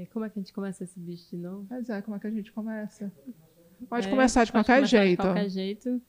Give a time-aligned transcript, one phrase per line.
[0.00, 1.66] É, como é que a gente começa esse bicho de novo?
[1.68, 3.12] Pois é, como é que a gente começa?
[3.86, 5.20] Pode É, começar de pode qualquer começar jeito.
[5.20, 6.02] De qualquer jeito.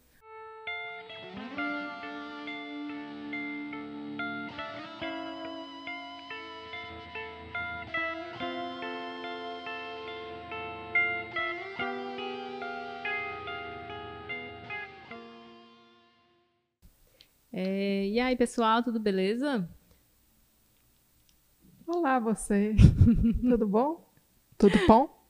[17.52, 19.68] É, e aí, pessoal, tudo beleza?
[22.02, 22.76] Olá, você.
[23.48, 24.10] Tudo bom?
[24.58, 25.24] Tudo bom?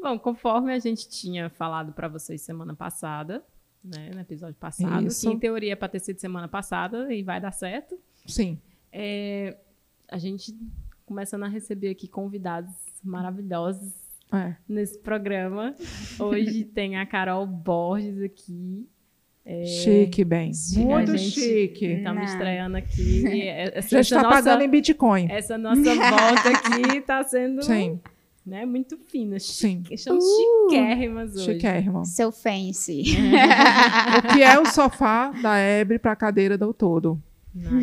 [0.00, 3.44] Bom, conforme a gente tinha falado para vocês semana passada,
[3.84, 5.28] né, no episódio passado, Isso.
[5.28, 8.58] que em teoria é para ter sido semana passada e vai dar certo, Sim.
[8.90, 9.58] é,
[10.08, 10.58] a gente
[11.04, 12.72] começando a receber aqui convidados
[13.04, 13.92] maravilhosos
[14.32, 14.56] É.
[14.66, 15.76] nesse programa.
[16.18, 18.88] Hoje tem a Carol Borges aqui.
[19.64, 20.50] Chique, bem.
[20.76, 21.86] Muito chique.
[21.86, 22.28] Estamos Não.
[22.28, 23.24] estreando aqui.
[23.48, 25.28] Essa, Já essa está nossa, pagando em Bitcoin.
[25.30, 28.00] essa nossa volta aqui está sendo Sim,
[28.44, 29.38] né, muito fina.
[29.38, 29.78] sim.
[29.84, 30.68] Chique, estamos Uh!
[30.70, 31.44] chiquérrimas hoje.
[31.52, 32.04] Chiquérrimo.
[32.04, 33.02] Seu fancy.
[34.30, 37.22] O que é o sofá da Ebre para a cadeira do todo?
[37.54, 37.80] Nada.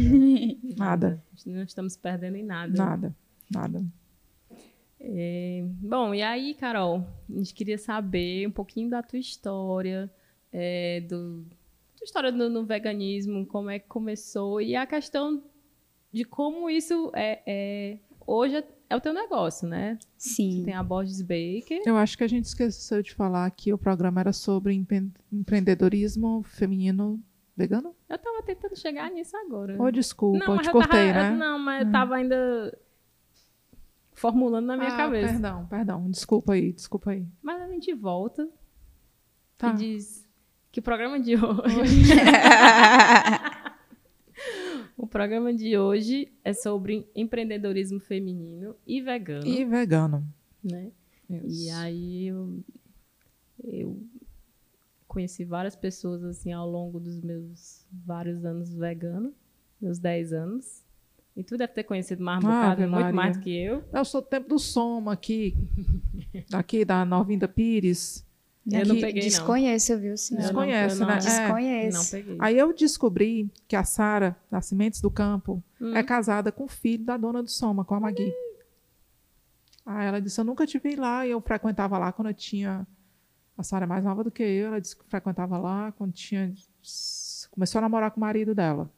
[0.77, 1.23] Nada.
[1.45, 2.73] Não estamos perdendo em nada.
[2.75, 3.16] Nada.
[3.50, 3.83] Nada.
[5.00, 10.09] É, bom, e aí, Carol, a gente queria saber um pouquinho da tua história,
[10.54, 11.44] é, do,
[11.98, 15.44] tua história no, no veganismo, como é que começou e a questão
[16.12, 19.98] de como isso é, é- hoje é, é o teu negócio, né?
[20.16, 20.62] Sim.
[20.64, 21.82] Tem a Borges Baker.
[21.86, 26.44] Eu acho que a gente esqueceu de falar que o programa era sobre empre- empreendedorismo
[26.44, 27.20] feminino
[27.58, 27.95] vegano?
[28.08, 29.82] Eu tava tentando chegar nisso agora.
[29.82, 31.36] Ô, desculpa, eu mas te eu cortei, tava, né?
[31.36, 32.78] Não, mas eu tava ainda
[34.14, 35.32] formulando na minha Ah, cabeça.
[35.34, 36.10] Perdão, perdão.
[36.12, 37.26] Desculpa aí, desculpa aí.
[37.42, 38.48] Mas a gente volta
[39.58, 39.70] Tá.
[39.72, 40.23] e diz
[40.74, 42.10] que o programa de hoje.
[44.98, 50.26] o programa de hoje é sobre empreendedorismo feminino e vegano, E vegano.
[50.64, 50.92] né?
[51.30, 52.60] E aí eu,
[53.64, 54.04] eu
[55.08, 59.33] conheci várias pessoas assim ao longo dos meus vários anos vegano,
[59.82, 60.83] meus 10 anos.
[61.36, 63.14] E tu deve ter conhecido mais um Ave bocado, muito Maria.
[63.14, 63.83] mais do que eu.
[63.92, 65.56] Eu sou do tempo do Soma aqui,
[66.54, 68.23] aqui da Novinda Pires.
[68.66, 69.30] Eu não que peguei, não.
[69.30, 70.40] Desconheço, viu, senhor?
[70.40, 71.14] Eu não- Desconhece, eu não- né?
[71.14, 71.18] É.
[71.20, 71.98] Desconheço.
[71.98, 72.38] Não peguei.
[72.40, 75.94] Aí eu descobri que a Sara, da Sementes do Campo, Hum.
[75.96, 78.32] é casada com o filho da dona do Soma, com a Magui.
[79.86, 82.88] Aí ela disse, eu nunca te vi lá, e eu frequentava lá quando eu tinha...
[83.58, 86.54] A Sara é mais nova do que eu, ela disse que frequentava lá quando tinha...
[87.52, 88.90] Começou a namorar com o marido dela.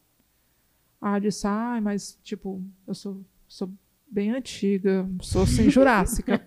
[1.01, 3.69] Aí eu disse, ai, mas, tipo, eu sou, sou
[4.09, 6.39] bem antiga, sou assim, jurássica.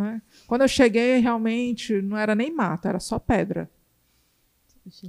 [0.00, 0.22] Né?
[0.46, 3.70] Quando eu cheguei, realmente, não era nem mato, era só pedra.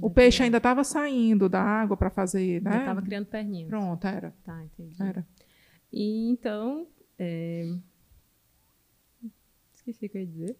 [0.00, 2.82] O peixe ainda estava saindo da água para fazer, né?
[2.82, 3.68] Eu tava criando perninhas.
[3.68, 4.32] Pronto, era.
[4.44, 5.02] Tá, entendi.
[5.02, 5.26] era.
[5.92, 6.86] E então.
[7.18, 7.74] é,
[9.72, 10.56] Esqueci o que eu ia dizer.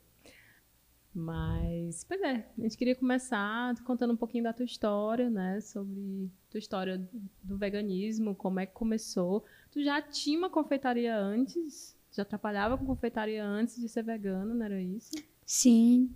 [1.15, 5.61] Mas, pois é, a gente queria começar contando um pouquinho da tua história, né?
[5.61, 6.99] Sobre tua história
[7.43, 9.45] do veganismo, como é que começou.
[9.71, 11.95] Tu já tinha uma confeitaria antes?
[12.13, 15.11] Já trabalhava com confeitaria antes de ser vegano, não era isso?
[15.47, 16.11] Sim.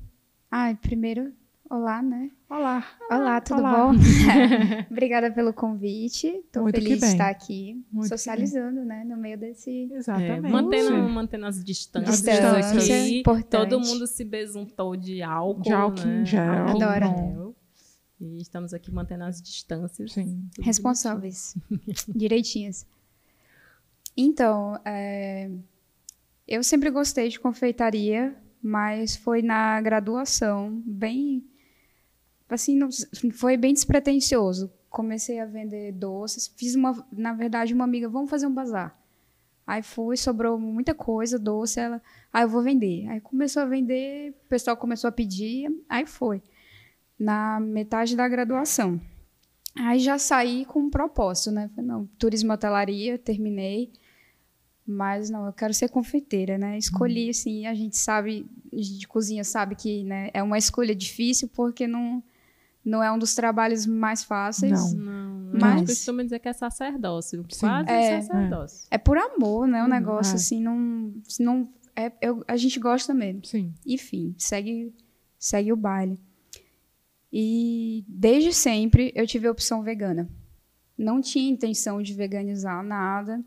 [0.51, 1.33] Ai, primeiro,
[1.71, 2.31] olá, né?
[2.51, 2.85] Olá.
[3.11, 3.87] Olá, tudo olá.
[3.93, 3.93] bom?
[4.93, 6.45] Obrigada pelo convite.
[6.53, 9.05] Tô Muito que feliz de estar aqui, Muito socializando, né?
[9.05, 10.53] No meio desse É, Exatamente.
[10.53, 13.21] mantendo, mantendo as distâncias distância, aqui.
[13.21, 13.71] importante.
[13.71, 15.63] Todo mundo se besuntou de álcool.
[15.63, 16.25] De álcool em né?
[16.27, 16.53] gel.
[16.53, 17.07] Álcool em Adoro.
[17.07, 17.57] gel.
[18.21, 20.13] E estamos aqui mantendo as distâncias.
[20.13, 20.47] Sim.
[20.61, 21.57] Responsáveis,
[22.15, 22.87] direitinhas.
[24.15, 25.51] Então, é,
[26.47, 31.45] eu sempre gostei de confeitaria, mas foi na graduação, bem,
[32.49, 32.89] assim, não-
[33.33, 34.73] foi bem despretensioso.
[34.91, 38.99] Comecei a vender doces, fiz uma, na verdade, uma amiga, vamos fazer um bazar.
[39.67, 42.01] Aí fui, sobrou muita coisa, doce, ela,
[42.33, 43.09] ah, eu vou vender.
[43.09, 46.41] Aí começou a vender, o pessoal começou a pedir, aí foi.
[47.19, 49.01] Na metade da graduação.
[49.75, 51.69] Aí já saí com um propósito, né?
[51.75, 53.93] Falei, não, turismo hotelaria, terminei.
[54.87, 56.79] Mas não, eu quero ser confeiteira, né?
[56.79, 61.89] Escolhi, assim, a gente sabe, de cozinha sabe que né, é uma escolha difícil, porque
[61.89, 62.23] não,
[62.85, 64.93] não é um dos trabalhos mais fáceis.
[64.95, 65.27] Não.
[65.47, 67.45] Não, Mas- costuma dizer que é sacerdócio.
[67.51, 67.61] Sim.
[67.67, 68.21] Quase É.
[68.23, 68.87] sacerdócio.
[68.91, 69.83] É por amor, né?
[69.83, 70.37] O negócio, é.
[70.37, 71.13] assim, não.
[71.41, 73.45] não é, eu- a gente gosta mesmo.
[73.45, 73.73] Sim.
[73.85, 74.95] enfim, segue,
[75.39, 76.19] segue o baile.
[77.33, 80.29] E desde sempre eu tive a opção vegana.
[80.97, 83.43] Não tinha intenção de veganizar nada,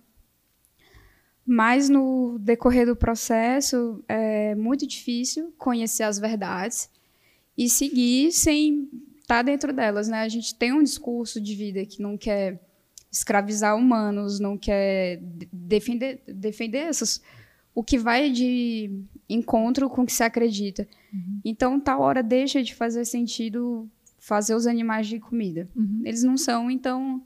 [1.52, 6.88] mas no decorrer do processo é muito difícil conhecer as verdades
[7.58, 8.88] e seguir sem
[9.20, 10.22] estar dentro delas, né?
[10.22, 12.62] A gente tem um discurso de vida que não quer
[13.12, 17.20] escravizar humanos, não quer de- defender, defender essas
[17.74, 18.92] o que vai de
[19.28, 20.88] encontro com o que se acredita.
[21.44, 25.68] Então, tal hora deixa de fazer sentido fazer os animais de comida.
[25.76, 26.02] Uhum.
[26.06, 27.24] Eles não são, então,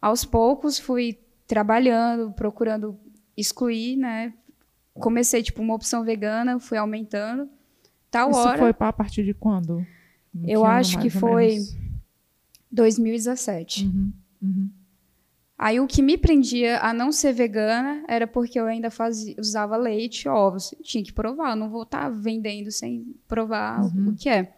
[0.00, 2.98] aos poucos fui trabalhando, procurando
[3.36, 4.32] excluir, né?
[4.94, 7.48] Comecei, tipo, uma opção vegana, fui aumentando.
[8.10, 9.86] Tal Isso hora, foi para a partir de quando?
[10.46, 11.76] Eu acho que foi- menos.
[12.70, 13.84] 2017.
[13.86, 14.12] Uhum,
[14.42, 14.70] uhum.
[15.58, 19.76] Aí o que me prendia a não ser vegana era porque eu ainda fazia, usava
[19.76, 20.74] leite ovos.
[20.82, 24.08] Tinha que provar, eu não vou estar vendendo sem provar o- Uhum.
[24.10, 24.52] o que é.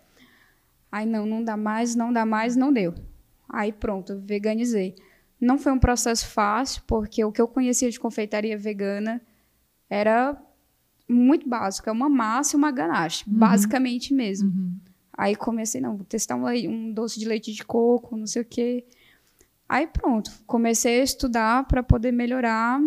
[0.90, 2.94] Aí não, não dá mais, não dá mais, não deu.
[3.48, 4.96] Aí pronto, veganizei.
[5.40, 9.20] Não foi um processo fácil, porque o que eu conhecia de confeitaria vegana
[9.88, 10.36] era
[11.08, 14.50] muito básico, é uma massa e uma ganache, basicamente mesmo.
[14.50, 14.76] Uhum.
[15.16, 18.44] Aí comecei, não, vou testar um, um doce de leite de coco, não sei o
[18.44, 18.84] quê.
[19.68, 22.80] Aí pronto, comecei a estudar para poder melhorar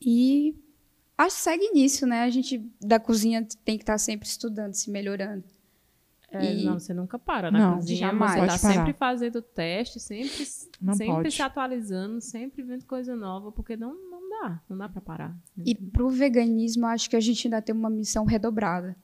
[0.00, 0.54] e
[1.16, 2.22] acho que segue nisso, né?
[2.22, 5.44] A gente da cozinha tem que estar sempre estudando, se melhorando.
[6.38, 7.98] É, E- Não, você nunca para na Não, cozinha.
[7.98, 8.32] jamais.
[8.32, 8.74] Você tá parar.
[8.74, 10.46] sempre fazendo teste, sempre,
[10.80, 11.30] Não sempre pode.
[11.32, 15.36] se atualizando, sempre vendo coisa nova, porque não, não dá, não dá pra parar.
[15.64, 18.96] E pro veganismo, acho que a gente ainda tem uma missão redobrada.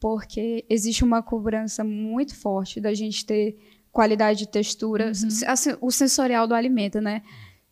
[0.00, 3.58] Porque existe uma cobrança muito forte da gente ter
[3.90, 7.22] qualidade de textura, s- assim, o sensorial do alimento, né?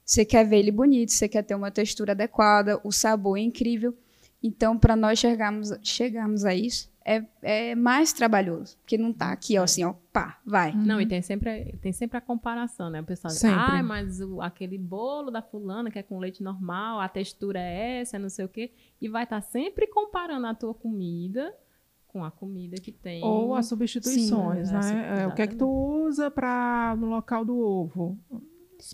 [0.04, 3.96] Você quer ver ele bonito, você quer ter uma textura adequada, o sabor é incrível.
[4.42, 8.76] Então, para nós chegarmos, chegarmos a isso, é, é mais trabalhoso.
[8.78, 10.72] Porque não tá aqui, ó, assim, ó, pá, vai.
[10.72, 13.00] Não, e tem sempre, tem sempre a comparação, né?
[13.00, 17.00] O pessoal diz, ah, mas o- aquele bolo da fulana que é com leite normal,
[17.00, 18.72] a textura é essa, não sei o quê.
[19.00, 21.54] E vai estar sempre comparando a tua comida
[22.08, 23.22] com a comida que tem.
[23.22, 25.16] Ou as substituições, Sim, né?
[25.18, 28.18] é, É, o que é que tu usa para no local do ovo?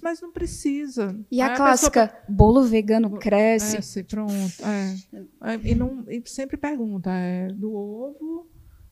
[0.03, 1.19] Mas não precisa.
[1.31, 3.73] E a Aí clássica, bolo vegano cresce.
[3.73, 4.33] Cresce, pronto.
[4.65, 5.53] É.
[5.53, 8.47] É, e, não, e sempre pergunta, é do ovo,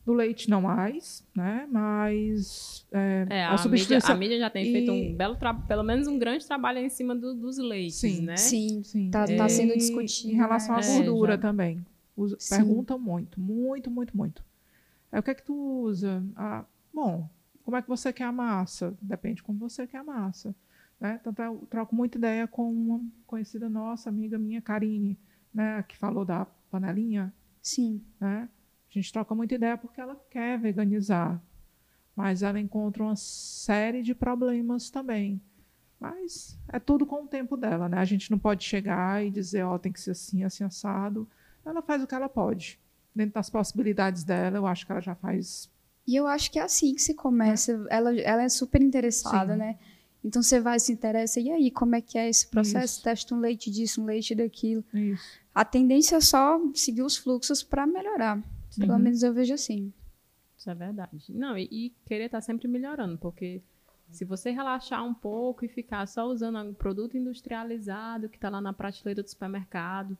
[0.05, 1.67] do leite não mais, né?
[1.71, 4.15] Mas é, É, a, a, mídia, substituição.
[4.15, 6.89] a mídia já tem E- feito um belo trabalho, pelo menos um grande trabalho em
[6.89, 8.21] cima do- dos leites, Sim.
[8.21, 8.37] né?
[8.37, 9.09] Sim, Sim.
[9.11, 10.33] tá, tá sendo discutido.
[10.33, 10.87] Em relação à né?
[10.87, 11.37] É, gordura já.
[11.37, 11.85] também.
[12.17, 12.55] Usa- Sim.
[12.57, 14.43] perguntam muito, muito, muito, muito.
[15.11, 15.53] Aí o que é que tu
[15.83, 16.23] usa?
[16.35, 17.29] Ah, bom,
[17.63, 18.97] como é que você quer a massa?
[19.01, 20.53] Depende como você quer a massa.
[21.01, 21.19] Né?
[21.23, 25.19] Tanto é, eu troco muita ideia com uma conhecida nossa, amiga minha, Karine,
[25.51, 25.81] né?
[25.87, 27.33] que falou da panelinha.
[27.59, 28.05] Sim.
[28.19, 28.47] Né?
[28.87, 31.41] A gente troca muita ideia porque ela quer veganizar,
[32.15, 35.41] mas ela encontra uma série de problemas também.
[35.99, 37.97] Mas é tudo com o tempo dela, né?
[37.97, 41.29] A gente não pode chegar e dizer, ó, tem que ser assim, assim, assado.
[41.63, 42.79] Ela faz o que ela pode.
[43.13, 45.69] Dentro das possibilidades dela, eu acho que ela já faz.
[46.07, 47.85] E eu acho que é assim que se começa.
[47.89, 49.59] Ela, ela é super interessada, Sim.
[49.59, 49.77] né?
[50.23, 52.95] Então você vai, se interessa, e aí, como é que é esse processo?
[52.95, 53.03] Isso.
[53.03, 54.83] Testa um leite disso, um leite daquilo.
[54.93, 55.39] Isso.
[55.53, 58.41] A tendência é só seguir os fluxos para melhorar.
[58.77, 58.99] Pelo Uhum.
[58.99, 59.91] menos eu vejo assim.
[60.57, 61.25] Isso é verdade.
[61.33, 63.61] Não, e, e querer estar sempre melhorando, porque
[64.11, 68.61] se você relaxar um pouco e ficar só usando um produto industrializado que está lá
[68.61, 70.15] na prateleira do supermercado,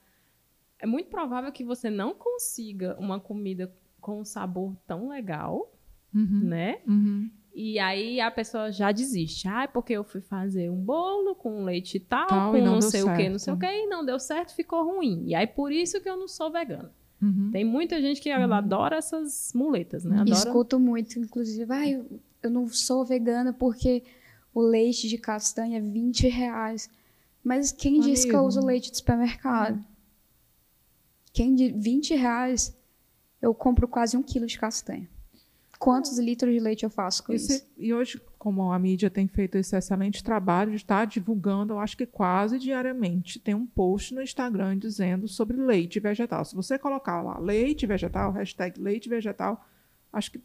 [0.80, 5.72] é muito provável que você não consiga uma comida com um sabor tão legal,
[6.14, 6.40] Uhum.
[6.44, 6.82] né?
[6.88, 7.30] Uhum.
[7.54, 9.48] E aí a pessoa já desiste.
[9.48, 12.74] Ah, é porque eu fui fazer um bolo com leite tal, Tal, com e não
[12.74, 13.60] não, sei o que, não sei o certo.
[13.60, 15.24] que, e não deu certo, ficou ruim.
[15.26, 16.92] E aí por isso que eu não sou vegana.
[17.22, 17.50] Uhum.
[17.52, 20.22] Tem muita gente que ela adora essas muletas, né?
[20.22, 22.06] Adora Escuto muito, inclusive, ah, eu,
[22.42, 24.02] eu não sou vegana porque
[24.54, 26.90] o leite de castanha é 20 reais.
[27.44, 28.48] Mas quem disse que eu Amigo.
[28.48, 29.84] uso leite de supermercado?
[31.34, 32.76] Quem de 20 reais
[33.42, 35.10] eu compro quase um quilo de castanha.
[35.82, 37.68] Quantos litros de leite eu faço com Esse- isso?
[37.76, 41.98] e hoje, como a mídia tem feito esse excelente trabalho de estar divulgando, eu acho
[41.98, 46.46] que quase diariamente tem um post no Instagram dizendo sobre leite vegetal.
[46.46, 49.66] Se você colocar lá leite vegetal, hashtag leite vegetal,
[50.14, 50.42] acho que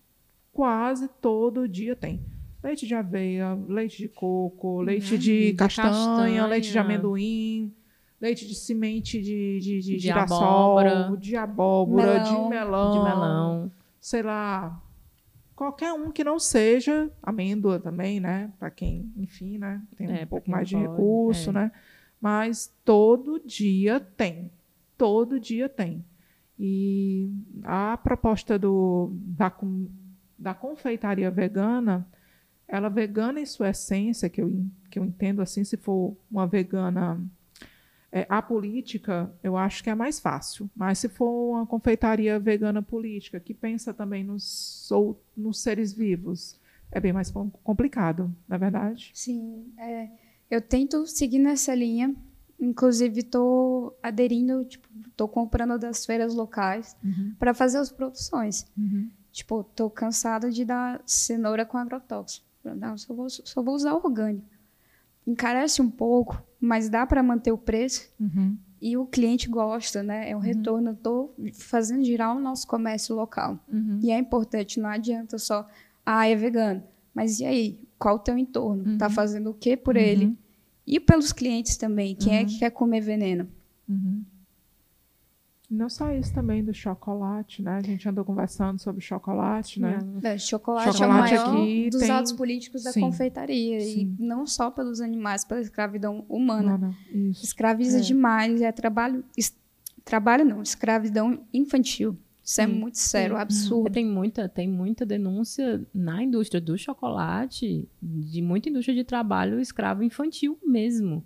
[0.53, 2.25] quase todo dia tem.
[2.63, 6.47] Leite de aveia, leite de coco, leite de, de castanha, castanha.
[6.47, 7.75] leite de amendoim,
[8.19, 11.17] leite de semente de, de, de, De girassol, abóbora.
[11.21, 13.73] de abóbora, melão, de melão.
[14.01, 14.83] sei lá,
[15.57, 18.53] qualquer um que não seja amêndoa também, né?
[18.59, 19.83] Para quem, enfim, né?
[19.97, 21.53] Tem É, um pouco mais de pode, recurso, é.
[21.55, 21.73] né?
[22.21, 24.51] Mas todo dia tem,
[24.97, 26.05] todo dia tem.
[26.59, 27.31] E
[27.65, 29.53] a proposta do, da,
[30.39, 32.07] da confeitaria vegana,
[32.69, 37.21] ela vegana em sua essência, que eu, que eu entendo assim, se for uma vegana
[38.21, 40.71] é, apolítica, eu acho que é mais fácil.
[40.75, 46.59] Mas se for uma confeitaria vegana política, que pensa também nos, ou, nos seres vivos,
[46.91, 49.11] é bem mais com- complicado, na é verdade?
[49.13, 50.09] Sim, é,
[50.51, 52.15] eu tento seguir nessa linha
[52.59, 57.35] Inclusive, tô aderindo, tipo, tô comprando das feiras locais Uhum.
[57.39, 58.67] para fazer as produções.
[58.79, 59.11] Uhum.
[59.31, 62.47] Tipo, tô cansada de dar cenoura com agrotóxico.
[62.65, 64.49] Não, só vou, só vou usar orgânico.
[65.27, 68.57] Encarece um pouco, mas dá para manter o preço Uhum.
[68.81, 70.31] e o cliente gosta, né?
[70.31, 70.91] É um retorno.
[70.91, 73.59] Eu tô fazendo girar o nosso comércio local.
[73.73, 73.99] Uhum.
[74.03, 75.67] E é importante, não adianta só,
[76.05, 76.83] ah, é vegano.
[77.15, 77.81] Mas e aí?
[77.99, 78.99] Qual o teu entorno?
[78.99, 80.37] Tá fazendo o que por ele?
[80.87, 82.15] E pelos clientes também.
[82.15, 83.49] Quem é que quer comer veneno?
[83.89, 84.23] Uhum.
[85.69, 87.77] Não só isso também do chocolate, né?
[87.79, 89.99] A gente andou conversando sobre chocolate, né?
[90.23, 93.01] É, chocolate, Chocolate é o maior aqui dos tem- atos políticos da Sim.
[93.01, 93.81] confeitaria.
[93.81, 94.15] Sim.
[94.19, 96.79] E não só pelos animais, pela escravidão humana.
[96.79, 97.31] Não, não.
[97.31, 97.45] Isso.
[97.45, 98.01] Escraviza É.
[98.01, 98.63] demais.
[98.63, 99.25] É trabalho...
[99.37, 99.57] es-
[100.05, 102.17] Trabalho não, escravidão infantil.
[102.45, 103.43] Isso é muito sério, Sim.
[103.43, 103.91] absurdo.
[103.93, 110.05] Tem muita, tem muita denúncia na indústria do chocolate, de muita indústria de trabalho escravo
[110.05, 111.25] infantil mesmo,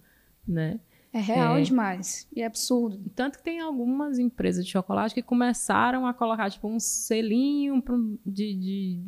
[0.49, 0.81] né?
[1.13, 1.63] É real É.
[1.63, 2.29] demais.
[2.35, 3.01] E é absurdo.
[3.17, 7.83] Tanto que tem algumas empresas de chocolate que começaram a colocar tipo um selinho
[8.25, 9.01] de, de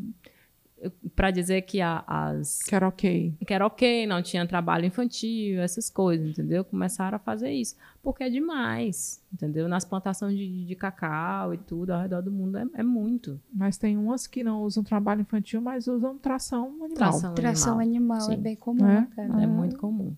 [1.15, 3.33] para dizer que a- as Que era ok.
[3.47, 6.65] que era ok, não tinha trabalho infantil, essas coisas, entendeu?
[6.65, 7.77] Começaram a fazer isso.
[8.03, 9.69] Porque é demais, entendeu?
[9.69, 13.41] Nas plantações de, de cacau e tudo, ao redor do mundo, é, é muito.
[13.55, 16.89] Mas tem umas que não usam trabalho infantil, mas usam tração animal.
[16.97, 18.17] Tração, Tração animal.
[18.17, 19.01] animal, é bem comum, É?
[19.03, 19.41] né, cara?
[19.41, 19.47] É Ah.
[19.47, 20.17] muito comum.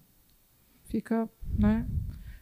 [0.95, 1.85] Fica, né?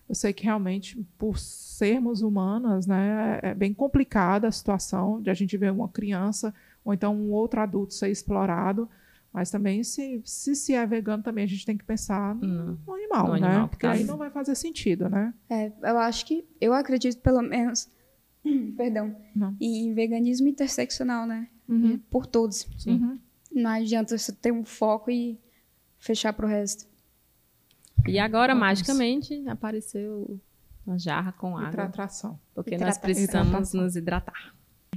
[0.07, 5.35] Eu sei que realmente, por sermos humanas, né, é bem complicada a situação de a
[5.35, 6.53] gente ver uma criança
[6.85, 8.87] ou então um outro adulto ser explorado.
[9.33, 12.79] Mas também, se se, se é vegano, também a gente tem que pensar no, Não.
[12.87, 13.47] no animal, No né?
[13.47, 15.33] animal, Porque porque aí não vai fazer sentido, né?
[15.49, 17.89] É, eu acho que, eu acredito pelo menos,
[18.77, 19.57] perdão, Não.
[19.59, 21.49] em veganismo interseccional, né?
[21.67, 21.99] Uhum.
[22.11, 22.69] Por todos.
[22.77, 23.01] Sim.
[23.01, 23.19] Uhum.
[23.51, 25.41] Não adianta você ter um foco e
[25.99, 26.92] fechar pro resto.
[28.07, 28.61] E agora, Vamos.
[28.69, 30.41] magicamente, apareceu
[30.87, 31.89] uma jarra com água.
[31.89, 32.39] tração.
[32.55, 32.87] Porque Hidratação.
[32.87, 33.81] nós precisamos Hidratação.
[33.81, 34.55] nos hidratar.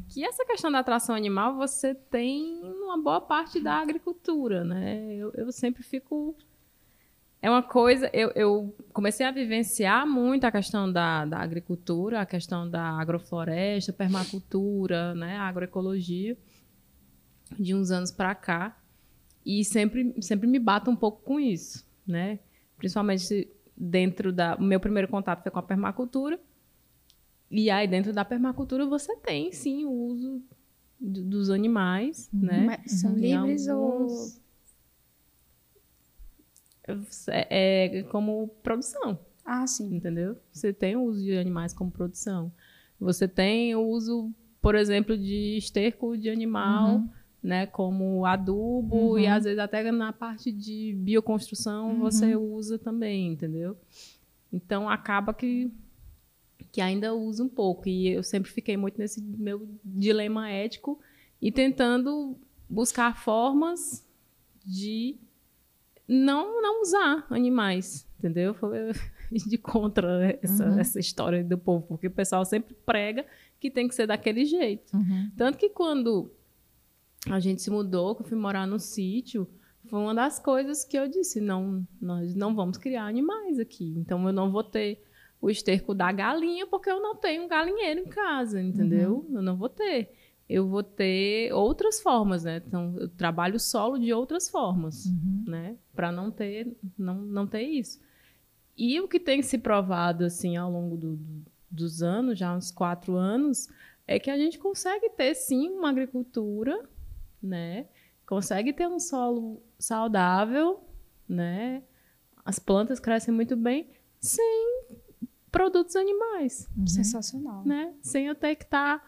[0.10, 5.16] Que essa questão da atração animal você tem numa boa parte da agricultura, né?
[5.16, 6.36] Eu, eu sempre fico.
[7.42, 8.10] É uma coisa.
[8.14, 13.94] Eu, eu comecei a vivenciar muito a questão da, da agricultura, a questão da agrofloresta,
[13.94, 15.38] permacultura, né?
[15.38, 16.38] agroecologia,
[17.60, 18.78] de uns anos para cá.
[19.46, 22.40] E sempre, sempre me bato um pouco com isso, né?
[22.78, 24.56] Principalmente dentro da.
[24.56, 26.40] O meu primeiro contato foi com a permacultura.
[27.50, 30.42] E aí, dentro da permacultura, você tem, sim, o uso
[31.00, 32.66] do- dos animais, né?
[32.66, 33.84] Mas são Em livres ou.
[33.84, 34.42] alguns-
[37.28, 39.96] É, é como produção, Ah, sim.
[39.96, 40.38] entendeu?
[40.52, 42.52] Você tem o uso de animais como produção.
[43.00, 47.10] Você tem o uso, por exemplo, de esterco de animal, Uhum.
[47.46, 49.32] Né, como adubo e Uhum.
[49.34, 53.78] às vezes até na parte de bioconstrução você usa também, entendeu?
[54.52, 55.72] Então acaba que
[56.72, 61.00] que ainda usa um pouco e eu sempre fiquei muito nesse meu dilema ético
[61.42, 62.36] e tentando
[62.70, 64.04] buscar formas
[64.66, 65.16] de
[66.08, 68.56] não não usar animais, entendeu?
[69.32, 70.80] De contra essa, Uhum.
[70.80, 73.26] essa história do povo, porque o pessoal sempre prega
[73.60, 74.96] que tem que ser daquele jeito.
[74.96, 75.32] Uhum.
[75.36, 76.32] Tanto que quando
[77.30, 79.48] a gente se mudou, que eu fui morar no sítio,
[79.88, 83.94] foi uma das coisas que eu disse, não, nós não vamos criar animais aqui.
[83.98, 85.04] Então eu não vou ter
[85.42, 89.26] o esterco da galinha porque eu não tenho um galinheiro em casa, entendeu?
[89.32, 90.12] Eu não vou ter.
[90.48, 92.62] Eu vou ter outras formas, né?
[92.66, 95.44] Então eu trabalho solo de outras formas, Uhum.
[95.48, 95.76] né?
[95.96, 98.00] Para não ter não, não ter isso.
[98.78, 102.72] E o que tem se provado assim ao longo do- do- dos anos, já uns
[102.72, 103.68] quatro anos,
[104.08, 106.88] é que a gente consegue ter sim uma agricultura,
[107.46, 107.88] né?
[108.26, 110.84] Consegue ter um solo saudável,
[111.30, 111.84] né?
[112.44, 113.88] As plantas crescem muito bem
[114.20, 114.88] sem
[115.52, 116.88] produtos animais, Uhum.
[116.88, 117.64] Sensacional.
[117.66, 117.94] né?
[118.02, 119.02] Sem eu ter que estar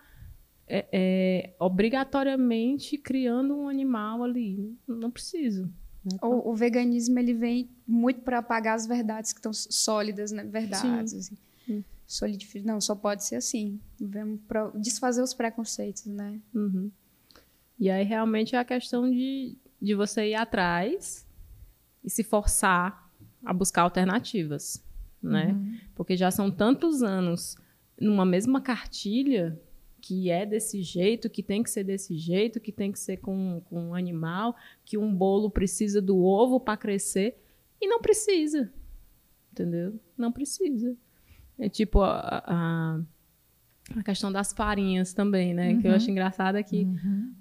[1.60, 4.76] obrigatoriamente criando um animal ali.
[4.88, 5.66] Não preciso.
[6.04, 6.18] né?
[6.22, 10.44] O, o veganismo ele vem muito para apagar as verdades que estão sólidas, né?
[10.44, 11.14] Verdades.
[11.14, 11.38] Assim.
[11.66, 11.84] Sim.
[12.06, 13.80] Solidifi- Não, só pode ser assim.
[14.00, 16.40] Vemos para desfazer os preconceitos, né?
[16.54, 16.90] Uhum.
[17.80, 21.28] E aí realmente é a questão de, de você ir atrás
[22.04, 23.12] e se forçar
[23.46, 24.84] a buscar alternativas,
[25.22, 25.52] né?
[25.52, 25.78] Uhum.
[25.96, 27.56] Porque já são tantos anos
[28.00, 29.60] numa mesma cartilha
[30.02, 33.62] que é desse jeito, que tem que ser desse jeito, que tem que ser com,
[33.66, 34.56] com um animal,
[34.86, 37.38] que um bolo precisa do ovo para crescer
[37.82, 38.72] e não precisa,
[39.52, 40.00] entendeu?
[40.18, 40.96] Não precisa.
[41.60, 43.00] É tipo a, a,
[44.00, 45.80] a questão das farinhas também, né?
[45.82, 45.98] Que eu Uhum.
[45.98, 47.34] acho engraçado é que Uhum.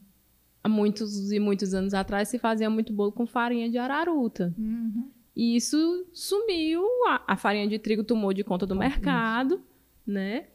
[0.66, 4.52] Há muitos e muitos anos atrás se fazia muito bolo com farinha de araruta.
[4.58, 5.08] Uhum.
[5.34, 8.80] E isso sumiu, a, a farinha de trigo tomou de conta do Isso.
[8.80, 9.62] mercado,
[10.06, 10.46] né?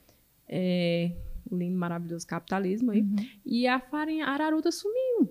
[0.48, 1.12] É,
[1.50, 3.02] o lindo, maravilhoso capitalismo aí.
[3.02, 3.16] Uhum.
[3.46, 5.30] E a farinha araruta sumiu,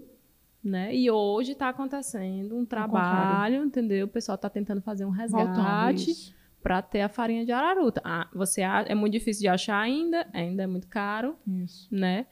[0.63, 0.95] né?
[0.95, 4.07] E hoje está acontecendo um trabalho, entendeu?
[4.07, 6.35] O pessoal está tentando fazer um resgate isso.
[6.63, 8.01] para ter a farinha de araruta.
[8.05, 11.89] Ah, você é muito difícil de achar ainda, ainda é muito caro, Isso.
[11.91, 12.27] né?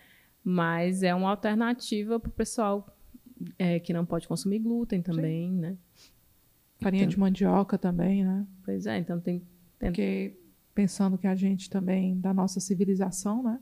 [0.44, 2.86] Mas é uma alternativa para o pessoal
[3.58, 5.76] é, que não pode consumir glúten também, né?
[6.80, 7.10] Farinha Então.
[7.10, 8.46] de mandioca também, né?
[8.64, 9.40] Pois é, então tem,
[9.78, 10.38] tem Porque
[10.74, 13.60] pensando que a gente também, da nossa civilização, né?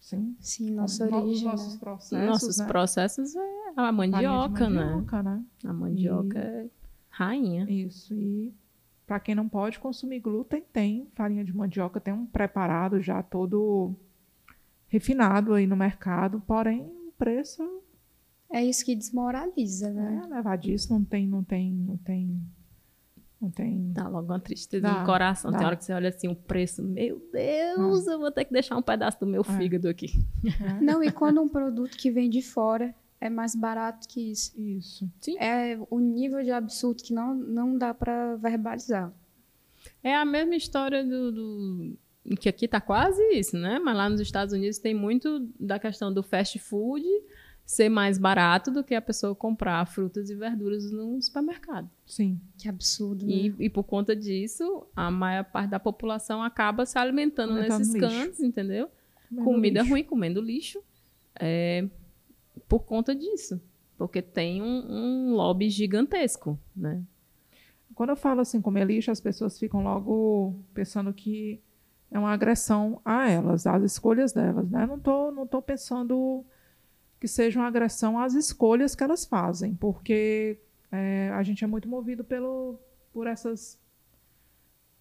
[0.00, 0.36] Sim.
[0.40, 1.44] Sim, nossa No- origem.
[1.44, 1.78] nossos né?
[1.80, 2.66] processos, nossos né?
[2.66, 3.40] processos é
[3.76, 4.84] a de mandioca, né?
[4.84, 5.44] mandioca, né?
[5.64, 6.70] A mandioca é
[7.08, 7.66] rainha.
[7.70, 8.14] Isso.
[8.14, 8.52] E
[9.06, 13.94] para quem não pode consumir glúten, tem farinha de mandioca, tem um preparado já todo
[14.92, 17.62] refinado aí no mercado, porém o preço
[18.50, 20.20] É isso que desmoraliza, né?
[20.22, 22.40] é elevadíssimo, não tem, não tem, não tem,
[23.40, 23.90] não tem.
[23.92, 25.50] Dá logo uma tristeza Dá, no coração.
[25.50, 25.66] Tem dá.
[25.66, 28.82] hora que você olha assim, o preço, meu Deus, eu vou ter que deixar um
[28.82, 29.44] pedaço do meu É.
[29.56, 30.08] fígado aqui.
[30.44, 30.78] né?
[30.82, 34.52] Não, e quando um produto que vem de fora é mais barato que isso.
[34.60, 35.10] Isso.
[35.38, 39.10] É o nível de absurdo que não, não dá pra verbalizar.
[40.04, 41.98] É a mesma história do, do-
[42.38, 43.78] que aqui tá quase isso, né?
[43.78, 47.04] Mas lá nos Estados Unidos tem muito da questão do fast food
[47.64, 51.88] ser mais barato do que a pessoa comprar frutas e verduras no supermercado.
[52.06, 52.40] Sim.
[52.58, 53.32] Que absurdo, né?
[53.32, 58.40] E, e por conta disso, a maior parte da população acaba se alimentando nesses cantos,
[58.40, 58.88] entendeu?
[59.28, 59.90] Comendo Comida lixo.
[59.90, 60.82] ruim, comendo lixo,
[61.40, 61.88] é,
[62.68, 63.60] por conta disso.
[63.96, 67.02] Porque tem um, um lobby gigantesco, né?
[67.94, 71.60] Quando eu falo assim, comer lixo, as pessoas ficam logo pensando que
[72.12, 74.86] é uma agressão a elas, às escolhas delas, né?
[74.86, 76.44] Não tô, não tô pensando
[77.18, 80.58] que seja uma agressão às escolhas que elas fazem, porque
[80.90, 82.78] é, a gente é muito movido pelo,
[83.12, 83.78] por essas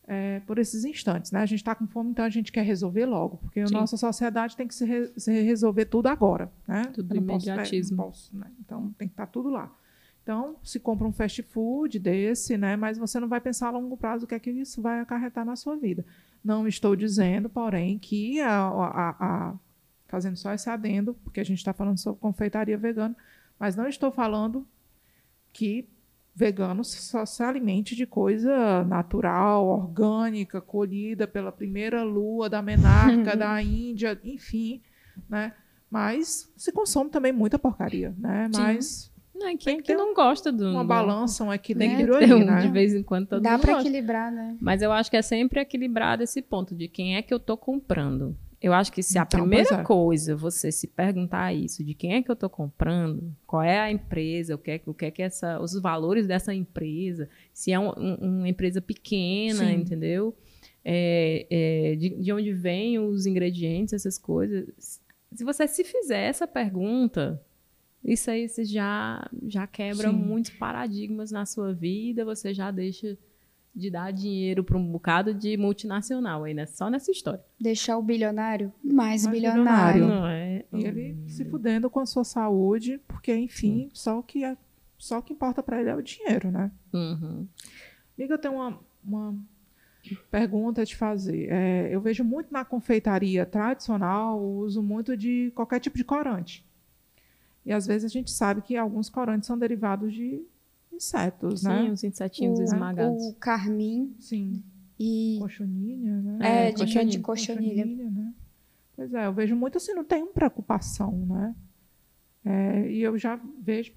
[0.08, 1.42] é, por esses instantes, né?
[1.42, 3.74] A gente está com fome, então a gente quer resolver logo, porque a Sim.
[3.76, 6.86] nossa sociedade tem que se, re- se resolver tudo agora, né?
[6.94, 7.98] Tudo Eu não posso- é, imediatismo.
[7.98, 8.48] não posso, né?
[8.60, 9.72] Então tem que estar tudo lá.
[10.24, 12.76] Então, se compra um fast food desse, né?
[12.76, 15.46] Mas você não vai pensar a longo prazo o que é que isso vai acarretar
[15.46, 16.06] na sua vida.
[16.44, 19.54] Não estou dizendo, porém, que a, a- a-
[20.08, 23.16] fazendo só esse adendo, porque a gente está falando sobre confeitaria vegana,
[23.60, 24.68] mas não estou falando
[25.54, 25.88] que
[26.34, 33.62] vegano só se alimente de coisa natural, orgânica, colhida pela primeira lua da menarca da
[33.64, 34.82] Índia, enfim,
[35.30, 35.54] né?
[35.90, 38.50] Mas se consome também muita porcaria, né?
[38.52, 38.62] Sim.
[38.62, 39.11] Mas
[39.44, 40.70] é Tem quem que não gosta do.
[40.72, 42.62] uma balança, um equilíbrio ter aí, um, né?
[42.62, 43.88] de vez em quando todo Dá mundo pra gosta.
[43.88, 44.58] equilibrar, né?
[44.60, 47.56] Mas eu acho que é sempre equilibrado esse ponto de quem é que eu tô
[47.58, 48.36] comprando.
[48.62, 49.84] Eu acho que se a Então, primeira é.
[49.84, 53.92] coisa você se perguntar isso, de quem é que eu tô comprando, qual é a
[53.92, 57.72] empresa, o que é, que- o que, é que essa, os valores dessa empresa, se
[57.72, 59.74] é um- um- uma empresa pequena, Sim.
[59.74, 60.36] entendeu?
[60.86, 65.00] É, é, de, de onde vêm os ingredientes, essas coisas.
[65.34, 67.42] Se você se fizer essa pergunta,
[68.04, 70.16] isso aí você já, já quebra Sim.
[70.16, 73.18] muitos paradigmas na sua vida, você já deixa
[73.74, 76.66] de dar dinheiro para um bocado de multinacional aí, né?
[76.66, 77.42] Só nessa história.
[77.60, 80.02] Deixar o bilionário mais, Mais bilionário.
[80.02, 80.08] bilionário.
[80.08, 80.66] Não é?
[80.74, 84.58] Ele se fudendo com a sua saúde, porque, enfim, só o que, é,
[84.98, 86.72] só o que importa para ele é o dinheiro, né?
[86.94, 87.48] Uhum.
[88.18, 89.36] Amiga, eu tenho uma, uma
[90.30, 91.48] pergunta a te fazer.
[91.50, 96.66] É, eu vejo muito na confeitaria tradicional o uso muito de qualquer tipo de corante.
[97.66, 100.44] E às vezes a gente sabe que alguns corantes são derivados de
[100.92, 101.92] insetos, Sim, né?
[101.92, 103.24] os insetinhos O, esmagados.
[103.24, 104.64] o carmim Sim.
[105.00, 106.38] e Cochonilha, né?
[106.42, 107.86] é, É, de, de, de cochonilha.
[107.86, 108.34] né?
[108.96, 111.56] Pois é, eu vejo muito assim, não tem preocupação, né?
[112.44, 113.94] É, e eu já vejo,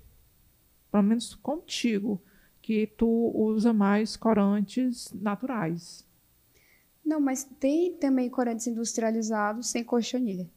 [0.91, 2.21] pelo menos contigo,
[2.63, 6.07] que tu usa mais corantes naturais.
[7.05, 10.49] Não, mas tem também corantes industrializados sem cochonilha.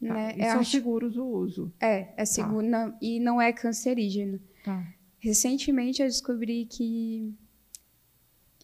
[0.00, 0.14] Tá?
[0.14, 0.34] Né?
[0.36, 1.72] E É, são acho- seguros o uso.
[1.80, 4.38] é, é seguro não- e não é cancerígeno.
[4.64, 4.86] Tá.
[5.18, 7.32] Recentemente eu descobri que.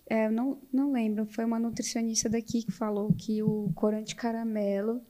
[0.07, 5.01] É, não, não lembro, foi uma nutricionista daqui que falou que o corante caramelo,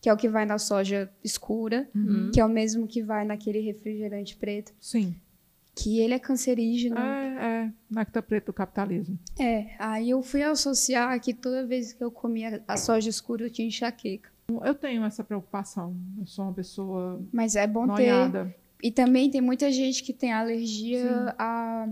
[0.00, 2.30] que é o que vai na soja escura, Uhum.
[2.32, 5.14] que é o mesmo que vai naquele refrigerante preto, Sim.
[5.74, 6.98] que ele é cancerígeno.
[6.98, 9.18] É, é, nectar preto do capitalismo.
[9.38, 13.50] É, aí eu fui associar que toda vez que eu comia a soja escura eu
[13.50, 14.30] tinha enxaqueca.
[14.64, 15.94] Eu tenho essa preocupação.
[16.18, 18.10] Eu sou uma pessoa Mas é bom ter.
[18.10, 18.54] noiada.
[18.82, 21.34] E também tem muita gente que tem alergia Sim.
[21.38, 21.88] a.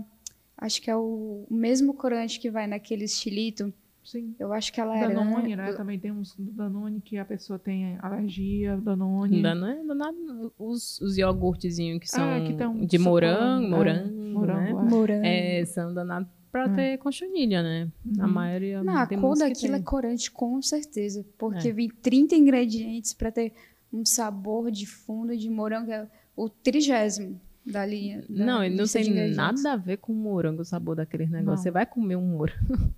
[0.57, 3.73] Acho que é o, mesmo corante que vai naquele estilito.
[4.03, 4.33] Sim.
[4.39, 5.13] Eu acho que ela era.
[5.13, 5.71] Danone, né?
[5.73, 9.41] Também tem uns do Danone que a pessoa tem alergia, Danone.
[9.41, 13.69] Não é danado, os, os iogurtezinhos que são Ah, que tem um de morango, é,
[13.69, 14.69] morango, morango, né?
[14.69, 14.89] é.
[14.89, 15.25] Morango.
[15.25, 16.75] É, são danados pra É.
[16.75, 17.87] ter conchonilha, né?
[18.19, 18.31] A Uhum.
[18.31, 18.83] maioria.
[18.83, 21.25] Não, a tem cor daquilo é corante, com certeza.
[21.37, 21.71] Porque É.
[21.71, 23.53] vem 30 ingredientes para ter
[23.91, 25.91] um sabor de fundo de morango.
[25.91, 28.23] É o trigésimo da linha.
[28.29, 31.45] da Não, ele não tem nada a ver com morango, o sabor daqueles negócios.
[31.57, 31.63] Não.
[31.63, 32.93] Você vai comer um morango.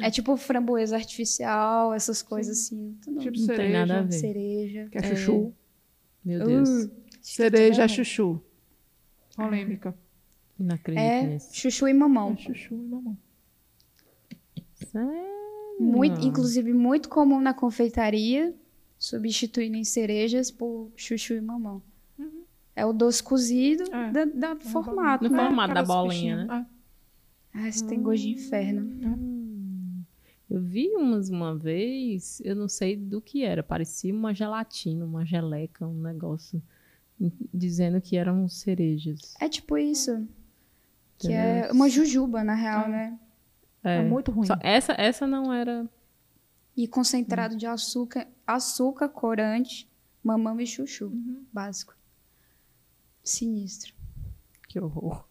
[0.00, 2.96] É tipo framboesa artificial, essas coisas assim.
[3.02, 4.12] Tudo Tipo Não tem nada a cereja, ver.
[4.12, 4.88] cereja.
[4.90, 5.52] que é chuchu.
[6.24, 6.68] Meu Deus.
[6.86, 8.42] Uh, Cereja é chuchu.
[9.36, 9.94] Polêmica.
[10.58, 11.48] Não acredito É nisso.
[11.54, 12.32] chuchu e mamão.
[12.32, 13.16] É chuchu e mamão.
[14.74, 15.32] Sério?
[15.80, 18.54] Muito, inclusive, muito comum na confeitaria,
[18.98, 21.82] substituindo em cerejas por chuchu e mamão.
[22.74, 24.10] É o doce cozido É.
[24.12, 25.24] da, da formato.
[25.24, 25.44] No né?
[25.44, 26.66] formato da bolinha, né?
[27.52, 29.18] Ah, isso tem gosto de inferno.
[30.48, 35.24] Eu vi umas uma vez, eu não sei do que era, parecia uma gelatina, uma
[35.24, 36.62] geleca, um negócio,
[37.20, 39.34] em- dizendo que eram cerejas.
[39.40, 40.26] É tipo isso.
[41.28, 42.88] Que é uma jujuba, na real, É.
[42.88, 43.18] né?
[43.84, 44.02] É, É.
[44.02, 44.46] muito ruim.
[44.46, 45.88] Só essa, essa não era.
[46.76, 49.88] E concentrado de açúcar, açúcar, corante,
[50.22, 51.06] mamão e chuchu.
[51.06, 51.44] Uhum.
[51.52, 51.94] Básico.
[53.22, 53.94] Sinistro.
[54.68, 55.24] Que horror.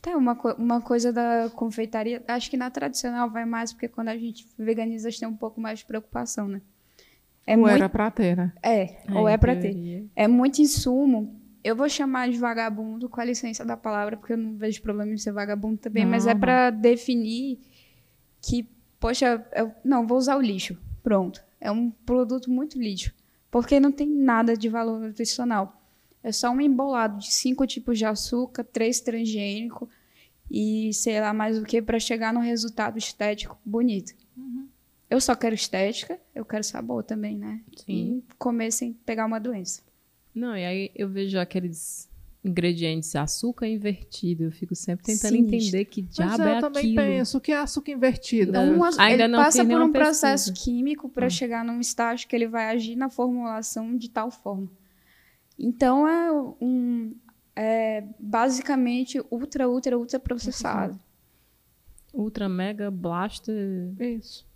[0.00, 4.08] Tem uma, co- uma coisa da confeitaria, acho que na tradicional vai mais, porque quando
[4.08, 6.62] a gente veganiza, a gente tem um pouco mais de preocupação, né?
[7.44, 8.52] É Ou muito, era pra ter, né?
[8.62, 10.06] é, ou em é pra ter.
[10.14, 11.37] É muito insumo.
[11.62, 15.12] Eu vou chamar de vagabundo, com a licença da palavra, porque eu não vejo problema
[15.12, 16.40] em ser vagabundo também, mas Não, é não.
[16.40, 17.58] pra definir
[18.40, 18.68] que,
[19.00, 20.78] poxa, eu, não, vou usar o lixo.
[21.02, 21.42] Pronto.
[21.60, 23.12] É um produto muito lixo.
[23.50, 25.82] Porque não tem nada de valor nutricional.
[26.22, 29.88] É só um embolado de cinco tipos de açúcar, três transgênico
[30.50, 34.14] e sei lá mais o que para chegar num resultado estético bonito.
[35.10, 37.62] Eu só quero estética, eu quero sabor também, né?
[37.76, 38.22] Sim.
[38.28, 39.82] E comer sem pegar uma doença.
[40.34, 42.08] Não, e aí eu vejo aqueles
[42.44, 44.44] ingredientes açúcar invertido.
[44.44, 45.56] Eu fico sempre tentando Sinistro.
[45.56, 46.96] entender que Mas diabo eu é também aquilo.
[46.96, 48.52] penso que é açúcar invertido.
[48.52, 48.78] Não.
[48.78, 50.64] Um, Ainda ele não passa por um processo pesquisa.
[50.64, 51.30] químico para Ah.
[51.30, 54.70] chegar num estágio que ele vai agir na formulação de tal forma.
[55.58, 57.14] Então é um
[57.56, 60.96] é basicamente ultra, ultra, ultra processado.
[62.14, 63.90] Ultra Mega Blaster.
[63.98, 64.46] Isso.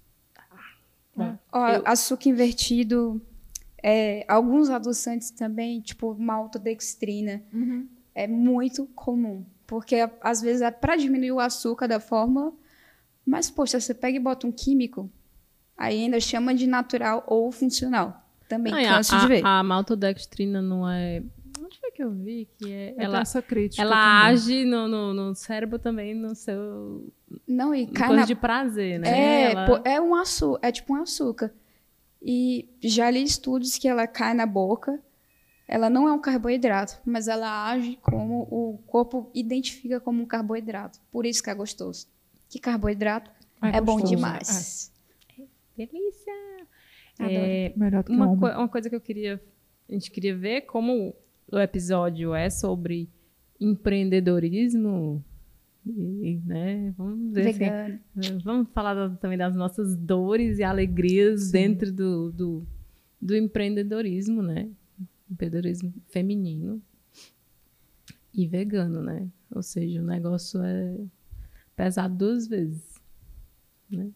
[1.15, 3.21] Bom, Ó, Eu- Açúcar invertido,
[3.83, 7.89] é, alguns adoçantes também, tipo maltodextrina, Uhum.
[8.15, 9.45] é muito comum.
[9.67, 12.53] Porque às vezes é para diminuir o açúcar da fórmula,
[13.25, 15.11] mas poxa, você pega e bota um químico,
[15.77, 18.21] aí ainda chama de natural ou funcional.
[18.49, 19.45] Também Ah, e a, canso de ver.
[19.47, 21.23] a, a maltodextrina não é.
[21.59, 22.91] Onde foi que eu vi que é?
[22.91, 24.35] Eu tenho Ela, essa crítica ela também.
[24.35, 27.11] age no, no, no cérebro também no seu.
[27.49, 28.25] Não, e coisa na...
[28.27, 29.09] de prazer, né?
[29.09, 31.55] É, Ela- pô, é um açúcar, é tipo um açúcar.
[32.25, 35.01] E já li estudos que ela cai na boca.
[35.67, 41.01] Ela não é um carboidrato, mas ela age como o corpo identifica como um carboidrato.
[41.11, 42.07] Por isso que é gostoso.
[42.49, 43.31] Que carboidrato
[43.63, 44.93] é, bom gostoso, demais.
[45.77, 46.33] Delícia!
[47.19, 47.35] Adoro.
[47.35, 49.43] É, É melhor do que uma, uma co- uma coisa que eu queria.
[49.89, 51.15] A gente queria ver como
[51.51, 53.09] o episódio é sobre
[53.61, 55.25] empreendedorismo.
[55.85, 57.45] E, né, vamos ver
[58.15, 58.41] Vegano.
[58.45, 62.67] Vamos falar da- também das nossas dores e alegrias dentro do, do,
[63.21, 64.69] do empreendedorismo, né?
[65.31, 66.81] Empreendedorismo feminino
[68.33, 69.29] e vegano, né?
[69.51, 70.97] Ou seja, o negócio é
[71.75, 73.01] pesado duas vezes,
[73.91, 74.11] né?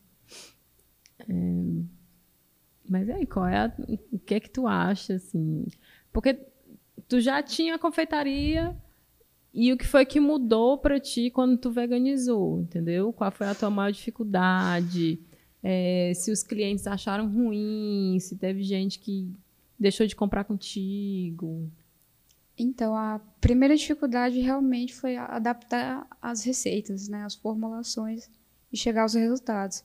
[1.29, 1.83] É,
[2.89, 3.77] Mas aí, qual é a-
[4.13, 5.67] o que é que tu acha, assim?
[6.13, 6.35] Porque
[7.09, 8.77] tu já tinha confeitaria
[9.59, 13.11] e o que foi que mudou pra ti quando tu veganizou, entendeu?
[13.11, 15.19] Qual foi a tua maior dificuldade?
[15.63, 19.33] É, se os clientes acharam ruim, se teve gente que
[19.81, 21.71] deixou de comprar contigo.
[22.59, 28.29] Então, a primeira dificuldade realmente foi adaptar as receitas, né, as formulações
[28.71, 29.83] e chegar aos resultados.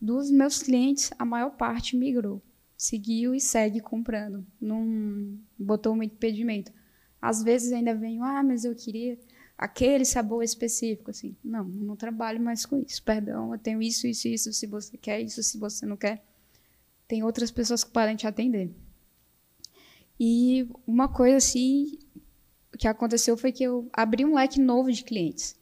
[0.00, 2.42] Dos meus clientes, a maior parte migrou,
[2.76, 6.72] seguiu e segue comprando, não botou muito impedimento.
[7.22, 9.16] Às vezes ainda vem, ah, mas eu queria
[9.56, 11.36] aquele sabor específico, assim.
[11.44, 15.20] Não, não trabalho mais com isso, perdão, eu tenho isso, isso, isso, se você quer,
[15.20, 16.24] isso, se você não quer.
[17.06, 18.74] Tem outras pessoas que podem te atender.
[20.18, 21.96] E uma coisa assim
[22.76, 25.56] que aconteceu foi que eu abri um leque novo de clientes.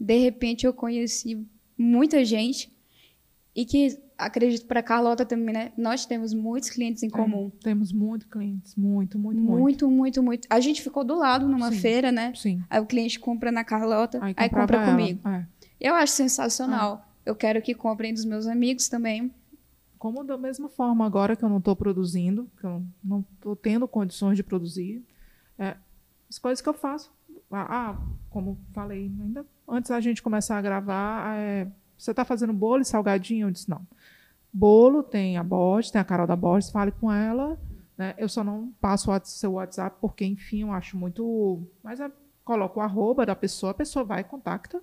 [0.00, 2.72] De repente eu conheci muita gente
[3.54, 5.72] e que acredito para Carlota também, né?
[5.76, 7.50] Nós temos muitos clientes em comum.
[7.62, 8.74] Temos muito clientes.
[8.74, 9.60] Muito, muito, muito.
[9.60, 10.48] Muito, muito, muito.
[10.50, 11.78] A gente ficou do lado numa Sim.
[11.78, 12.32] feira, né?
[12.34, 12.62] Sim.
[12.70, 14.90] Aí o cliente compra na Carlota, aí, Aí, compra ela.
[14.90, 15.28] comigo.
[15.28, 15.46] É.
[15.80, 17.06] Eu acho sensacional.
[17.24, 19.32] Eu quero que comprem dos meus amigos também.
[19.98, 23.88] Como da mesma forma agora que eu não estou produzindo, que eu não estou tendo
[23.88, 25.04] condições de produzir,
[25.58, 25.76] é,
[26.28, 27.12] as coisas que eu faço.
[27.50, 31.66] Ah, ah, como falei, ainda antes da gente começar a gravar, é,
[31.96, 33.48] você está fazendo bolo e salgadinho?
[33.48, 33.86] Eu disse, não.
[34.52, 37.58] Bolo tem a Borges, tem a Carol da Borges, fale com ela.
[37.96, 38.14] Né?
[38.18, 41.62] Eu só não passo o seu WhatsApp porque, enfim, eu acho muito.
[41.82, 42.10] Mas é,
[42.44, 44.82] coloco o arroba da pessoa, a pessoa vai e contacta.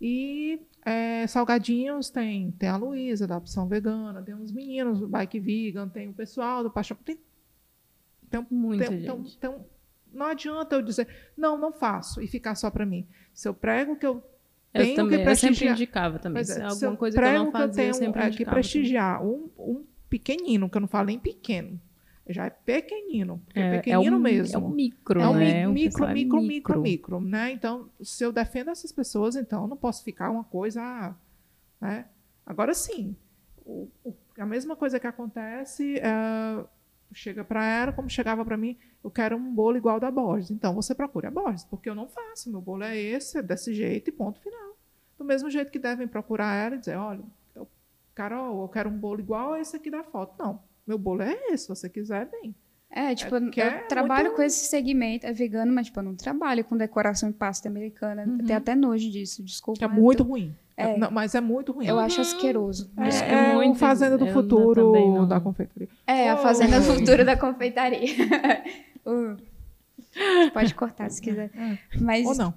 [0.00, 5.40] E é, salgadinhos tem, tem a Luísa, da opção vegana, tem uns meninos do Bike
[5.40, 6.96] Vegan, tem o pessoal do Paixão.
[7.04, 7.18] Tem,
[8.28, 9.38] tem, Muita tem, gente.
[9.38, 9.60] Tem, tem,
[10.12, 13.06] não adianta eu dizer, não, não faço, e ficar só para mim.
[13.32, 14.22] Se eu prego que eu
[14.76, 15.52] tenho eu também, que prestigiar.
[15.52, 16.44] Eu sempre indicava também.
[16.44, 18.44] Pois é, alguma eu coisa que eu não eu fazia, eu tenho sempre é, que
[18.44, 21.80] prestigiar um, um pequenino, que eu não falo nem pequeno,
[22.28, 24.54] já é pequenino, porque é, É, pequenino é um, mesmo.
[24.54, 25.66] É um micro, É um né?
[25.66, 27.52] mi- micro, é micro, micro, micro, né?
[27.52, 31.14] Então, se eu defendo essas pessoas, então eu não posso ficar uma coisa,
[31.80, 32.06] né?
[32.44, 33.16] Agora sim,
[33.64, 36.64] o- o- a mesma coisa que acontece é,
[37.14, 40.50] chega para ela, como chegava para mim, eu quero um bolo igual da Borges.
[40.50, 43.72] Então você procura a Borges, porque eu não faço, meu bolo é esse, é desse
[43.74, 44.76] jeito e ponto final.
[45.18, 47.22] Do mesmo jeito que devem procurar ela e dizer, olha,
[47.54, 47.66] eu,
[48.14, 50.34] Carol, eu quero um bolo igual a esse aqui da foto.
[50.38, 52.54] Não, meu bolo é esse, se você quiser, bem.
[52.90, 56.04] É, tipo, que eu é trabalho muito- com esse segmento, é vegano, mas, tipo, eu
[56.04, 58.24] não trabalho com decoração em pasta americana.
[58.24, 58.38] Uhum.
[58.38, 59.84] Tem até nojo disso, desculpa.
[59.84, 60.54] É muito eu- ruim.
[60.76, 60.96] É.
[60.98, 61.86] Não, mas é muito ruim.
[61.86, 62.90] Eu acho asqueroso.
[62.98, 65.88] É, é, é o muito- Fazenda do eu Futuro também não- da confeitaria.
[66.06, 66.82] É, a fazenda Oi.
[66.98, 68.00] futura da confeitaria.
[69.06, 69.36] Uh.
[70.52, 71.50] Pode cortar se quiser.
[72.00, 72.54] Mas Ou não.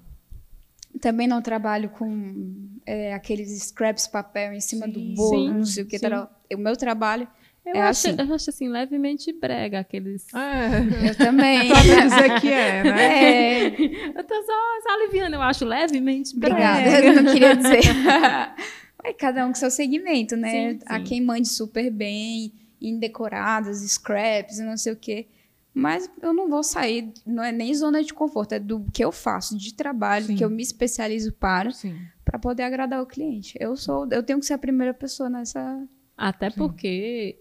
[1.00, 5.64] também não trabalho com é, aqueles scraps papel em cima Sim, do bolo, sim, não
[5.66, 6.00] sei o que.
[6.00, 6.28] tal.
[6.52, 7.28] O meu trabalho,
[7.70, 8.16] Eu, É acho, assim.
[8.20, 10.26] eu acho assim, levemente brega aqueles.
[10.34, 10.80] É,
[11.10, 11.68] eu também.
[11.70, 13.64] pra dizer que é, né?
[13.66, 13.68] É,
[14.20, 14.54] Eu tô só,
[14.84, 16.56] só aliviando, eu acho levemente brega.
[16.56, 17.82] Obrigada, eu não queria dizer.
[19.04, 20.52] Mas cada um com seu segmento, né?
[20.74, 21.04] Sim, Há sim.
[21.06, 22.52] quem mande super bem,
[22.82, 25.28] em decoradas, scraps e não sei o quê.
[25.74, 29.12] Mas eu não vou sair, não é nem zona de conforto, é do que eu
[29.12, 30.36] faço de trabalho, Sim.
[30.36, 31.70] que eu me especializo para,
[32.26, 33.56] para poder agradar o cliente.
[33.60, 35.88] Eu sou, eu tenho que ser a primeira pessoa nessa.
[36.18, 37.38] Até porque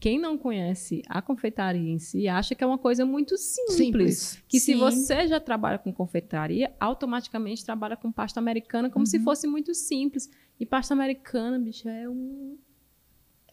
[0.00, 3.76] quem não conhece a confeitaria em si acha que é uma coisa muito simples.
[3.76, 4.42] Simples.
[4.48, 4.78] Que se Sim.
[4.78, 10.30] você já trabalha com confeitaria, automaticamente trabalha com pasta americana como se fosse muito simples.
[10.58, 12.58] E pasta americana, bicho, é um.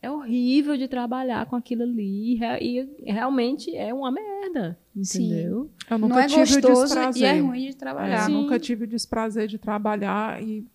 [0.01, 2.37] É horrível de trabalhar com aquilo ali.
[2.61, 4.77] E realmente é uma merda.
[5.01, 5.25] Sim.
[5.27, 5.71] Entendeu?
[5.89, 7.21] Eu nunca não é tive o gostoso desprazer.
[7.21, 8.25] e é ruim de É, trabalhar.
[8.25, 8.33] Sim.
[8.33, 10.65] nunca tive o desprazer de trabalhar e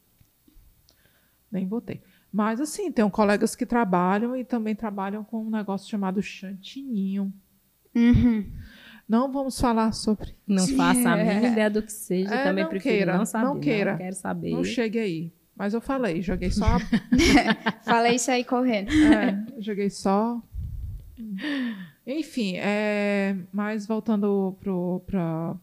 [1.50, 2.00] nem botei.
[2.32, 7.32] Mas assim, tenho colegas que trabalham e também trabalham com um negócio chamado chantininho.
[7.94, 8.46] Uhum.
[9.08, 10.36] Não vamos falar sobre.
[10.46, 10.76] Não Sim.
[10.76, 12.32] faça a mínima ideia do que seja.
[12.32, 13.44] É, também não prefiro queira, não saber.
[13.44, 13.96] não queira.
[13.96, 14.50] quero saber.
[14.52, 15.32] Não chegue aí.
[15.56, 16.78] Mas eu falei, joguei só.
[17.84, 18.90] Falei isso aí correndo.
[18.92, 20.40] é, joguei só.
[22.06, 24.56] Enfim, é, mas voltando
[25.06, 25.56] Pra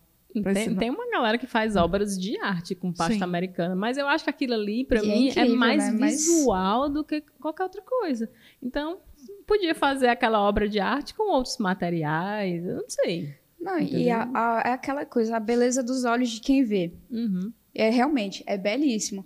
[0.43, 3.23] Tem, tem uma galera que faz obras de arte com pasta Sim.
[3.23, 5.97] americana, mas eu acho que aquilo ali, pra E é mim, é incrível, mais né?
[5.99, 8.29] Mas- visual do que qualquer outra coisa.
[8.61, 8.99] Então,
[9.45, 13.33] podia fazer aquela obra de arte com outros materiais, eu não sei.
[13.59, 14.15] Não, e Entendeu?
[14.15, 16.93] a- a- é aquela coisa, a beleza dos olhos de quem vê.
[17.09, 17.51] Uhum.
[17.73, 19.25] É realmente, é belíssimo.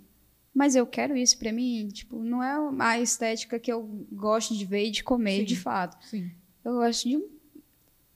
[0.54, 4.64] Mas eu quero isso pra mim, tipo, não é a estética que eu gosto de
[4.66, 5.44] ver e de comer, Sim.
[5.44, 5.96] de fato.
[6.04, 6.30] Sim.
[6.64, 7.28] Eu gosto de um,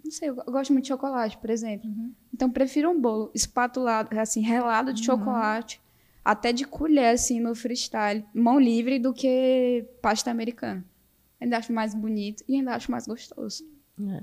[0.07, 1.89] não sei, eu gosto muito de chocolate, por exemplo.
[1.89, 2.13] Uhum.
[2.33, 5.81] Então prefiro um bolo espatulado, assim, relado de chocolate,
[6.25, 10.85] até de colher assim no freestyle, mão livre do que pasta americana.
[11.41, 13.65] Ainda acho mais bonito e ainda acho mais gostoso.
[14.01, 14.23] É.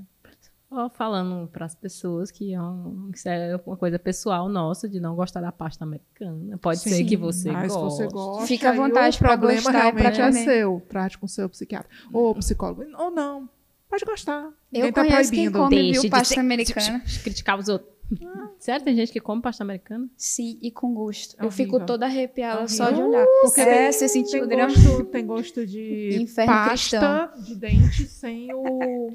[0.70, 4.88] Ó, falando para as pessoas que é, um- que isso é uma coisa pessoal nossa
[4.88, 6.58] de não gostar da pasta americana.
[6.58, 7.68] Pode ser Sim, que você goste.
[7.78, 10.82] você gosta, Fica à vontade o pra problema gostar e realmente pra é seu.
[10.88, 11.88] Trate com seu psiquiatra.
[12.12, 12.82] Ou psicólogo.
[12.98, 13.48] Ou não.
[13.88, 14.50] Pode gostar.
[14.72, 15.58] Ninguém Eu tá conheço quem proibindo.
[15.64, 17.02] come, Deixe viu, de pasta ser- americana.
[17.22, 17.94] criticar os outros.
[18.58, 18.84] Certo?
[18.84, 20.08] Tem gente que come pasta americana?
[20.16, 21.36] Sim, e com gosto.
[21.42, 22.76] Eu fico toda arrepiada Horrível.
[22.76, 23.26] só de olhar.
[23.42, 24.74] Porque é, tem, você sentiu o tem drama?
[24.74, 29.10] gosto, tem gosto de Inferno pasta de dente sem o...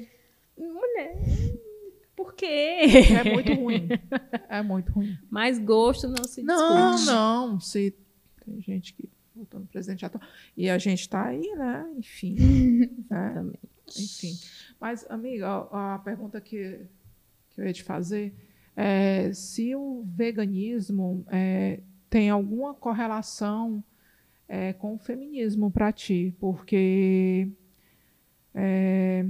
[0.56, 1.16] Mulher,
[2.14, 2.80] por quê?
[3.26, 3.88] É muito ruim.
[4.48, 5.16] É muito ruim.
[5.30, 7.10] Mas gosto não se Não, discute.
[7.12, 7.60] não.
[7.60, 7.94] Se
[8.44, 10.20] tem gente que voltando presente já tá...
[10.56, 11.86] E a gente tá aí, né?
[11.96, 12.34] Enfim.
[12.38, 12.88] né?
[13.10, 13.58] Exatamente.
[13.98, 14.38] Enfim.
[14.80, 16.80] Mas, amiga, a, a pergunta que,
[17.50, 18.34] que eu ia te fazer
[18.76, 23.82] é se o veganismo é, tem alguma correlação
[24.48, 27.48] é, com o feminismo para ti, porque
[28.54, 29.24] é,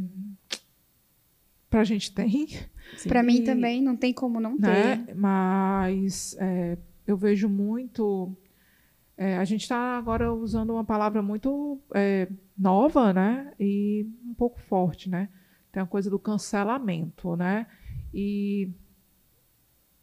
[1.69, 2.49] para a gente tem.
[3.07, 4.67] Pra mim também não tem como não ter.
[4.67, 5.07] né?
[5.15, 8.35] Mas é, eu vejo muito.
[9.17, 12.29] é, a gente está agora usando uma palavra muito é,
[12.61, 13.55] nova, né?
[13.59, 15.29] E um pouco forte, né?
[15.73, 17.67] Tem a coisa do cancelamento, né?
[18.13, 18.71] E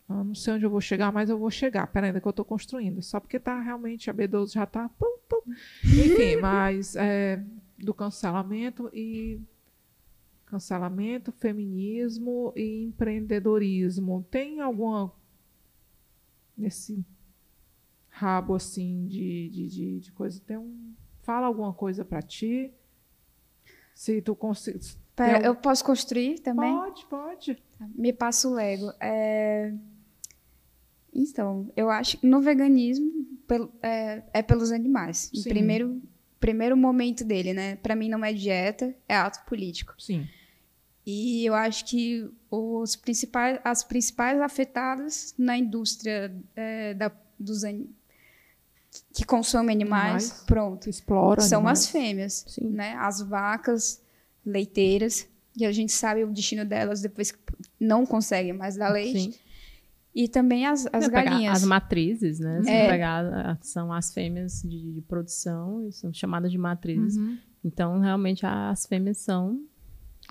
[0.10, 1.86] Ah, não sei onde eu vou chegar, mas eu vou chegar.
[1.88, 3.02] Pera ainda que eu estou construindo.
[3.02, 4.90] Só porque tá realmente, a B12 já está.
[5.84, 7.44] Enfim, mas é,
[7.78, 9.42] do cancelamento e
[10.46, 14.26] cancelamento, feminismo e empreendedorismo.
[14.32, 15.12] Tem alguma
[16.58, 17.06] nesse
[18.10, 20.40] rabo assim de, de, de, de coisa?
[20.40, 20.94] Tem um,
[21.28, 22.74] fala alguma coisa para ti?
[23.94, 24.38] Se tu.
[25.14, 26.74] Pera, eu posso construir também?
[26.74, 27.64] Pode, pode.
[27.94, 28.94] Me passa o Lego.
[29.02, 29.74] É...
[31.14, 33.12] Então, eu acho que no veganismo
[33.82, 35.30] é, é pelos animais.
[35.34, 35.50] Sim.
[35.50, 36.02] Primeiro,
[36.40, 37.76] primeiro momento dele, né?
[37.78, 39.96] Para mim não é dieta, é ato político.
[39.98, 40.26] Sim.
[41.06, 47.64] E eu acho que os principais, as principais afetadas na indústria é, da, dos
[49.14, 51.80] que consomem animais, pronto, explora são animais.
[51.80, 52.70] as fêmeas, Sim.
[52.70, 52.96] né?
[52.98, 54.02] As vacas
[54.46, 57.40] leiteiras, e a gente sabe o destino delas depois que
[57.80, 59.34] não conseguem mais dar leite.
[59.34, 59.40] Sim.
[60.14, 61.58] E também as, as galinhas.
[61.58, 62.62] As matrizes, né?
[62.66, 62.90] É.
[62.90, 67.18] Pegar, são as fêmeas de, de, produção, são chamadas de matrizes.
[67.18, 67.38] Uhum.
[67.64, 69.62] Então, realmente, as fêmeas são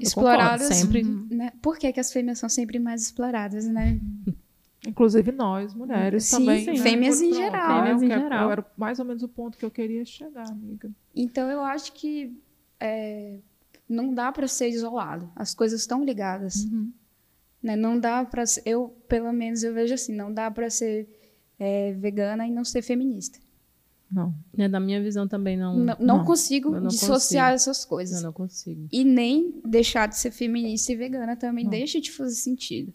[0.01, 0.69] exploradas.
[0.69, 1.05] Concordo, sempre.
[1.35, 1.53] Né?
[1.63, 4.01] Por que, que as fêmeas são sempre mais exploradas, né?
[4.87, 6.65] Inclusive nós, mulheres sim, também.
[6.65, 6.77] Sim, né?
[6.79, 7.83] fêmeas em geral.
[7.83, 8.51] Fêmeas em geral.
[8.51, 10.91] Era mais ou menos o ponto que eu queria chegar, amiga.
[11.15, 12.37] Então, eu acho que
[12.79, 13.39] é,
[13.89, 15.31] não dá para ser isolado.
[15.35, 16.65] As coisas estão ligadas.
[16.65, 16.93] Uhum.
[17.63, 17.77] Né?
[17.77, 21.09] Não dá para eu, pelo menos eu vejo assim, não dá para ser
[21.59, 23.39] é, vegana e não ser feminista.
[24.11, 24.33] Não.
[24.57, 25.77] É, da minha visão também não.
[25.77, 26.25] Não, não, não.
[26.25, 27.71] consigo não dissociar consigo.
[27.71, 28.19] essas coisas.
[28.19, 28.89] Eu não consigo.
[28.93, 31.71] E nem deixar de ser feminista e vegana também não.
[31.71, 32.93] deixa de fazer sentido.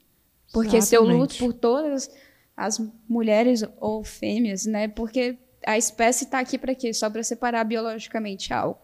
[0.51, 0.85] Porque Exatamente.
[0.85, 2.09] se eu luto por todas
[2.55, 4.87] as mulheres ou fêmeas, né?
[4.87, 6.93] Porque a espécie está aqui para quê?
[6.93, 8.79] Só para separar biologicamente algo.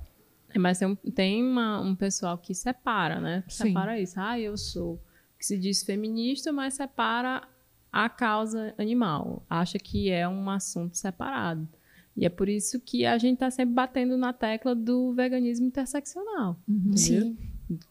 [0.49, 3.43] É, mas tem, um, tem uma, um pessoal que separa, né?
[3.47, 4.03] Separa Sim.
[4.03, 4.19] isso.
[4.19, 4.99] Ah, eu sou
[5.37, 7.47] que se diz feminista, mas separa
[7.91, 9.45] a causa animal.
[9.49, 11.67] Acha que é um assunto separado.
[12.15, 16.59] E é por isso que a gente está sempre batendo na tecla do veganismo interseccional.
[16.67, 16.97] Uhum.
[16.97, 17.37] Sim.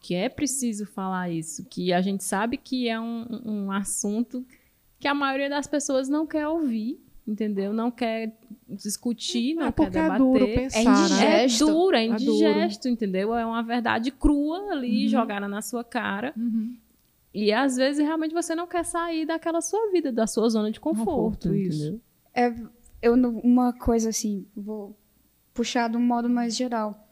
[0.01, 1.65] Que é preciso falar isso.
[1.65, 4.45] Que a gente sabe que é um, um assunto
[4.99, 7.73] que a maioria das pessoas não quer ouvir, entendeu?
[7.73, 10.15] Não quer discutir, não é quer debater.
[10.15, 11.65] É duro pensar, é indigesto.
[11.65, 13.35] É duro, é indigesto, é entendeu?
[13.35, 15.09] É uma verdade crua ali, uhum.
[15.09, 16.33] jogada na sua cara.
[16.37, 16.77] Uhum.
[17.35, 20.81] E às vezes realmente você não quer sair daquela sua vida, da sua zona de
[20.81, 22.01] conforto, conforto isso.
[22.35, 22.55] É,
[23.03, 24.97] eu uma coisa assim, vou
[25.53, 27.06] puxar de um modo mais geral.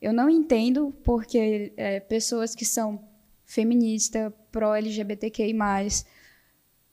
[0.00, 3.04] Eu não entendo porque é, pessoas que são
[3.44, 5.54] feministas, pró-LGBTQI+,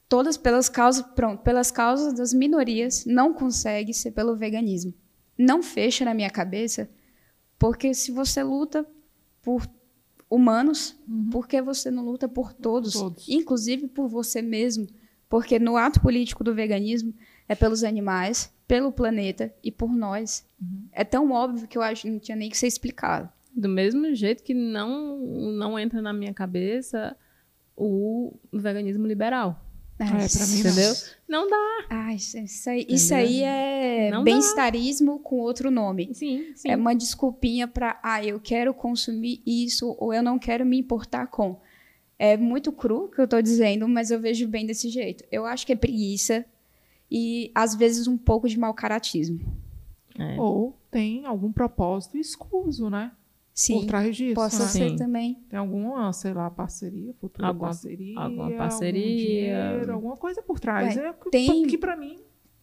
[0.10, 4.94] todas pelas causas, pronto, pelas causas das minorias, não consegue ser pelo veganismo.
[5.38, 6.90] Não fecha na minha cabeça,
[7.60, 8.86] porque se você luta
[9.42, 9.70] por
[10.30, 11.30] humanos, uhum.
[11.30, 14.88] por que você não luta por todos, todos, inclusive por você mesmo?
[15.30, 17.14] Porque no ato político do veganismo
[17.48, 20.46] é pelos animais, pelo planeta e por nós.
[20.62, 20.88] Uhum.
[20.92, 23.30] É tão óbvio que eu acho que não tinha nem que ser explicado.
[23.56, 27.16] Do mesmo jeito que não, não entra na minha cabeça
[27.76, 29.64] o veganismo liberal.
[30.00, 30.94] É, é pra mim entendeu?
[31.28, 31.86] Não, não dá.
[31.90, 36.14] Ah, isso, isso aí, isso aí é bem-estarismo com outro nome.
[36.14, 36.70] Sim, sim.
[36.70, 41.28] É uma desculpinha para, ah, eu quero consumir isso ou eu não quero me importar
[41.28, 41.60] com.
[42.20, 45.24] É muito cru o que eu estou dizendo, mas eu vejo bem desse jeito.
[45.32, 46.46] Eu acho que é preguiça
[47.10, 49.40] e, às vezes, um pouco de mau caratismo.
[50.18, 50.40] É.
[50.40, 53.12] Ou tem algum propósito escuso, né?
[53.54, 54.36] Sim, por trás disso.
[54.36, 54.70] Possa né?
[54.70, 55.36] ser também.
[55.50, 60.96] Tem alguma, sei lá, parceria, futura alguma, parceria, alguma parceria, dinheiro, alguma coisa por trás.
[60.96, 61.66] É, é tem...
[61.66, 62.20] que para mim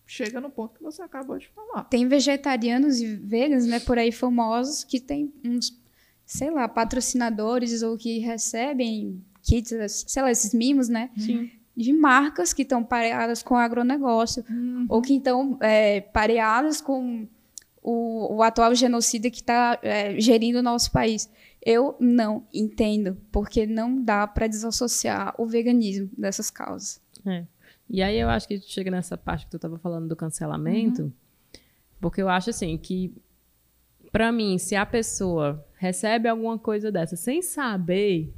[0.06, 1.84] chega no ponto que você acabou de falar.
[1.84, 5.76] Tem vegetarianos e veganos, né, por aí famosos que tem uns,
[6.24, 11.10] sei lá, patrocinadores ou que recebem kits, sei lá, esses mimos, né?
[11.16, 11.50] Sim.
[11.76, 14.86] De marcas que estão pareadas com o agronegócio uhum.
[14.88, 17.26] ou que estão é, pareadas com
[17.82, 21.30] o, o atual genocida que está é, gerindo o nosso país.
[21.64, 27.00] Eu não entendo, porque não dá para desassociar o veganismo dessas causas.
[27.26, 27.44] É.
[27.88, 31.12] E aí eu acho que chega nessa parte que tu estava falando do cancelamento, uhum.
[32.00, 33.14] porque eu acho assim que,
[34.10, 38.32] para mim, se a pessoa recebe alguma coisa dessa sem saber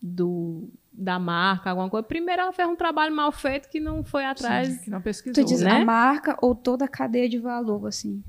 [0.00, 2.06] do, da marca, alguma coisa.
[2.06, 4.68] Primeiro ela fez um trabalho mal feito que não foi atrás.
[4.68, 5.44] Sim, que não pesquisou.
[5.44, 5.70] Tu diz né?
[5.70, 8.22] a marca ou toda a cadeia de valor, assim?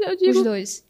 [0.00, 0.38] eu digo.
[0.38, 0.88] Os dois.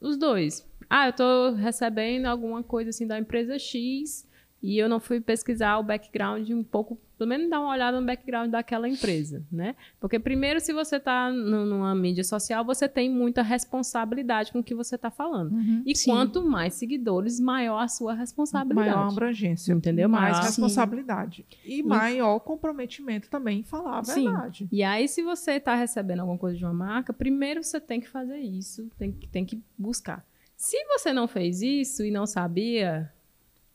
[0.00, 0.66] Os dois.
[0.88, 4.27] Ah, eu estou recebendo alguma coisa assim da empresa X
[4.62, 8.06] e eu não fui pesquisar o background um pouco, pelo menos dar uma olhada no
[8.06, 9.76] background daquela empresa, né?
[10.00, 14.74] Porque primeiro, se você está numa mídia social, você tem muita responsabilidade com o que
[14.74, 15.52] você está falando.
[15.52, 15.82] Uhum.
[15.86, 16.10] E Sim.
[16.10, 18.90] quanto mais seguidores, maior a sua responsabilidade.
[18.90, 19.72] Maior abrangência.
[19.72, 20.08] Entendeu?
[20.08, 21.46] Mais Maior- responsabilidade.
[21.64, 24.24] E maior comprometimento também em falar a Sim.
[24.24, 24.68] verdade.
[24.72, 28.08] E aí, se você está recebendo alguma coisa de uma marca, primeiro você tem que
[28.08, 30.24] fazer isso, tem que, tem que buscar.
[30.56, 33.12] Se você não fez isso e não sabia,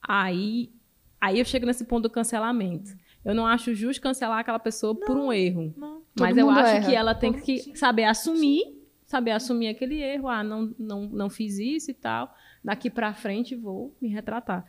[0.08, 0.72] aí,
[1.20, 2.92] aí eu chego nesse ponto do cancelamento.
[3.24, 5.74] Eu não acho justo cancelar aquela pessoa por um erro.
[5.78, 6.02] Não.
[6.20, 6.86] Mas Todo eu acho erra.
[6.86, 8.62] que ela tem que saber assumir,
[9.06, 10.28] saber assumir aquele erro.
[10.28, 12.36] Ah, não, não, não fiz isso e tal.
[12.64, 14.66] Daqui pra frente vou me retratar.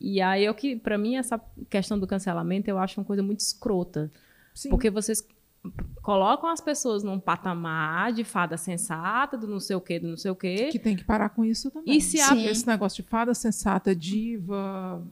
[0.00, 3.38] E aí, eu que, para mim, essa questão do cancelamento eu acho uma coisa muito
[3.38, 4.10] escrota.
[4.52, 4.68] Sim.
[4.68, 5.26] Porque vocês
[6.02, 10.16] colocam as pessoas num patamar de fada sensata, do não sei o quê, do não
[10.16, 10.68] sei o quê.
[10.72, 11.96] Que tem que parar com isso também.
[11.96, 12.44] E se a- Sim.
[12.46, 15.02] Esse negócio de fada sensata, diva.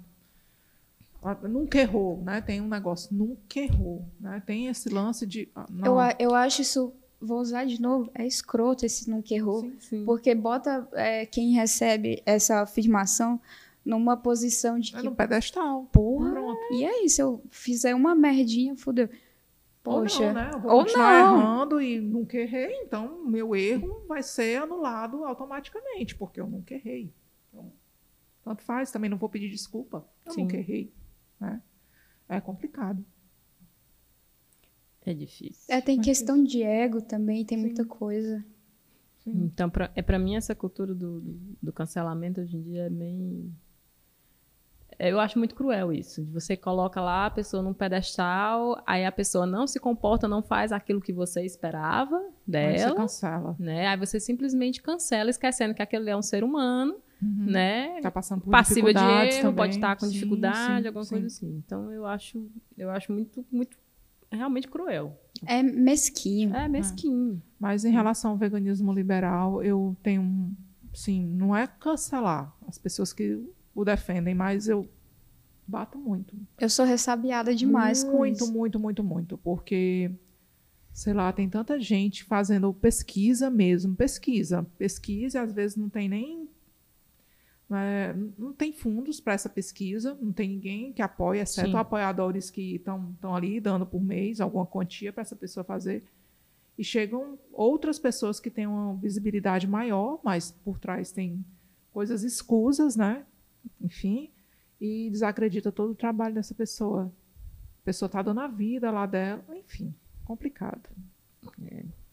[1.42, 2.40] Nunca errou, né?
[2.40, 4.04] Tem um negócio, nunca errou.
[4.18, 4.42] Né?
[4.44, 5.48] Tem esse lance de.
[5.54, 5.66] ah.
[5.84, 5.96] Eu,
[6.30, 9.60] eu acho isso, vou usar de novo, é escroto esse nunca errou.
[9.60, 9.76] Sim.
[9.80, 10.04] Sim.
[10.06, 13.38] Porque bota é, quem recebe essa afirmação
[13.84, 15.86] numa posição de É que, no pedestal.
[15.92, 16.58] porra, Pronto.
[16.72, 19.08] e aí, se eu fizer uma merdinha, fudeu.
[19.82, 20.50] Poxa, Ou não, né?
[20.52, 21.38] Eu vou ou continuar não.
[21.38, 27.12] errando e nunca errei, então meu erro vai ser anulado automaticamente, porque eu nunca errei.
[27.48, 27.72] Então,
[28.44, 30.06] tanto faz, também não vou pedir desculpa.
[30.26, 30.42] Eu Sim.
[30.42, 30.92] nunca errei.
[31.40, 31.62] Né?
[32.28, 33.02] É complicado.
[35.04, 35.74] É difícil.
[35.74, 37.64] é, tem Mas questão de ego também, tem Sim.
[37.64, 38.44] muita coisa.
[39.24, 39.44] Sim.
[39.44, 42.90] Então, pra, é para mim, essa cultura do, do, do cancelamento hoje em dia é
[42.90, 43.50] bem.
[45.08, 46.22] Eu acho muito cruel isso.
[46.24, 50.42] De você coloca lá a pessoa num pedestal, aí a pessoa não se comporta, não
[50.42, 52.32] faz aquilo que você esperava Aí
[52.78, 52.94] você dela.
[52.96, 53.56] cancela.
[53.58, 53.86] Né?
[53.86, 57.44] Aí você simplesmente cancela, esquecendo que aquele é um ser humano, Uhum.
[57.50, 58.00] né?
[58.00, 59.56] Tá passando por Passiva de dificuldades erro, também.
[59.56, 61.10] pode estar com Sim, dificuldade, sim, alguma sim.
[61.10, 61.62] coisa assim.
[61.66, 63.76] Então eu acho, eu acho muito, muito,
[64.32, 65.20] realmente cruel.
[65.46, 66.54] É mesquinho.
[66.56, 67.42] É mesquinho.
[67.58, 70.54] Mas em relação ao veganismo liberal, eu tenho um.
[70.94, 73.46] Sim, não é cancelar as pessoas que
[73.80, 74.88] o defendem, mas eu
[75.66, 76.34] bato muito.
[76.58, 78.52] Eu sou ressabiada demais com muito, isso.
[78.52, 79.38] muito, muito, muito.
[79.38, 80.10] Porque,
[80.92, 83.94] sei lá, tem tanta gente fazendo pesquisa mesmo.
[83.94, 84.66] Pesquisa.
[84.76, 86.48] Pesquisa, às vezes não tem nem.
[87.70, 91.76] é, não tem fundos para essa pesquisa, não tem ninguém que apoie, exceto Sim.
[91.76, 96.04] apoiadores que estão ali dando por mês alguma quantia para essa pessoa fazer.
[96.76, 101.44] E chegam outras pessoas que têm uma visibilidade maior, mas por trás tem
[101.92, 103.24] coisas escusas, né?
[103.80, 104.30] Enfim,
[104.80, 107.12] e desacredita todo o trabalho dessa pessoa.
[107.80, 109.94] A pessoa está dando a vida lá dela, enfim,
[110.24, 110.88] complicado.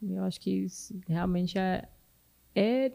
[0.01, 0.65] Eu acho que
[1.07, 1.87] realmente é,
[2.55, 2.91] é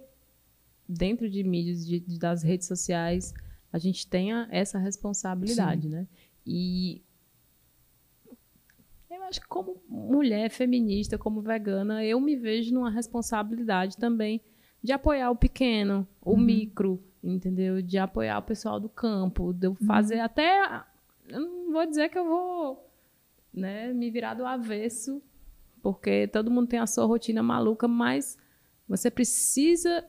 [0.88, 3.32] dentro de mídias, de, de- das redes sociais,
[3.72, 6.06] a gente tenha essa responsabilidade, né?
[6.46, 7.02] E
[9.10, 14.40] eu acho que como mulher feminista, como vegana, eu me vejo numa responsabilidade também
[14.82, 17.80] de apoiar o pequeno, o micro, entendeu?
[17.82, 20.82] De apoiar o pessoal do campo, de eu fazer até.
[21.28, 22.90] Eu não vou dizer que eu vou
[23.52, 25.22] né, me virar do avesso,
[25.82, 28.38] porque todo mundo tem a sua rotina maluca, mas
[28.88, 30.04] você precisa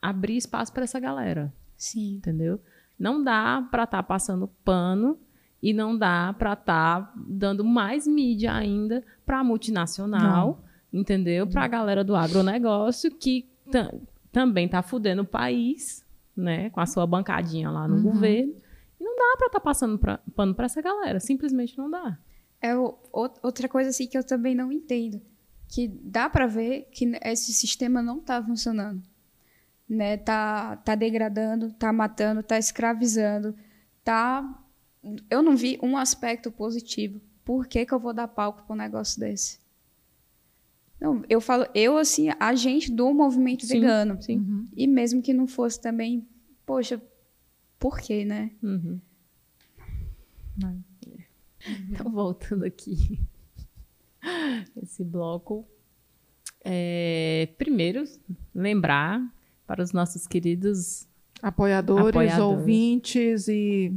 [0.00, 2.16] abrir espaço para essa galera, Sim.
[2.16, 2.60] entendeu?
[2.98, 5.18] Não dá para estar passando pano
[5.62, 10.62] e não dá para estar dando mais mídia ainda para multinacional,
[10.92, 11.46] entendeu?
[11.46, 13.92] Para a galera do agronegócio que ta-
[14.30, 16.04] também tá fudendo o país,
[16.36, 18.54] né, com a sua bancadinha lá no governo.
[19.00, 22.18] E não dá para estar passando pra- pano para essa galera, simplesmente não dá.
[22.60, 25.20] É o- ou- outra coisa assim que eu também não entendo,
[25.68, 29.02] que dá pra ver que esse sistema não tá funcionando,
[29.88, 30.16] né?
[30.16, 33.54] Tá tá degradando, tá matando, tá escravizando,
[34.04, 34.62] tá
[35.30, 37.20] eu não vi um aspecto positivo.
[37.44, 39.60] Por que que eu vou dar palco para um negócio desse?
[41.00, 44.20] Não, eu falo, eu assim, a gente do movimento Sim, vegano.
[44.22, 44.68] Sim.
[44.74, 46.26] E mesmo que não fosse também,
[46.64, 47.00] poxa,
[47.78, 48.50] por quê, né?
[48.62, 48.98] Uhum.
[50.56, 50.76] Né?
[51.90, 53.20] Então, voltando aqui,
[54.82, 55.66] esse bloco.
[56.64, 58.04] É, primeiro,
[58.54, 59.22] lembrar
[59.66, 61.06] para os nossos queridos.
[61.42, 62.58] Apoiadores, Apoiadores.
[62.60, 63.92] ouvintes e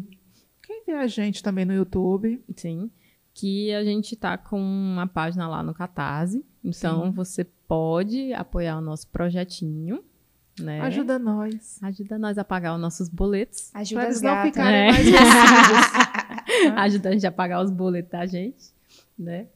[0.62, 2.44] quem vê a gente também no YouTube.
[2.56, 2.92] Sim,
[3.34, 6.46] que a gente tá com uma página lá no Catarse.
[6.64, 10.04] Então, você pode apoiar o nosso projetinho.
[10.60, 10.82] Né?
[10.82, 11.82] Ajuda nós.
[11.82, 13.74] Ajuda nós a pagar os nossos boletos.
[13.74, 14.92] Ajuda Para eles não ficarem É.
[14.92, 15.08] mais
[16.78, 18.74] ajuda a gente a pagar os boletos da gente,
[19.18, 19.48] né?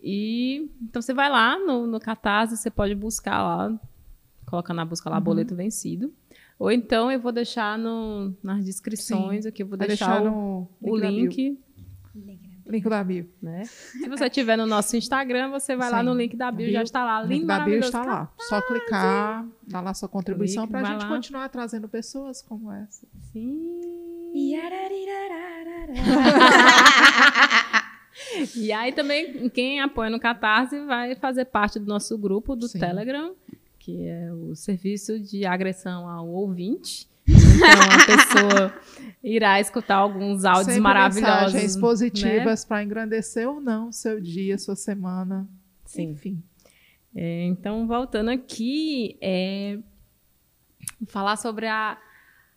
[0.00, 3.80] E então você vai lá no, no Catarse, você pode buscar lá,
[4.46, 6.12] coloca na busca lá boleto vencido.
[6.58, 10.92] Ou então eu vou deixar no, nas descrições aqui, eu vou deixar, deixar o, no
[10.92, 11.58] o link,
[12.66, 13.28] Link da bio.
[13.40, 13.64] né?
[13.68, 16.04] Se você tiver no nosso Instagram, você vai lá Sim.
[16.06, 18.32] no link da bio, Bio, já está lá, O link lindo, da bio está lá.
[18.40, 21.08] Só clicar, dar lá sua contribuição para a gente lá.
[21.08, 23.06] continuar trazendo pessoas como essa.
[23.32, 23.80] Sim.
[28.54, 32.78] E aí também, quem apoia no Catarse vai fazer parte do nosso grupo do Sim.
[32.78, 33.34] Telegram,
[33.78, 37.06] que é o serviço de agressão ao ouvinte.
[37.56, 38.74] Então a pessoa
[39.22, 41.52] irá escutar alguns áudios Sempre maravilhosos.
[41.52, 41.80] mensagens né?
[41.80, 45.48] positivas para engrandecer ou não seu dia, sua semana.
[45.84, 46.10] Sim.
[46.10, 46.42] Enfim.
[47.14, 49.78] É, então, voltando aqui, é,
[51.06, 51.96] falar sobre a-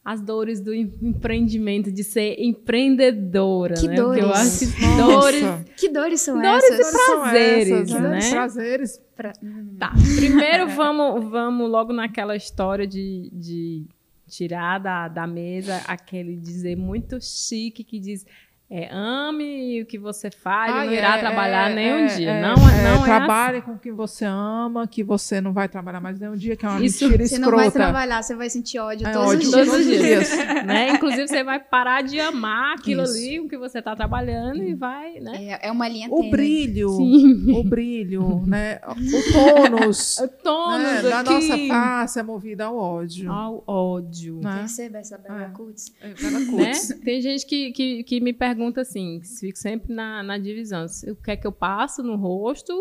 [0.03, 3.75] as dores do em- empreendimento, de ser empreendedora.
[3.75, 3.95] Que né?
[3.95, 4.63] Porque eu dores?
[4.63, 5.05] acho que Nossa.
[5.21, 5.43] dores.
[5.77, 6.79] Que dores são Dores essas?
[6.79, 8.29] e São prazeres, essas, né?
[8.31, 9.01] Prazeres.
[9.15, 9.33] Pra-
[9.77, 13.85] Tá, primeiro vamos, vamos logo naquela história de, de
[14.29, 18.25] tirar da, da mesa aquele dizer muito chique que diz
[18.71, 22.15] é, ame o que você faz, Ah, não é, irá trabalhar é, nem um é,
[22.15, 22.29] dia.
[22.29, 25.67] é, não, é, não é trabalhe com o que você ama, que você não vai
[25.67, 27.87] trabalhar mais nem um dia, que é uma Isso- mentira Você não vai escrota.
[27.89, 29.67] trabalhar, você vai sentir ódio É todos ódio os dias.
[29.67, 30.29] todos os dias.
[30.29, 30.65] dias.
[30.65, 30.89] né?
[30.93, 33.13] Inclusive, você vai parar de amar aquilo Isso.
[33.17, 35.57] ali, o que você está trabalhando, e vai, né?
[35.61, 37.51] É, é uma linha O brilho, Sim.
[37.57, 38.79] o brilho, né?
[38.85, 41.01] O tônus O tônus né?
[41.09, 41.33] da aqui.
[41.33, 43.31] nossa face é movido ao ódio.
[43.31, 44.41] Ao ódio.
[44.43, 44.59] né?
[44.59, 45.49] Perceba essa bela É.
[45.55, 45.91] cutis.
[46.01, 46.45] É, Bela né?
[46.45, 46.99] Kuntz.
[47.03, 51.15] Tem gente que, que, que me pergunta assim, que fico sempre na, na divisão, o
[51.15, 52.73] que é que eu passo no rosto?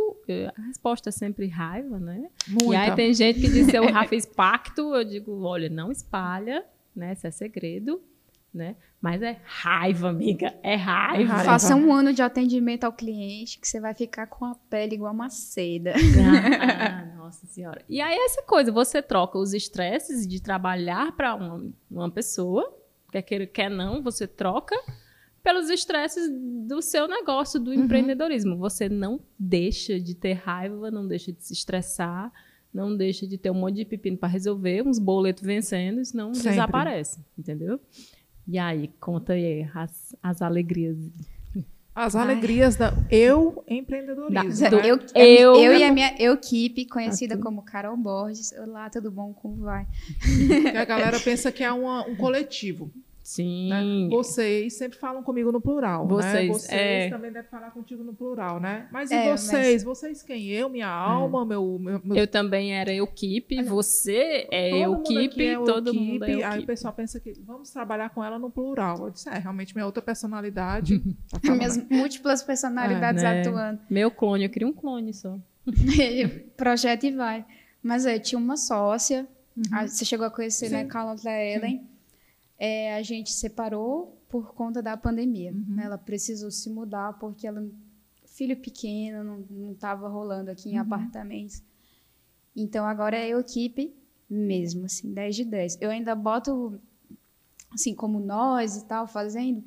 [0.57, 2.29] A resposta é sempre raiva, né?
[2.49, 2.75] Muita.
[2.75, 6.65] E aí tem gente que diz eu já fiz pacto, eu digo, olha, não espalha,
[6.95, 7.13] né?
[7.13, 8.03] Isso é segredo,
[8.53, 8.77] né?
[9.01, 11.33] Mas é raiva, amiga, é raiva.
[11.33, 11.45] raiva.
[11.45, 15.13] Faça um ano de atendimento ao cliente que você vai ficar com a pele igual
[15.13, 15.95] uma seda.
[15.95, 17.83] Ah, nossa senhora.
[17.89, 22.77] E aí essa coisa, você troca os estresses de trabalhar para uma, uma pessoa,
[23.13, 24.75] quer queira, quer não, você troca
[25.49, 26.29] pelos estresses
[26.69, 28.59] do seu negócio, do empreendedorismo.
[28.59, 32.31] Você não deixa de ter raiva, não deixa de se estressar,
[32.73, 36.51] não deixa de ter um monte de pepino para resolver, uns boletos vencendo, senão Sempre.
[36.51, 37.81] desaparece, entendeu?
[38.47, 40.99] E aí, conta aí as, as alegrias.
[41.95, 42.25] As Ai.
[42.25, 44.35] alegrias da eu empreendedorismo.
[44.35, 44.87] Da- né?
[44.87, 48.53] Eu, Eu- eu, e a minha equipe, conhecida Ah, tu- como Carol Borges.
[48.53, 49.33] Olá, tudo bom?
[49.33, 49.87] Como vai?
[50.63, 52.93] Porque a galera pensa que é uma- um coletivo.
[53.29, 53.69] Sim.
[53.69, 54.09] né?
[54.09, 56.05] Vocês sempre falam comigo no plural.
[56.05, 56.09] né?
[56.09, 57.11] Vocês, Vocês é.
[57.11, 58.89] também devem falar contigo no plural, né?
[58.91, 59.85] Mas e É, vocês?
[59.85, 60.47] Vocês quem?
[60.49, 65.93] Eu, minha alma, meu, meu, meu Eu também era equipe, você é equipe, é todo
[65.93, 66.43] mundo é equipe.
[66.43, 68.97] Aí o pessoal pensa que vamos trabalhar com ela no plural.
[69.05, 70.99] Eu disse, é, realmente minha outra personalidade.
[71.31, 71.59] tá falando.
[71.59, 73.41] Minhas múltiplas personalidades É, né?
[73.43, 73.81] atuando.
[73.91, 75.39] Meu clone, eu queria um clone só.
[76.57, 77.45] Projeto e vai.
[77.83, 79.27] Mas eu tinha uma sócia.
[79.55, 79.63] Uhum.
[79.77, 80.89] a- você chegou a conhecer, né, Sim.
[80.89, 81.83] Carla Ellen.
[82.59, 85.53] É, a gente separou por conta da pandemia.
[85.53, 85.65] Uhum.
[85.77, 85.85] né?
[85.85, 87.67] Ela precisou se mudar porque ela
[88.27, 90.83] filho pequeno, não, não tava rolando aqui em Uhum.
[90.83, 91.63] apartamentos.
[92.55, 93.93] Então agora é eu equipe
[94.31, 95.79] mesmo, assim, 10 de 10.
[95.81, 96.81] Eu ainda boto
[97.73, 99.63] assim como nós e tal fazendo,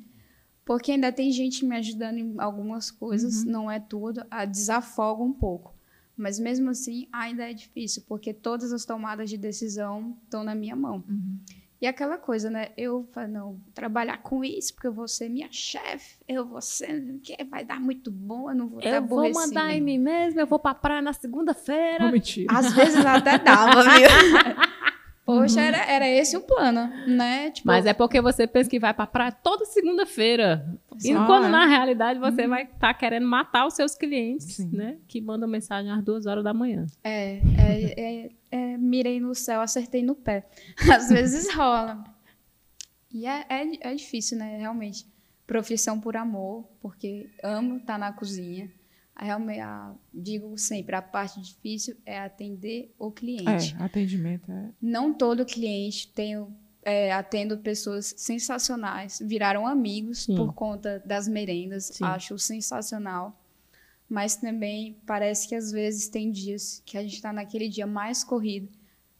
[0.64, 5.32] porque ainda tem gente me ajudando em algumas coisas, não é tudo, a desafoga um
[5.32, 5.74] pouco.
[6.16, 10.76] Mas mesmo assim, ainda é difícil, porque todas as tomadas de decisão estão na minha
[10.76, 11.02] mão.
[11.08, 11.38] Uhum.
[11.82, 12.68] E aquela coisa, né?
[12.76, 17.18] Eu falo, não, trabalhar com isso, porque eu vou ser minha chefe, eu vou ser,
[17.24, 20.46] que vai dar muito bom, eu não vou Eu vou mandar em mim mesmo, eu
[20.46, 22.12] vou pra praia na segunda-feira.
[22.12, 22.56] Mentira.
[22.56, 24.08] Às vezes até dava, viu?
[25.26, 27.50] Poxa, era, era esse o plano, né?
[27.50, 30.64] Tipo, Mas é porque você pensa que vai pra praia toda segunda-feira.
[31.02, 31.50] E quando Ah, é.
[31.50, 34.70] na realidade você vai estar querendo matar os seus clientes, Sim.
[34.72, 34.98] né?
[35.08, 36.86] Que mandam mensagem às duas horas da manhã.
[37.02, 40.46] É, é, é, é, mirei no céu, acertei no pé.
[40.94, 42.04] Às vezes rola.
[43.10, 44.58] E é, é, é difícil, né?
[44.58, 45.06] Realmente.
[45.46, 48.70] Profissão por amor, porque amo estar na cozinha.
[49.14, 53.74] A, realme- a- digo sempre, a parte difícil é atender o cliente.
[53.78, 54.70] É, atendimento é.
[54.80, 60.34] Não todo cliente tenho é, atendo pessoas sensacionais, viraram amigos Sim.
[60.36, 62.04] por conta das merendas, Sim.
[62.04, 63.38] acho sensacional.
[64.12, 68.22] Mas também parece que às vezes tem dias que a gente está naquele dia mais
[68.22, 68.68] corrido,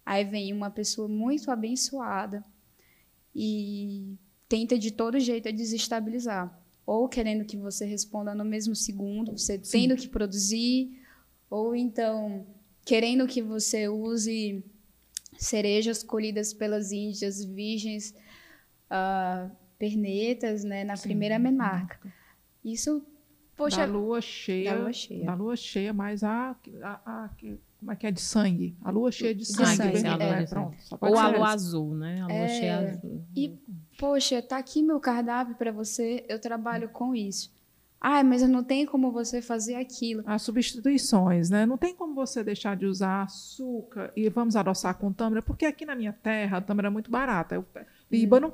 [0.05, 2.45] aí vem uma pessoa muito abençoada
[3.35, 9.33] e tenta de todo jeito a desestabilizar, ou querendo que você responda no mesmo segundo,
[9.33, 11.01] você tendo que produzir,
[11.49, 12.47] ou então
[12.85, 14.63] querendo que você use
[15.39, 18.15] cerejas colhidas pelas índias virgens
[18.91, 21.05] ah, pernetas, né, na Sim.
[21.05, 21.99] primeira menarca.
[22.63, 23.03] Isso,
[23.57, 24.73] poxa, da lua cheia.
[24.75, 25.25] da lua cheia.
[25.27, 27.31] Da lua cheia, mas a, a, a-
[27.79, 28.77] como é que é de sangue?
[28.83, 30.43] A lua cheia de De sangue, sangue, vermelho, é.
[30.43, 30.77] é, pronto.
[31.01, 32.21] Ou a lua azul, né?
[32.21, 33.25] A lua É, cheia azul.
[33.37, 33.59] E,
[33.99, 37.53] poxa, tá aqui meu cardápio para você, eu trabalho com isso.
[38.01, 40.25] Ah, mas não tem como você fazer aquilo.
[40.27, 41.65] As substituições, né?
[41.65, 45.85] Não tem como você deixar de usar açúcar e vamos adoçar com tâmara, porque aqui
[45.87, 47.55] na minha terra a tâmara é muito barata.
[47.55, 47.65] Eu,
[48.11, 48.53] Líbano,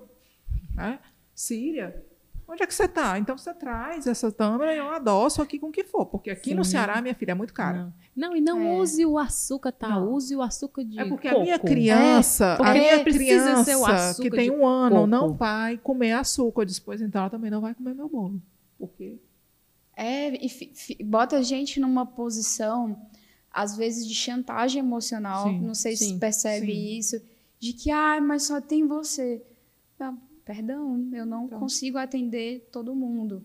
[0.74, 0.98] né?
[1.34, 2.04] Síria.
[2.50, 3.18] Onde é que você está?
[3.18, 6.54] Então você traz essa tâmara e eu adoço aqui com o que for, porque aqui
[6.54, 6.70] no Sim.
[6.70, 7.92] Ceará, minha filha, é muito cara.
[8.16, 8.30] Não.
[8.30, 8.78] Não, e não É.
[8.78, 9.88] use o açúcar, tá?
[9.90, 10.12] Não.
[10.14, 11.40] Use o açúcar de É porque coco.
[11.42, 14.96] a minha criança, porque a minha precisa ser o criança açúcar que tem um ano
[14.96, 15.06] coco.
[15.06, 16.62] não vai comer açúcar.
[16.62, 18.40] Eu disse, pois então ela também não vai comer meu bolo.
[18.78, 19.18] Porque
[19.94, 22.96] É, e fi- fi- bota a gente numa posição,
[23.52, 25.48] às vezes, de chantagem emocional.
[25.48, 26.96] Sim, não sei se sim, percebe sim.
[26.98, 27.20] isso.
[27.58, 29.42] De que, ah, mas só tem você.
[29.98, 30.16] Não,
[30.48, 31.60] perdão, eu não Então.
[31.60, 33.44] consigo atender todo mundo.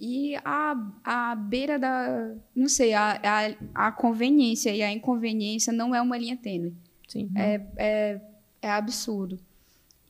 [0.00, 2.34] E a, a beira da.
[2.56, 6.74] Não sei, a, a, a conveniência e a inconveniência não é uma linha tênue.
[7.06, 7.30] Sim.
[7.36, 8.20] É
[8.62, 9.38] absurdo.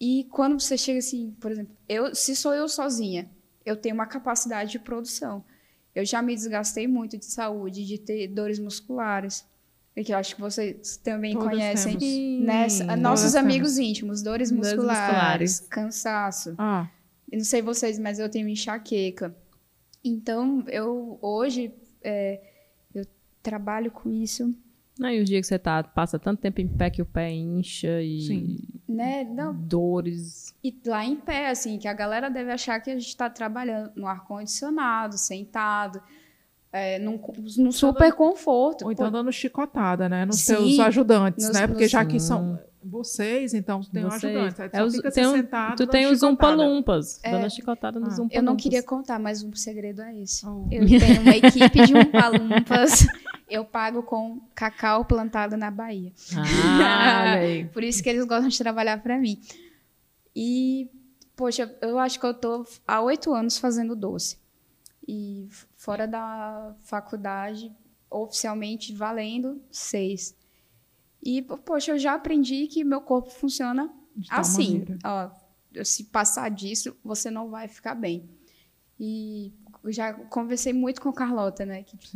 [0.01, 3.29] E quando você chega assim, por exemplo, eu, se sou eu sozinha,
[3.67, 5.45] eu tenho uma capacidade de produção.
[5.95, 9.45] Eu já me desgastei muito de saúde, de ter dores musculares.
[9.95, 11.97] Que eu acho que vocês também Todas conhecem.
[11.99, 12.47] temos.
[12.47, 12.69] Né?
[12.69, 12.85] Sim.
[12.97, 14.81] Nossos amigos íntimos, dores Dores musculares,
[15.61, 15.61] musculares.
[15.69, 16.55] cansaço.
[16.59, 16.89] Ah,
[17.31, 19.35] Eu não sei vocês, mas eu tenho enxaqueca.
[20.05, 21.73] Então, eu hoje
[22.03, 22.41] é,
[22.95, 23.07] eu
[23.43, 24.53] trabalho com isso,
[24.99, 27.31] Não, e os dias que você tá, passa tanto tempo em pé que o pé
[27.33, 28.59] incha e Sim.
[28.89, 29.25] né?
[29.25, 30.55] Não, dores.
[30.63, 33.93] E lá em pé, assim, que a galera deve achar que a gente está trabalhando
[33.97, 36.03] no ar-condicionado, sentado,
[36.77, 37.21] é, num,
[37.57, 38.85] num super conforto.
[38.87, 40.25] ou então dando chicotada, né?
[40.25, 40.55] Nos Sim.
[40.57, 41.67] seus ajudantes, Nos- né?
[41.69, 44.25] Porque nos- já que são vocês, então tem um Vocês.
[44.37, 44.61] ajudante.
[44.63, 47.99] Aí É só os- fica tem um- tu dando tem os umpa-lumpas, dando a chicotada
[48.01, 48.13] nos Ah.
[48.15, 48.37] umpa-lumpas.
[48.37, 50.45] eu não queria contar, mas um segredo é esse.
[50.47, 50.67] Oh.
[50.71, 53.07] Eu tenho uma equipe de umpalumpas.
[53.49, 56.13] Eu pago com cacau plantado na Bahia.
[56.35, 57.37] Ah.
[57.73, 59.39] Por isso que eles gostam de trabalhar para mim.
[60.35, 60.89] E,
[61.37, 64.39] poxa, eu acho que eu tô há oito anos fazendo doce.
[65.07, 67.71] E fora da faculdade,
[68.11, 70.35] oficialmente valendo seis.
[71.23, 73.93] E, po- poxa, eu já aprendi que meu corpo funciona
[74.41, 74.85] assim.
[75.05, 75.31] Ó,
[75.85, 78.29] se passar disso, você não vai ficar bem.
[78.99, 79.53] E
[79.87, 81.83] já conversei muito com a Carlota, né?
[81.83, 82.13] Que, tipo,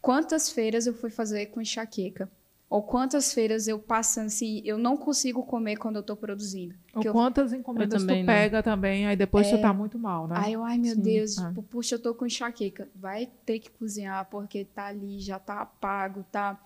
[0.00, 2.30] quantas feiras eu fui fazer com enxaqueca?
[2.68, 6.74] Ou quantas feiras eu passando assim, eu não consigo comer quando eu tô produzindo.
[6.94, 8.32] Ou Que eu- quantas encomendas tu também não.
[8.32, 10.34] pega também, aí depois tu tá muito mal, né?
[10.38, 11.48] Aí eu, ai meu Sim, Deus, é.
[11.48, 12.88] tipo, puxa, eu tô com enxaqueca.
[12.96, 16.58] Vai ter que cozinhar porque tá ali, já tá pago, tá.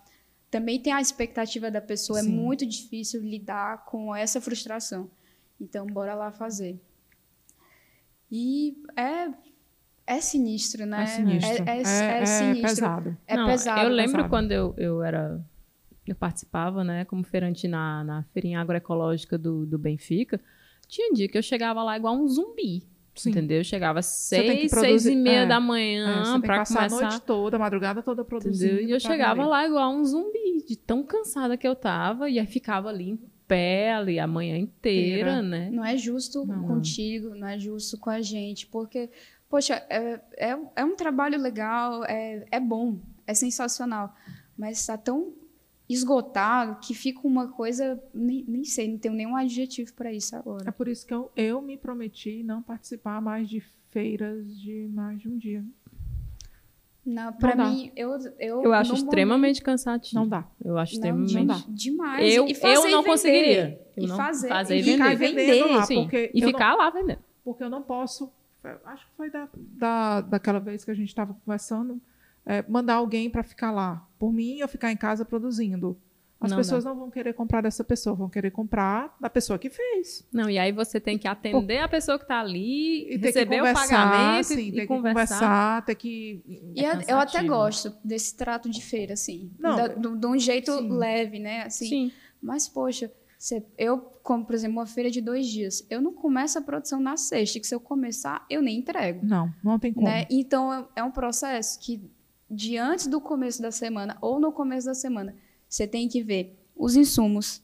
[0.51, 2.29] Também tem a expectativa da pessoa, Sim.
[2.29, 5.11] é muito difícil lidar com essa frustração.
[5.61, 6.81] Então, bora lá fazer.
[8.31, 9.29] E é,
[10.07, 11.03] é sinistro, né?
[11.03, 11.65] É sinistro.
[11.69, 12.63] É, é- É- é é sinistro.
[12.69, 13.17] pesado.
[13.27, 13.81] É Não, pesado.
[13.81, 14.29] Eu lembro pesado.
[14.31, 15.41] quando eu, eu era.
[16.09, 20.41] Eu participava, né, como feirante na, na feirinha agroecológica do, do Benfica.
[20.87, 22.83] Tinha dia que eu chegava lá igual um zumbi.
[23.15, 23.31] Sim.
[23.31, 23.59] Entendeu?
[23.59, 26.85] Eu chegava às seis, seis produzir- e meia é, da É, manhã que pra passar
[26.85, 27.09] a começar.
[27.11, 28.75] noite toda, a madrugada toda produzindo.
[28.75, 28.89] Entendeu?
[28.89, 29.49] E eu chegava vender.
[29.49, 33.19] lá igual um zumbi, de tão cansada que eu tava, e aí ficava ali em
[33.49, 35.43] pé ali a manhã inteira, Inteira.
[35.43, 35.69] né?
[35.71, 36.63] Não é justo Não.
[36.67, 39.11] contigo, não é justo com a gente, porque,
[39.49, 44.15] poxa, é, é, é um trabalho legal, é, é bom, é sensacional,
[44.57, 45.33] mas está tão
[45.89, 50.39] esgotado que fica uma coisa, nem, nem sei, não tenho nenhum adjetivo para isso É
[50.39, 50.71] agora.
[50.73, 53.61] por isso que eu, eu me prometi não participar mais de
[53.91, 55.65] feiras de mais de um dia.
[57.41, 57.65] Para dá.
[57.71, 60.15] mim, eu, eu, Eu acho extremamente cansativo.
[60.21, 60.47] Não dá.
[60.63, 61.35] Eu acho momento- extremamente.
[61.35, 61.65] não, dá.
[61.75, 62.35] demais.
[62.35, 63.11] Eu, e fazer eu e não vender.
[63.11, 63.81] conseguiria.
[63.97, 65.65] Eu e não fazer, fazer e ficar vender.
[65.65, 67.21] lá, Sim, porque e eu não- ficar lá vendendo.
[67.43, 68.31] porque eu não posso.
[68.85, 71.99] Acho que foi da, da, daquela vez que a gente estava conversando,
[72.49, 74.09] é, mandar alguém para ficar lá.
[74.19, 75.97] Por mim, eu ficar em casa produzindo.
[76.41, 79.69] As Não pessoas não vão querer comprar dessa pessoa, vão querer comprar da pessoa que
[79.69, 80.25] fez.
[80.33, 83.73] Não, e aí você tem que atender a pessoa que tá ali, E receber o
[83.75, 85.35] pagamento sim, e, ter e que conversar.
[85.41, 86.41] conversar, ter que.
[86.77, 89.51] E eu- eu até gosto desse trato de feira, assim.
[89.59, 90.89] Não, da- do- de um jeito sim.
[90.93, 91.63] leve, né?
[91.65, 92.13] Assim, Sim.
[92.41, 96.57] Mas, poxa, você- eu, como, por exemplo, uma feira de dois dias, eu não começo
[96.57, 99.27] a produção na sexta, que se eu começar, eu nem entrego.
[99.27, 100.07] Não, não tem como.
[100.07, 100.25] Né?
[100.31, 102.01] Então, é- é um processo que,
[102.51, 105.35] de antes do começo da semana ou no começo da semana,
[105.69, 107.63] você tem que ver os insumos,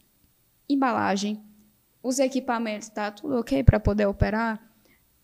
[0.68, 1.42] embalagem,
[2.02, 4.60] os equipamentos, tá tudo ok para poder operar?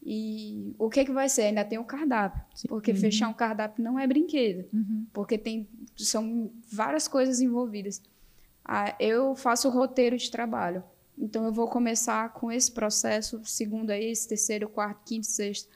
[0.02, 1.42] E o que, que vai ser?
[1.42, 2.68] Ainda tem o cardápio, Sim.
[2.68, 5.06] porque fechar um cardápio não é brinquedo Uhum.
[5.12, 8.00] porque tem são várias coisas envolvidas.
[8.64, 10.82] Ah, eu faço o roteiro de trabalho,
[11.18, 15.68] então eu vou começar com esse processo, segundo a esse, terceiro, quarto, quinto, sexto.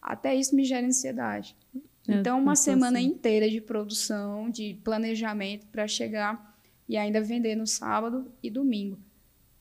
[0.00, 1.78] Até isso me gera ansiedade, É,
[2.08, 3.08] Então, uma semana assim.
[3.08, 6.56] inteira de produção, de planejamento para chegar
[6.88, 8.98] e ainda vender no sábado e domingo.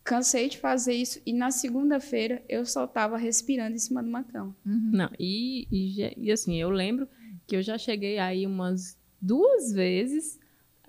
[0.04, 4.24] Cansei de fazer isso e na segunda-feira eu só estava respirando em cima de uma
[4.24, 4.56] cama.
[4.66, 7.08] Não, e, e, e assim, eu lembro
[7.46, 10.40] que eu já cheguei aí umas duas vezes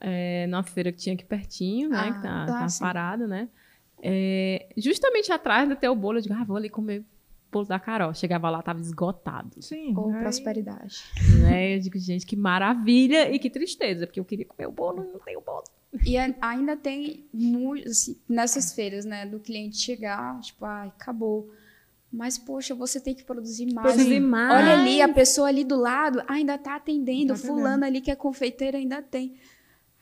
[0.01, 1.99] é, numa feira que tinha aqui pertinho, né?
[1.99, 3.49] Ah, que tá, tá, tá parada, né?
[4.03, 7.05] É, justamente atrás do teu bolo, eu digo, ah, vou ali comer
[7.53, 8.15] o bolo da Carol.
[8.15, 9.61] Chegava lá, tava esgotado.
[9.63, 9.95] Sim.
[9.97, 10.97] Ou aí- prosperidade.
[11.43, 11.77] né?
[11.77, 15.13] Eu digo, gente, que maravilha e que tristeza, porque eu queria comer o bolo e
[15.13, 15.65] não tenho bolo.
[16.07, 17.27] E ainda tem
[17.87, 21.51] assim, nessas feiras, né, do cliente chegar, tipo, ai, acabou.
[22.11, 23.87] Mas, poxa, você tem que produzir mais.
[23.95, 24.63] Produzir mais.
[24.65, 27.35] Olha ali, a pessoa ali do lado ainda tá atendendo.
[27.35, 27.39] Tá.
[27.39, 29.35] Fulano ali que é confeiteira ainda tem.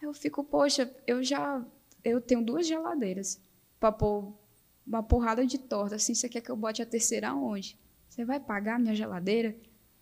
[0.02, 1.64] Eu fico, poxa, eu já.
[2.04, 3.40] Eu tenho duas geladeiras
[3.78, 4.32] pra pôr
[4.90, 5.94] uma porrada de torta.
[5.96, 7.78] Assim, você quer que eu bote a terceira aonde?
[8.08, 9.54] Você vai pagar minha geladeira?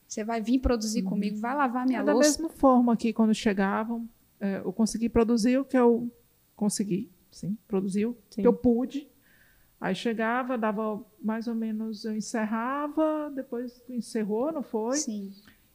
[0.07, 1.39] Você vai vir produzir comigo?
[1.39, 2.31] Vai lavar minha É da louça?
[2.31, 4.09] mesma forma que quando chegavam,
[4.41, 6.11] é, eu consegui produzir o que eu
[6.57, 8.41] consegui, sim, produzir o Sim.
[8.41, 9.07] que eu pude.
[9.81, 14.97] Aí chegava, dava mais ou menos, eu encerrava, depois tu encerrou, não foi?
[14.97, 15.31] Sim.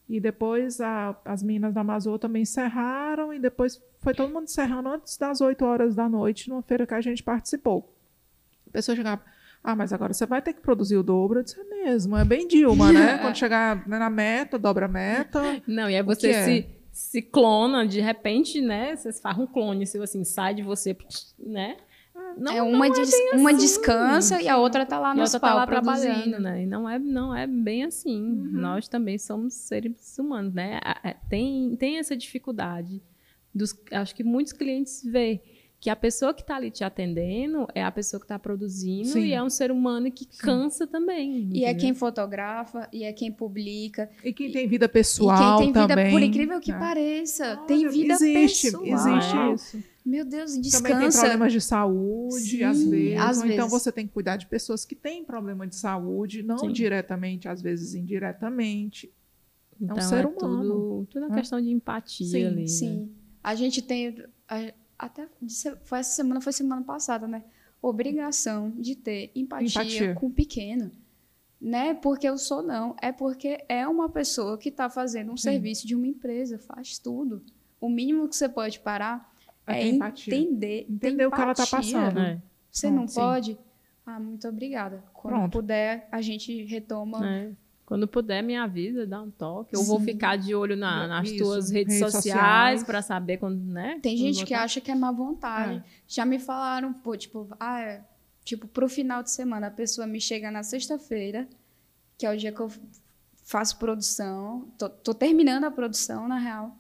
[0.10, 4.90] E depois a- as meninas da Amazônia também encerraram, e depois foi todo mundo encerrando
[4.90, 7.93] antes das 8 horas da noite, numa feira que a gente participou.
[8.74, 9.22] A pessoa chegava,
[9.64, 11.40] ah, mas agora você vai ter que produzir o dobro.
[11.40, 13.20] Eu disse, é mesmo, é bem Dilma, né?
[13.22, 15.62] Quando chegar né, na meta, dobra a meta.
[15.68, 16.44] Não, e aí você é?
[16.44, 18.96] se, se clona, de repente, né?
[18.96, 20.98] Você faz um clone, seu assim, sai de você,
[21.38, 21.78] né?
[22.36, 23.60] Não, é uma, não des- uma assim.
[23.60, 26.02] descansa e a outra tá lá no outra tá pau lá produzindo.
[26.02, 26.64] trabalhando, né?
[26.64, 28.22] E não é, não é bem assim.
[28.24, 28.50] Uhum.
[28.54, 30.80] Nós também somos seres humanos, né?
[31.30, 33.04] Tem, tem essa dificuldade.
[33.54, 35.42] Dos, acho que muitos clientes vê
[35.84, 39.20] que a pessoa que está ali te atendendo é a pessoa que está produzindo Sim.
[39.26, 41.50] e é um ser humano que cansa também.
[41.52, 41.76] E é entendeu?
[41.82, 44.10] quem fotografa, e é quem publica.
[44.24, 46.10] E quem tem vida e pessoal quem tem vida, também.
[46.14, 46.80] por incrível que né?
[46.80, 48.86] pareça, Olha, tem vida existe, pessoal.
[48.86, 49.54] Existe É.
[49.54, 49.84] isso.
[50.06, 51.20] Meu Deus, Também tem descansa.
[51.20, 53.20] problemas de saúde, Sim, às vezes.
[53.20, 53.72] às ou então vezes.
[53.72, 56.72] você tem que cuidar de pessoas que têm problema de saúde, não Sim.
[56.72, 59.12] diretamente, às vezes indiretamente.
[59.82, 60.38] Então, ser é humano.
[60.38, 61.40] tudo, tudo uma É.
[61.40, 62.62] questão de empatia Sim, ali.
[62.62, 62.68] né?
[62.68, 63.10] Sim.
[63.44, 64.16] A gente tem.
[64.48, 64.74] a-
[65.06, 65.28] até
[65.84, 67.44] foi essa semana, foi semana passada, né?
[67.82, 70.16] Obrigação de ter empatia, Empatia.
[70.16, 70.92] com o pequeno.
[71.60, 71.94] Né?
[71.94, 72.96] Porque eu sou não.
[73.02, 75.44] É porque é uma pessoa que está fazendo um Sim.
[75.52, 77.42] serviço de uma empresa, faz tudo.
[77.80, 79.32] O mínimo que você pode parar
[79.68, 80.86] É é, entender.
[80.90, 82.00] Entender o que ela tá empatia.
[82.00, 82.20] passando.
[82.20, 83.16] É, Você não sim.
[83.20, 83.58] pode?
[84.06, 85.04] Ah, muito obrigada.
[85.14, 85.52] Quando Pronto.
[85.54, 87.26] puder, a gente retoma.
[87.30, 87.52] é.
[87.86, 89.76] Quando puder, me avisa, dá um toque.
[89.76, 90.06] Eu vou Sim.
[90.06, 94.00] ficar de olho na- nas Isso, tuas redes, redes sociais para saber quando, né?
[94.02, 95.78] Tem quando gente que acha que é má vontade.
[95.80, 95.84] É.
[96.08, 98.02] Já me falaram, pô, tipo, ah, é,
[98.44, 101.48] tipo, pro final de semana, a pessoa me chega na sexta-feira,
[102.18, 102.72] que é o dia que eu
[103.44, 106.78] faço produção, tô, tô terminando a produção, na real.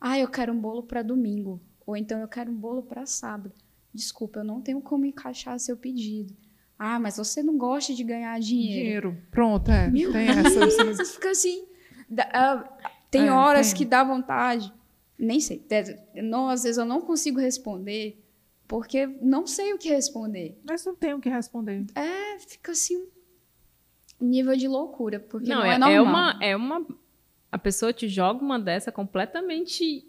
[0.00, 1.60] Ah, eu quero um bolo para domingo.
[1.86, 3.52] Ou então eu quero um bolo para sábado.
[3.92, 6.34] Desculpa, eu não tenho como encaixar seu pedido.
[6.82, 9.10] Ah, mas você não gosta de ganhar dinheiro.
[9.10, 9.16] Dinheiro.
[9.30, 9.88] Pronto, é.
[9.90, 10.64] Meu tem essa.
[10.66, 11.66] Você fica assim.
[12.08, 13.76] dá- ah, tem É, horas tem.
[13.78, 14.72] que dá vontade.
[15.18, 15.62] Nem sei.
[15.68, 18.18] é, Não, às vezes eu não consigo responder
[18.66, 20.58] porque não sei o que responder.
[20.64, 21.84] Mas não tem o que responder.
[21.94, 22.96] É, fica assim
[24.18, 25.92] um nível de loucura, porque não, Não, é, é, normal.
[25.94, 26.86] é uma, é uma.
[27.52, 30.06] A pessoa te joga uma dessa completamente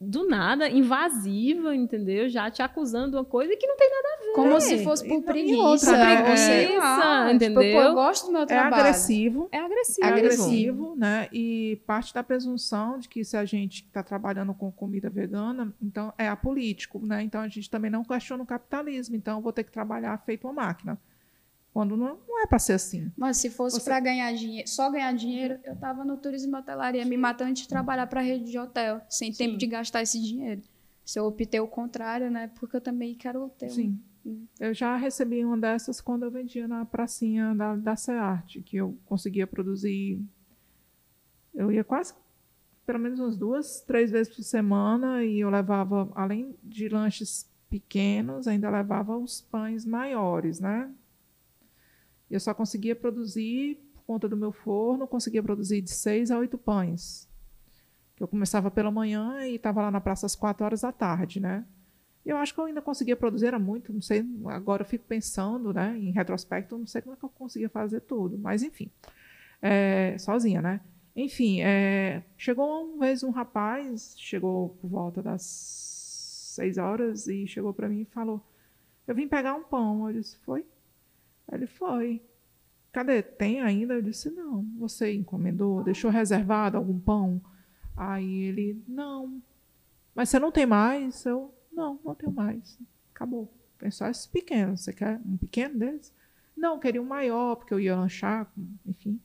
[0.00, 2.28] do nada, invasiva, entendeu?
[2.28, 5.22] Já te acusando de uma coisa que não tem nada Como É, se fosse por
[5.22, 6.22] também preguiça, outra, né?
[6.22, 7.32] Preguiça, lá.
[7.32, 7.62] entendeu?
[7.62, 8.74] Tipo, pô, eu gosto do meu É trabalho.
[8.74, 9.48] agressivo.
[9.52, 10.06] É agressivo.
[10.06, 10.46] É Agressivo.
[10.48, 11.28] agressivo, né?
[11.32, 16.12] E parte da presunção de que se a gente está trabalhando com comida vegana, então
[16.18, 17.22] é apolítico, né?
[17.22, 19.14] Então a gente também não questiona o capitalismo.
[19.16, 20.98] Então eu vou ter que trabalhar feito uma máquina.
[21.74, 23.10] Quando não, não é para ser assim.
[23.16, 26.60] Mas se fosse Você- pra ganhar dinheiro, só ganhar dinheiro, eu tava no turismo e
[26.60, 29.38] hotelaria me matando de trabalhar pra rede de hotel, sem Sim.
[29.46, 30.62] tempo de gastar esse dinheiro.
[31.04, 32.48] Se eu optei o contrário, né?
[32.60, 33.98] Porque eu também quero um Sim.
[34.58, 38.96] Eu já recebi uma dessas quando eu vendia na pracinha da, da Searte, que eu
[39.04, 40.22] conseguia produzir.
[41.52, 42.14] Eu ia quase,
[42.86, 48.46] pelo menos umas duas, três vezes por semana, e eu levava, além de lanches pequenos,
[48.46, 50.88] ainda levava os pães maiores, né?
[52.34, 56.58] Eu só conseguia produzir, por conta do meu forno, conseguia produzir de seis a oito
[56.58, 57.28] pães.
[58.18, 61.64] Eu começava pela manhã e estava lá na praça às quatro horas da tarde, né?
[62.24, 65.74] Eu acho que eu ainda conseguia produzir, era muito, não sei, agora eu fico pensando,
[65.74, 68.90] né, em retrospecto, não sei como é que eu conseguia fazer tudo, mas enfim,
[69.60, 70.80] é, sozinha, né?
[71.14, 75.42] Enfim, é, chegou uma vez um rapaz, chegou por volta das
[76.54, 78.40] seis horas e chegou para mim e falou:
[79.06, 80.08] Eu vim pegar um pão.
[80.08, 80.64] Eu disse: Foi?
[81.52, 82.22] Ele foi.
[82.92, 83.22] cadê?
[83.22, 83.94] Tem ainda?
[83.94, 84.64] Eu disse, não.
[84.78, 85.82] Você encomendou?
[85.82, 87.40] Deixou reservado algum pão?
[87.96, 89.40] Aí ele, não.
[90.14, 91.24] Mas você não tem mais?
[91.24, 92.78] Eu, não, não tenho mais.
[93.14, 93.52] Acabou.
[93.78, 94.82] Tem só esses pequenos.
[94.82, 96.12] Você quer um pequeno deles?
[96.56, 98.50] Não, queria um maior, porque eu ia lanchar,
[98.86, 99.20] enfim.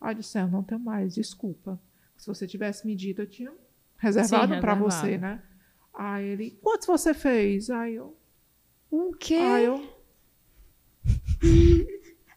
[0.00, 1.80] Aí eu disse, eu não tenho mais, desculpa.
[2.16, 3.52] Se você tivesse me dito, eu tinha
[3.96, 5.42] reservado para você, né?
[5.92, 7.70] Aí ele, quantos você fez?
[7.70, 8.14] Aí eu.
[8.90, 9.34] O quê?
[9.36, 9.95] Aí eu.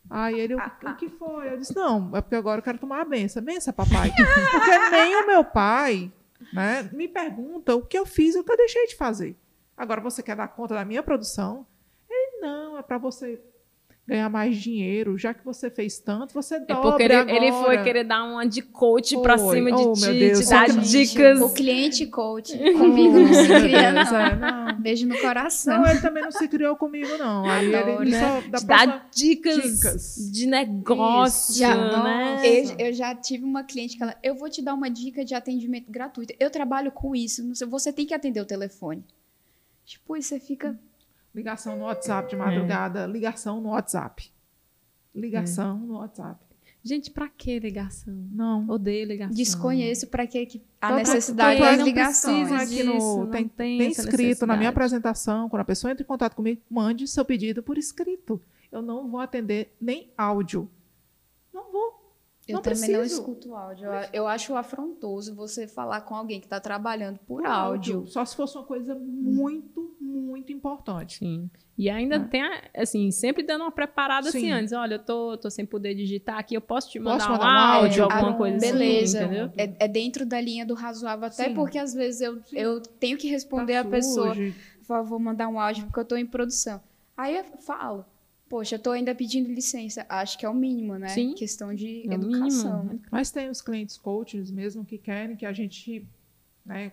[0.10, 1.54] Aí ele, o, o que foi?
[1.54, 3.44] Eu disse, não, é porque agora eu quero tomar a benção.
[3.44, 4.12] Benção, papai.
[4.52, 6.12] Porque nem o meu pai
[6.52, 9.36] né, me pergunta o que eu fiz e o que eu deixei de fazer.
[9.78, 11.66] Agora você quer dar conta da minha produção?
[12.10, 13.40] Ele, não, é para você
[14.10, 17.36] ganhar mais dinheiro, já que você fez tanto, você dobra É porque ele, agora.
[17.38, 19.58] ele foi querer dar uma de coach pra Foi.
[19.58, 20.40] cima de Oh, ti, meu Deus.
[20.40, 21.42] te dar dicas.
[21.42, 24.66] O cliente coach comigo não se cria, Deus, é, não.
[24.66, 24.82] não.
[24.82, 25.82] Beijo no coração.
[25.82, 27.46] Não, ele também não se criou comigo, não.
[27.46, 28.20] Aí Adoro, ele né?
[28.20, 30.32] só dar próxima- dicas, dicas.
[30.32, 32.42] de negócio, Já, né?
[32.44, 35.34] eu, eu já tive uma cliente que ela, eu vou te dar uma dica de
[35.36, 36.34] atendimento gratuito.
[36.40, 39.04] Eu trabalho com isso, não sei, você tem que atender o telefone.
[39.86, 40.80] Tipo, você fica.
[41.34, 44.32] Ligação no WhatsApp de madrugada, ligação no WhatsApp.
[45.14, 46.40] Ligação no WhatsApp.
[46.82, 48.14] Gente, pra que ligação?
[48.32, 48.66] Não.
[48.70, 49.36] Odeio ligação.
[49.36, 52.52] Desconheço para que, que a necessidade é das que não ligações.
[52.54, 56.36] aqui no- tem, tem tem escrito na minha apresentação, quando a pessoa entra em contato
[56.36, 58.42] comigo, mande seu pedido por escrito.
[58.72, 60.70] Eu não vou atender nem áudio.
[61.54, 61.99] Não vou.
[62.52, 63.22] Eu Não também não preciso.
[63.22, 63.86] escuto áudio.
[63.88, 68.06] Eu, eu acho afrontoso você falar com alguém que está trabalhando por, Por áudio.
[68.08, 71.18] Só se fosse uma coisa muito, muito importante.
[71.20, 71.50] Sim.
[71.78, 72.20] E ainda É.
[72.20, 74.52] tem, a- assim, sempre dando uma preparada assim Sim.
[74.52, 74.74] antes.
[74.74, 77.46] Olha, eu tô, tô sem poder digitar aqui, eu posso te mandar, Posso um, mandar
[77.46, 78.04] um áudio, áudio?
[78.18, 79.24] alguma Ah, coisa assim, beleza.
[79.24, 79.50] entendeu?
[79.58, 81.54] É, é dentro da linha do razoável, até Sim.
[81.54, 84.34] porque às vezes eu, eu tenho que responder Tá a pessoa.
[84.36, 86.82] Por favor, mandar um áudio porque eu estou em produção.
[87.16, 88.04] Aí eu falo,
[88.50, 90.06] poxa, eu estou ainda pedindo licença.
[90.10, 91.08] Acho que é o mínimo, né?
[91.10, 91.34] Sim.
[91.36, 92.84] Questão de É educação.
[92.84, 93.02] mínimo.
[93.12, 96.06] Mas tem os clientes coaches mesmo que querem que a gente
[96.66, 96.92] né,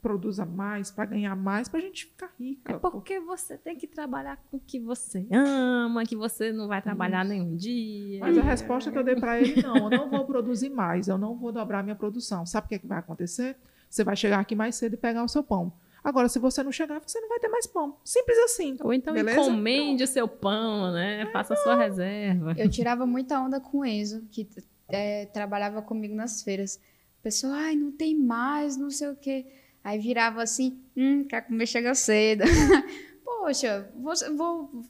[0.00, 2.74] produza mais para ganhar mais, para a gente ficar rica.
[2.74, 6.82] É porque você tem que trabalhar com o que você ama, que você não vai
[6.82, 8.20] trabalhar nenhum dia.
[8.20, 11.16] Mas a resposta que eu dei para ele, não, eu não vou produzir mais, eu
[11.16, 12.44] não vou dobrar minha produção.
[12.44, 13.56] Sabe o que, é que vai acontecer?
[13.88, 15.72] Você vai chegar aqui mais cedo e pegar o seu pão.
[16.04, 17.96] Agora, se você não chegar, você não vai ter mais pão.
[18.04, 18.76] Simples assim.
[18.82, 19.40] Ou então Beleza?
[19.40, 21.24] encomende o seu pão, né?
[21.32, 22.54] Faça a sua reserva.
[22.58, 24.46] Eu tirava muita onda com o Enzo, que
[24.88, 26.76] é, trabalhava comigo nas feiras.
[27.20, 29.46] O pessoal, ai, não tem mais, não sei o quê.
[29.82, 32.44] Aí virava assim, hum, quer comer, chega cedo.
[33.24, 34.82] Poxa, vou, vou-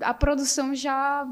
[0.00, 1.26] a produção já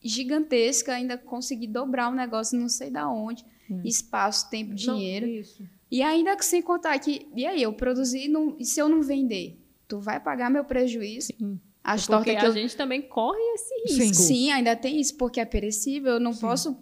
[0.00, 3.44] gigantesca, ainda consegui dobrar o negócio, não sei da onde.
[3.68, 3.82] Hum.
[3.84, 5.26] Espaço, tempo, dinheiro.
[5.26, 5.77] Não, isso.
[5.90, 8.88] E ainda que sem contar que, e aí, eu produzi, e não- e se eu
[8.88, 9.58] não vender?
[9.86, 11.28] Tu vai pagar meu prejuízo?
[11.38, 11.58] Sim.
[11.82, 13.94] As Porque tortas que a eu gente também corre esse Sim.
[14.08, 14.22] risco.
[14.22, 16.14] Sim, ainda tem isso, porque é perecível.
[16.14, 16.40] Eu não Sim.
[16.40, 16.76] posso.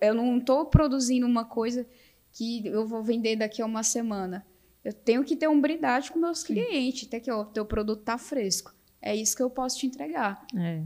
[0.00, 1.84] Eu não estou produzindo uma coisa
[2.32, 4.46] que eu vou vender daqui a uma semana.
[4.84, 8.72] Eu tenho que ter umbridade com meus clientes, até que o teu produto tá fresco.
[9.00, 10.46] É isso que eu posso te entregar.
[10.56, 10.82] É.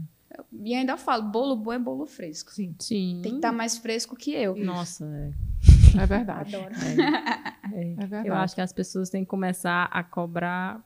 [0.63, 2.51] E ainda falo, bolo bom é bolo fresco.
[2.51, 3.19] Sim, Sim.
[3.23, 4.55] Tem que estar mais fresco que eu.
[4.55, 5.31] Nossa, é.
[5.99, 6.55] É verdade.
[6.55, 6.73] Adoro.
[7.73, 7.81] É.
[7.91, 8.27] É verdade.
[8.27, 10.81] Eu acho que as pessoas têm que começar a cobrar,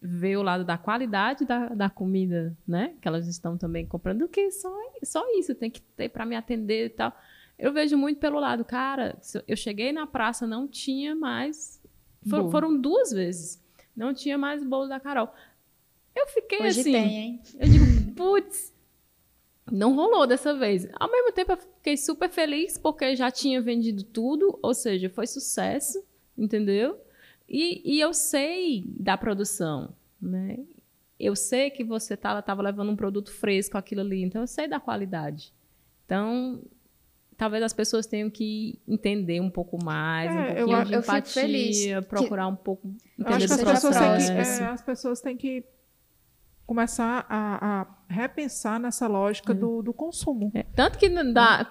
[0.00, 2.94] ver o lado da qualidade da, da comida, né?
[3.00, 4.72] Que elas estão também comprando, do que só,
[5.04, 7.12] só isso tem que ter para me atender e tal.
[7.58, 9.16] Eu vejo muito pelo lado, cara,
[9.48, 11.80] eu cheguei na praça, não tinha mais.
[12.28, 13.62] for- foram duas vezes.
[13.96, 15.32] Não tinha mais bolo da Carol.
[16.14, 16.92] Eu fiquei Hoje assim.
[16.92, 17.42] tem, hein?
[17.58, 18.74] Eu digo, putz,
[19.70, 20.86] não rolou dessa vez.
[20.94, 25.26] Ao mesmo tempo, eu fiquei super feliz porque já tinha vendido tudo, ou seja, foi
[25.26, 26.02] sucesso,
[26.36, 26.98] entendeu?
[27.48, 30.58] E, e eu sei da produção, né?
[31.18, 34.78] Eu sei que você estava levando um produto fresco, aquilo ali, então eu sei da
[34.78, 35.52] qualidade.
[36.04, 36.62] Então,
[37.36, 41.02] talvez as pessoas tenham que entender um pouco mais, um É, eu pouquinho de eu
[41.02, 42.88] fico empatia, feliz que- procurar um pouco
[43.18, 43.96] entender as pessoas,
[44.26, 45.64] que, é, as pessoas têm que
[46.66, 50.50] começar a, a repensar nessa lógica do, do consumo.
[50.54, 51.08] É, Tanto que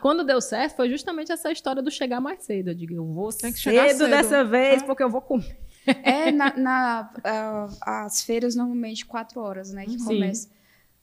[0.02, 2.70] quando deu certo, foi justamente essa história do chegar mais cedo.
[2.70, 4.10] Eu digo, eu vou Tem que cedo, chegar cedo.
[4.10, 4.86] dessa vez, É.
[4.86, 5.58] porque eu vou comer.
[6.04, 9.86] É, na, na- ah, as feiras normalmente quatro horas, né?
[9.86, 10.06] Que Sim.
[10.06, 10.50] começa.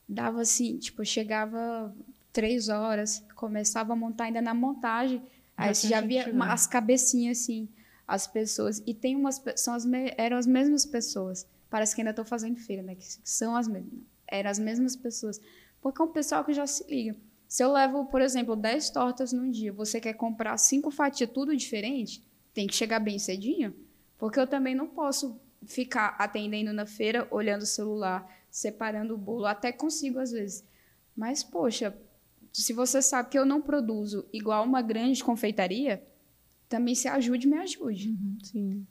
[0.08, 1.94] Dava assim, tipo, chegava
[2.32, 5.22] três horas, começava a montar ainda na montagem.
[5.56, 7.68] Aí Já você já via uma- as cabecinhas assim,
[8.08, 8.82] as pessoas.
[8.86, 9.84] E tem umas são as
[10.16, 11.46] eram as mesmas pessoas.
[11.72, 12.94] Parece que ainda estou fazendo feira, né?
[12.94, 13.98] Que são as mesmas.
[14.28, 15.40] Eram as mesmas pessoas.
[15.80, 17.16] Porque é um pessoal que já se liga.
[17.48, 21.56] Se eu levo, por exemplo, 10 tortas num dia, você quer comprar cinco fatias, tudo
[21.56, 23.74] diferente, tem que chegar bem cedinho.
[24.18, 29.46] Porque eu também não posso ficar atendendo na feira, olhando o celular, separando o bolo.
[29.46, 30.62] Até consigo às vezes.
[31.16, 31.96] Mas, poxa,
[32.52, 36.06] se você sabe que eu não produzo igual uma grande confeitaria,
[36.68, 38.14] também se ajude, me ajude.
[38.42, 38.86] Sim.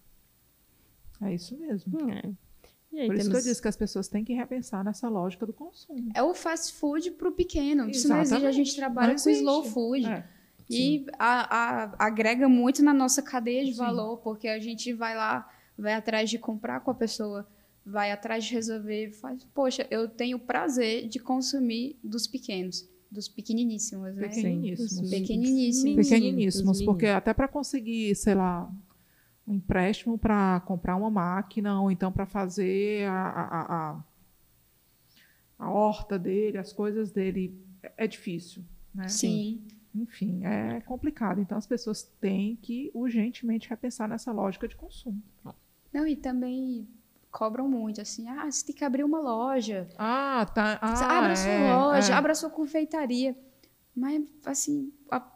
[1.21, 2.09] É isso mesmo.
[2.09, 2.50] É.
[2.91, 3.45] E aí Por isso que eu temos...
[3.45, 6.11] disse que as pessoas têm que repensar nessa lógica do consumo.
[6.13, 7.89] É o fast food pro pequeno.
[7.89, 8.45] Isso não existe.
[8.45, 10.05] A gente trabalha com slow food.
[10.05, 10.25] É.
[10.69, 13.77] E a- a- agrega muito na nossa cadeia de Sim.
[13.77, 17.45] valor, porque a gente vai lá, vai atrás de comprar com a pessoa,
[17.85, 24.15] vai atrás de resolver, faz, poxa, eu tenho prazer de consumir dos pequenos, dos pequeniníssimos,
[24.15, 24.27] né?
[24.29, 24.91] Pequeniníssimos.
[25.03, 26.07] Os Pequeniníssimos.
[26.07, 28.69] Pequeniníssimos, os porque até para conseguir, sei lá,
[29.47, 34.03] um empréstimo para comprar uma máquina ou então para fazer a, a, a,
[35.59, 38.63] a- horta dele, as coisas dele, é- é difícil,
[38.93, 39.07] né?
[39.07, 39.61] Sim.
[39.93, 41.41] Enfim, é complicado.
[41.41, 45.21] Então as pessoas têm que urgentemente repensar nessa lógica de consumo.
[45.91, 46.87] Não, e também
[47.29, 50.79] cobram muito, assim, ah, você tem que abrir uma loja, Ah, tá.
[50.81, 52.15] Ah, abra é, sua loja, é.
[52.15, 53.37] abra sua confeitaria.
[53.93, 55.29] Mas, assim, a-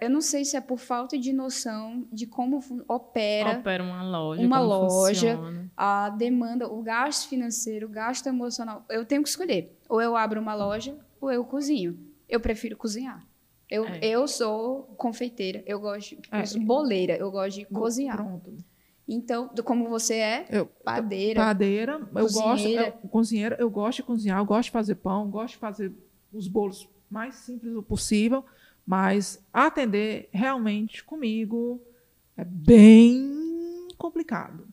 [0.00, 4.42] eu não sei se é por falta de noção de como opera Opera uma loja.
[4.42, 5.36] uma como loja.
[5.36, 5.70] funciona.
[5.76, 8.84] a demanda, o gasto financeiro, o gasto emocional.
[8.88, 9.76] Eu tenho que escolher.
[9.88, 11.98] Ou eu abro uma loja, ou eu cozinho.
[12.28, 13.24] Eu prefiro cozinhar.
[13.70, 14.00] Eu, É.
[14.02, 16.60] eu sou confeiteira, eu gosto de É.
[16.60, 18.16] boleira, eu gosto de cozinhar.
[18.16, 18.52] Pronto.
[19.08, 21.40] Então, do- como você é, Eu, padeira.
[21.40, 25.54] padeira, eu gosto, eu, cozinheira, eu gosto de cozinhar, eu gosto de fazer pão, gosto
[25.54, 25.92] de fazer
[26.32, 28.44] os bolos mais simples possível,
[28.86, 31.80] mas atender realmente comigo
[32.36, 34.66] é bem complicado.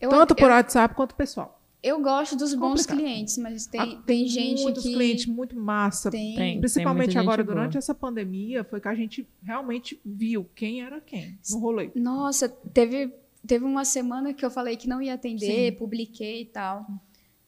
[0.00, 1.60] Eu, Tanto por eu, WhatsApp quanto pessoal.
[1.82, 2.98] eu gosto dos bons Complicado.
[2.98, 6.10] clientes, mas tem, tem gente muitos que clientes muito massa.
[6.10, 6.60] tem, Tem.
[6.60, 7.56] Principalmente muita agora gente boa.
[7.56, 11.90] durante essa pandemia, foi que a gente realmente viu quem era quem no rolê.
[11.94, 13.12] Nossa, teve,
[13.46, 16.86] teve uma semana que eu falei que não ia atender, publiquei e tal.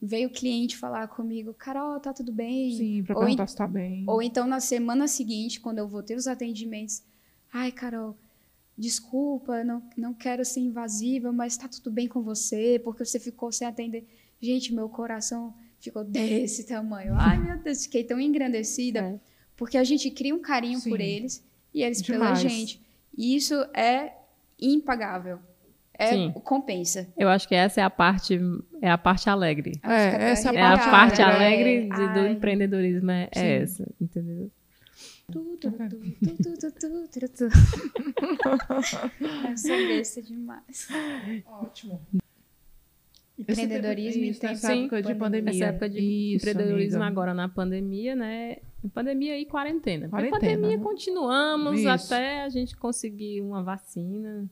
[0.03, 2.75] Veio o cliente falar comigo, Carol, tá tudo bem?
[2.75, 4.05] Sim, para Ou perguntar se tá bem.
[4.09, 7.03] Ou então na semana seguinte, quando eu vou ter os atendimentos,
[7.53, 8.17] ai, Carol,
[8.79, 13.53] desculpa, não, não quero ser invasiva, mas tá tudo bem com você, porque você ficou
[13.53, 14.07] sem atender.
[14.41, 17.13] Gente, meu coração ficou desse tamanho.
[17.15, 19.21] Ai, meu Deus, fiquei tão engrandecida, É.
[19.55, 21.05] porque a gente cria um carinho por Sim.
[21.05, 21.45] eles
[21.75, 22.41] e eles pela Demais.
[22.41, 22.81] gente.
[23.17, 24.15] E isso é
[24.59, 25.39] impagável.
[26.01, 26.33] É, Sim.
[26.45, 27.07] compensa.
[27.15, 28.41] Eu acho que essa é a parte
[28.81, 29.79] é a parte alegre.
[29.83, 33.87] É, essa é a parte, é a parte alegre de, do empreendedorismo é, é essa,
[34.01, 34.51] entendeu?
[39.51, 40.89] Eu sou besta demais.
[41.47, 42.01] Ótimo.
[43.39, 45.51] Empreendedorismo isso, tem essa época de pandemia.
[45.51, 47.11] Essa época de isso, empreendedorismo amiga.
[47.11, 48.57] agora na pandemia, né?
[48.95, 50.09] Pandemia e quarentena.
[50.09, 50.83] quarentena pandemia né?
[50.83, 51.89] continuamos isso.
[51.89, 54.49] até a gente conseguir uma vacina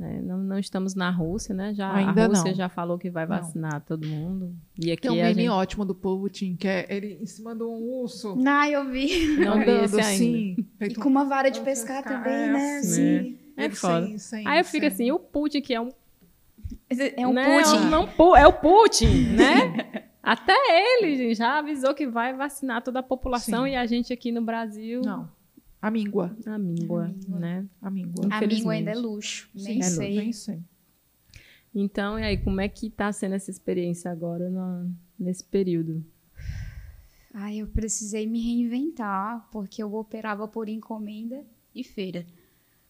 [0.00, 0.20] né?
[0.22, 1.74] Não, não estamos na Rússia, né?
[1.74, 2.54] Já, Ainda a Rússia não.
[2.56, 3.36] já falou que vai Não.
[3.36, 4.54] vacinar todo mundo.
[4.82, 7.54] E aqui Tem um a meme gente ótimo do Putin, que é ele em cima
[7.54, 8.36] de um urso.
[8.46, 9.36] Ah, eu vi.
[9.36, 10.00] não vi andando esse ainda.
[10.00, 10.56] assim.
[10.80, 12.78] E com uma vara de Nossa, pescar também, é né?
[12.78, 13.18] assim.
[13.18, 13.38] Assim.
[13.56, 14.06] É ele foda.
[14.06, 15.90] sem- sem- Aí eu fico assim, o Putin, que é um
[17.16, 17.62] É um né?
[17.62, 17.78] Putin.
[17.90, 20.04] Não, é o Putin, né?
[20.22, 20.52] Até
[20.98, 23.70] ele gente, já avisou que vai vacinar toda a população Sim.
[23.70, 25.28] e a gente aqui no Brasil, Não.
[25.82, 26.36] A míngua.
[26.46, 27.38] a míngua, A míngua.
[27.38, 27.66] né?
[27.80, 28.28] A míngua.
[28.30, 29.48] A míngua ainda é luxo.
[29.54, 30.16] Nem é sei.
[30.16, 30.60] Nem sei.
[31.74, 36.04] Então, e aí, como é que tá sendo essa experiência agora no- nesse período?
[37.32, 42.26] Ai, eu precisei me reinventar, porque eu operava por encomenda e feira.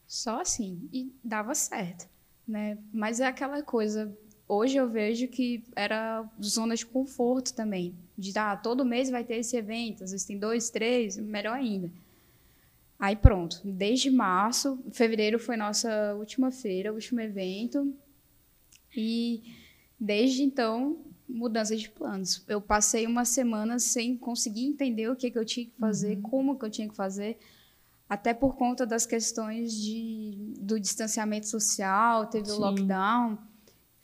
[0.06, 0.88] Só assim.
[0.92, 2.08] E dava certo,
[2.48, 2.78] né?
[2.92, 4.16] Mas é aquela coisa.
[4.48, 7.94] Hoje eu vejo que era zona de conforto também.
[8.16, 10.02] De, ah, todo mês vai ter esse evento.
[10.02, 11.90] Às vezes tem dois, três, melhor ainda.
[13.00, 13.60] Aí pronto.
[13.64, 17.94] Desde março, fevereiro foi nossa última feira, último evento.
[18.94, 19.42] E
[19.98, 22.44] desde então, mudança de planos.
[22.46, 26.58] Eu passei uma semana sem conseguir entender o que, que eu tinha que fazer, como
[26.58, 27.38] que eu tinha que fazer,
[28.06, 32.56] até por conta das questões de, do distanciamento social, teve Sim.
[32.56, 33.38] o lockdown.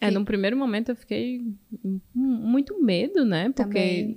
[0.00, 1.44] É, num primeiro momento eu fiquei
[2.14, 3.50] muito medo, né?
[3.50, 4.16] Porque Também.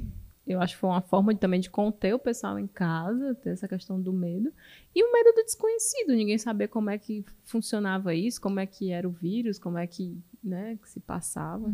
[0.53, 3.51] Eu acho que foi uma forma de, também de conter o pessoal em casa, ter
[3.51, 4.51] essa questão do medo.
[4.95, 8.91] E o medo do desconhecido, ninguém saber como é que funcionava isso, como é que
[8.91, 11.71] era o vírus, como é que, né, que se passava.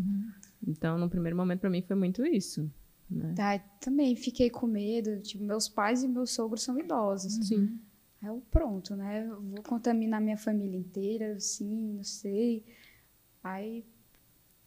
[0.67, 2.69] Então, no primeiro momento, para mim, foi muito isso.
[3.09, 3.34] Né?
[3.36, 5.21] Tá, também fiquei com medo.
[5.21, 7.34] Tipo, meus pais e meus sogros são idosos.
[7.47, 7.80] Sim.
[8.21, 9.26] Aí eu, pronto, né?
[9.28, 12.65] Eu vou contaminar minha família inteira, sim, não sei.
[13.43, 13.86] Aí,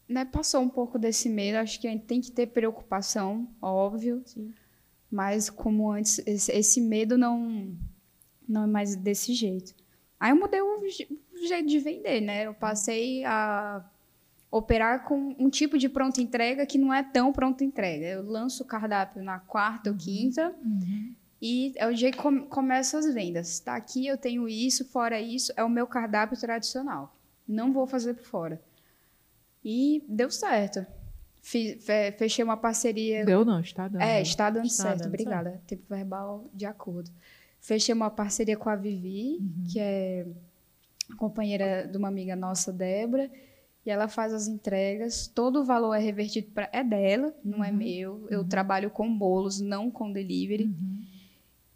[0.08, 1.58] né, passou um pouco desse medo.
[1.58, 4.22] Acho que a gente tem que ter preocupação, óbvio.
[4.24, 4.52] Sim.
[5.10, 7.74] Mas como antes, esse, medo não,
[8.48, 9.74] não é mais desse jeito.
[10.20, 12.46] Aí eu mudei o, je- o jeito de vender, né?
[12.46, 13.84] Eu passei a
[14.50, 18.06] operar com um tipo de pronta entrega que não é tão pronta entrega.
[18.06, 20.54] Eu lanço o cardápio na quarta ou quinta
[21.40, 23.60] E é o dia que com, começam as vendas.
[23.60, 27.14] Tá aqui eu tenho isso, fora isso, é o meu cardápio tradicional.
[27.46, 28.60] Não vou fazer por fora.
[29.70, 30.86] E deu certo.
[31.42, 31.84] Fiz,
[32.16, 34.00] fechei uma parceria Deu não, está dando.
[34.00, 35.60] é, está dando Está certo, dando obrigada.
[35.66, 37.10] Tempo verbal de acordo.
[37.60, 39.38] Fechei uma parceria com a Vivi,
[39.70, 40.26] que é
[41.18, 43.30] companheira de uma amiga nossa, Débora,
[43.84, 45.26] e ela faz as entregas.
[45.26, 48.26] Todo o valor é revertido para é dela, não é meu.
[48.30, 50.74] Eu trabalho com bolos, não com delivery.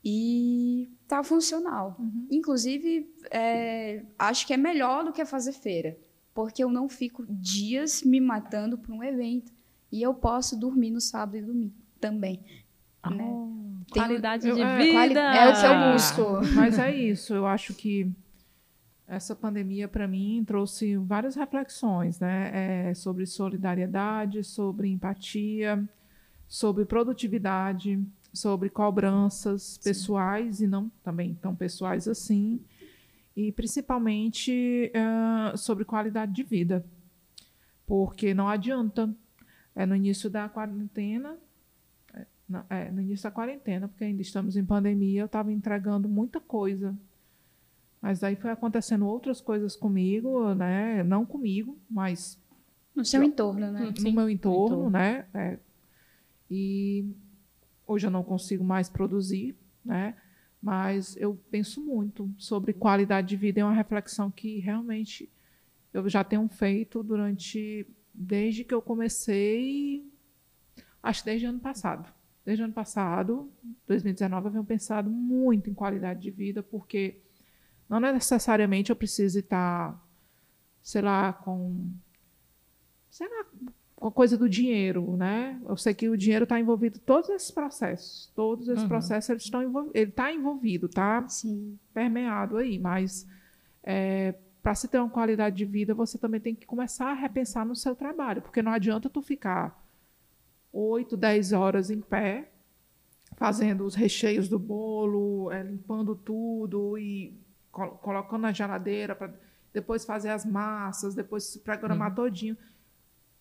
[0.02, 1.96] E tá funcional.
[2.30, 5.94] Inclusive, é, acho que é melhor do que fazer feira,
[6.34, 9.52] porque eu não fico dias me matando para um evento.
[9.90, 12.40] E eu posso dormir no sábado e domingo também.
[13.04, 13.18] né?
[13.92, 14.92] Tem- Qualidade eu- de é, vida.
[14.92, 16.22] quali- é o que eu Ah, busco.
[16.54, 18.08] Mas é isso, eu acho que
[19.08, 22.88] essa pandemia, para mim, trouxe várias reflexões, né?
[22.90, 25.82] É, sobre solidariedade, sobre empatia,
[26.48, 28.00] sobre produtividade,
[28.32, 32.60] sobre cobranças pessoais e não também tão pessoais assim,
[33.36, 36.84] e principalmente ah, sobre qualidade de vida.
[37.86, 39.14] Porque não adianta,
[39.74, 41.36] é, no início da quarentena,
[42.48, 46.40] na- é, no início da quarentena, porque ainda estamos em pandemia, eu estava entregando muita
[46.40, 46.96] coisa.
[48.00, 51.02] Mas aí foi acontecendo outras coisas comigo, né?
[51.04, 52.38] Não comigo, mas
[52.94, 53.84] No seu entorno, né?
[53.88, 53.94] Hum.
[53.96, 54.90] Sim, no meu entorno, entorno.
[54.90, 55.24] né?
[55.32, 55.58] É.
[56.50, 57.06] E
[57.86, 60.14] hoje eu não consigo mais produzir, né?
[60.62, 63.60] Mas eu penso muito sobre qualidade de vida.
[63.60, 65.28] É uma reflexão que realmente
[65.92, 70.06] eu já tenho feito durante desde que eu comecei,
[71.02, 72.12] acho desde ano passado.
[72.44, 73.50] Desde ano passado,
[73.86, 77.20] 2019, eu venho pensado muito em qualidade de vida, porque
[77.88, 80.00] não necessariamente eu preciso estar,
[80.82, 81.92] sei lá, com
[83.10, 83.46] sei lá,
[84.02, 85.60] com a coisa do dinheiro, né?
[85.64, 88.28] Eu sei que o dinheiro está envolvido em todos esses processos.
[88.34, 88.88] Todos esses Uhum.
[88.88, 91.78] processos eles estão envol- ele está envolvido, tá Sim.
[91.94, 93.24] permeado aí, mas
[94.60, 97.76] para se ter uma qualidade de vida, você também tem que começar a repensar no
[97.76, 99.80] seu trabalho, porque não adianta tu ficar
[100.72, 102.48] 8, 10 horas em pé,
[103.36, 107.38] fazendo os recheios do bolo, eh, limpando tudo e
[107.70, 109.32] col- colocando na geladeira para
[109.72, 112.56] depois fazer as massas, depois se programar todinho.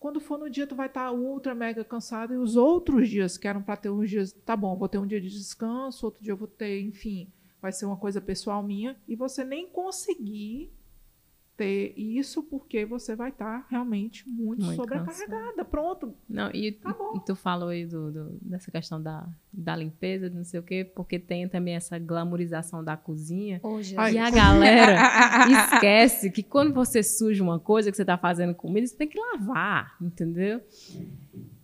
[0.01, 3.47] Quando for no dia, tu vai estar ultra mega cansado e os outros dias que
[3.47, 6.33] eram para ter uns dias, tá bom, vou ter um dia de descanso, outro dia
[6.33, 7.31] eu vou ter, enfim,
[7.61, 10.73] vai ser uma coisa pessoal minha e você nem conseguir
[11.61, 15.63] ter isso porque você vai estar realmente muito, Muito sobrecarregada.
[15.63, 16.13] Pronto.
[16.27, 16.69] Não, e,
[17.15, 20.83] e tu falou aí do, do- dessa questão da, da limpeza, não sei o quê,
[20.83, 23.59] porque tem também essa glamorização da cozinha.
[23.97, 24.95] Ai, E a galera
[25.75, 29.19] esquece que quando você suja uma coisa que você está fazendo comida, você tem que
[29.19, 30.61] lavar, entendeu?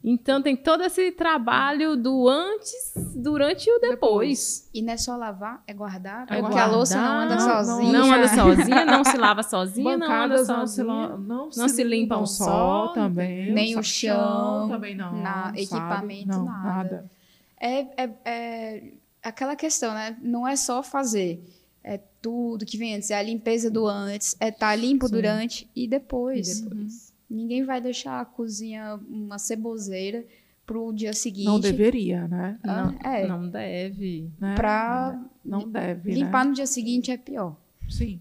[0.09, 4.69] Então tem todo esse trabalho do antes, durante e o depois.
[4.73, 7.65] E não é só lavar, é guardar, É porque a louça não guardar, anda não-
[7.65, 7.91] sozinha.
[7.91, 11.07] Não anda sozinha, não se lava sozinha, não anda Bancadas não se, sozinha.
[11.17, 13.51] não não se limpam só, também.
[13.51, 15.11] nem o chão, também não.
[15.21, 15.61] na- sabe?
[15.63, 17.11] equipamento, não, nada.
[17.59, 18.83] É, é, é
[19.21, 20.15] aquela questão, né?
[20.21, 21.43] Não é só fazer.
[21.83, 23.11] É tudo que vem antes.
[23.11, 25.13] É a limpeza do antes, é estar limpo Sim.
[25.15, 26.59] durante e depois.
[26.59, 27.13] E depois.
[27.29, 30.25] Ninguém vai deixar a cozinha uma ceboseira
[30.65, 31.45] pro dia seguinte.
[31.45, 32.59] Não deveria, né?
[32.63, 33.27] Ah, Não, é.
[33.27, 34.29] não deve.
[34.39, 34.55] Né?
[34.55, 36.49] Pra Não deve, limpar né?
[36.49, 37.55] no dia seguinte é pior.
[37.89, 38.19] Sim.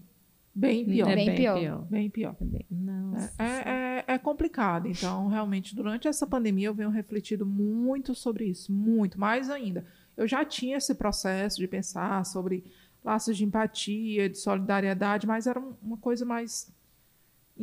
[0.55, 1.09] Bem pior.
[1.09, 1.59] É Bem bem, pior.
[1.59, 1.85] pior.
[1.89, 2.35] Bem pior.
[2.41, 3.33] É Nossa.
[3.37, 4.87] É, é, é complicado.
[4.87, 8.71] Então, realmente, durante essa pandemia, eu venho refletido muito sobre isso.
[8.73, 9.85] Muito, mais ainda.
[10.15, 12.63] Eu já tinha esse processo de pensar sobre
[13.05, 16.71] laços de empatia, de solidariedade, mas era um- uma coisa mais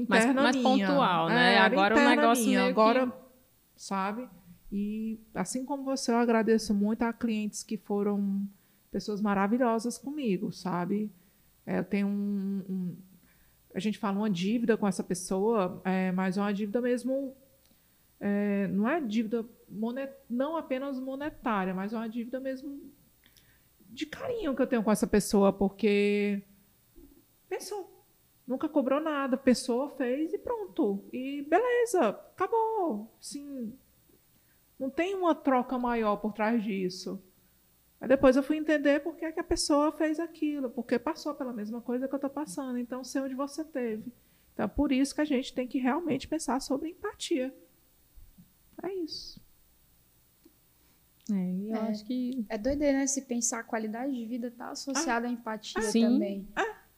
[0.08, 1.54] Mais- interna mais pontual, né?
[1.54, 2.60] É, Agora o negócio minha.
[2.62, 3.12] meio que- Agora,
[3.76, 4.28] sabe?
[4.72, 8.46] E assim como você, eu agradeço muito a clientes que foram
[8.90, 11.10] pessoas maravilhosas comigo, sabe?
[11.66, 12.96] É, eu tenho um, um-
[13.74, 17.34] a gente fala uma dívida com essa pessoa, é, mas é uma dívida mesmo,
[18.20, 22.80] é, não é dívida monet, não apenas monetária, mas é uma dívida mesmo
[23.90, 26.42] de carinho que eu tenho com essa pessoa, porque
[27.48, 27.93] pensou,
[28.46, 33.72] nunca cobrou nada, pensou, fez e pronto, e beleza, acabou, sim,
[34.78, 37.22] não tem uma troca maior por trás disso.
[38.00, 41.34] Aí depois eu fui entender por que, é que a pessoa fez aquilo, porque passou
[41.34, 42.76] pela mesma coisa que eu estou passando.
[42.76, 44.12] Então, sei onde você teve.
[44.52, 47.54] Então, é por isso que a gente tem que realmente pensar sobre empatia.
[48.82, 49.40] É isso.
[51.32, 51.78] É, e eu É.
[51.88, 52.44] acho que.
[52.50, 53.06] É doideira, né?
[53.06, 56.02] Se pensar a qualidade de vida tá associada à empatia Sim.
[56.02, 56.48] também.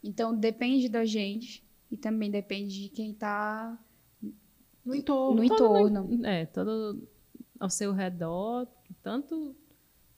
[0.07, 3.78] Então depende da gente e também depende de quem tá
[4.85, 5.37] No entorno.
[5.37, 6.24] no entorno.
[6.24, 7.07] É, todo
[7.59, 8.69] ao seu redor,
[9.03, 9.55] tanto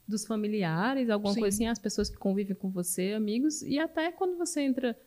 [0.07, 1.39] dos familiares, alguma Sim.
[1.39, 4.97] coisa assim, as pessoas que convivem com você, amigos, e até quando você entra,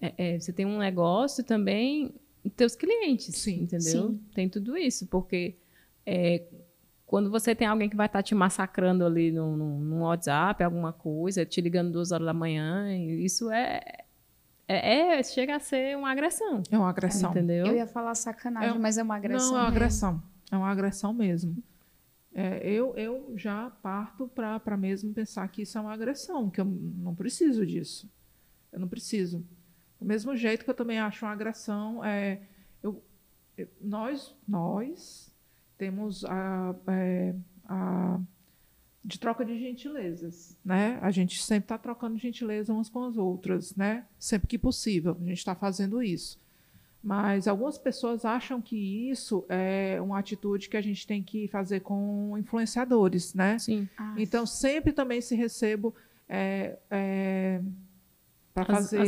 [0.00, 2.12] é, é, você tem um negócio também,
[2.56, 3.62] teus clientes, Sim.
[3.62, 4.10] entendeu?
[4.10, 4.20] Sim.
[4.34, 5.56] Tem tudo isso, porque
[6.04, 6.44] é,
[7.06, 10.92] quando você tem alguém que vai estar te massacrando ali no, no, no WhatsApp, alguma
[10.92, 13.80] coisa, te ligando duas horas da manhã, isso é,
[14.68, 17.30] é, é- chega a ser uma agressão, É uma agressão.
[17.30, 17.66] entendeu?
[17.66, 19.50] Eu ia falar sacanagem, É mas é uma agressão.
[19.52, 19.76] Não, é uma mesmo.
[19.76, 20.22] agressão.
[20.52, 21.56] É uma agressão mesmo.
[22.34, 26.64] É, eu, eu já parto para mesmo pensar que isso é uma agressão, que eu
[26.64, 28.08] não preciso disso.
[28.70, 29.44] Eu não preciso.
[29.98, 32.42] Do mesmo jeito que eu também acho uma agressão, é,
[32.82, 33.02] eu,
[33.56, 35.32] eu- nós, nós
[35.76, 37.34] temos a, é,
[37.64, 38.20] a-
[39.04, 40.98] de troca de gentilezas, né?
[41.00, 44.04] A gente sempre está trocando gentileza umas com as outras, né?
[44.18, 46.38] Sempre que possível, a gente está fazendo isso.
[47.02, 48.76] Mas algumas pessoas acham que
[49.10, 53.58] isso é uma atitude que a gente tem que fazer com influenciadores, né?
[53.58, 53.88] Sim.
[53.96, 55.94] Ah, Então, sempre também se recebo
[56.28, 56.76] é,
[58.52, 58.98] para As- fazer,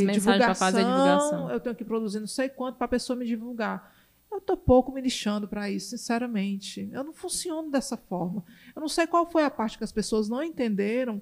[0.54, 1.50] fazer divulgação.
[1.50, 3.89] Eu tenho que produzir não sei quanto para a pessoa me divulgar.
[4.40, 6.88] Eu estou pouco me lixando para isso, sinceramente.
[6.92, 8.42] Eu não funciono dessa forma.
[8.74, 11.20] Eu não sei qual foi a parte que as pessoas não entenderam.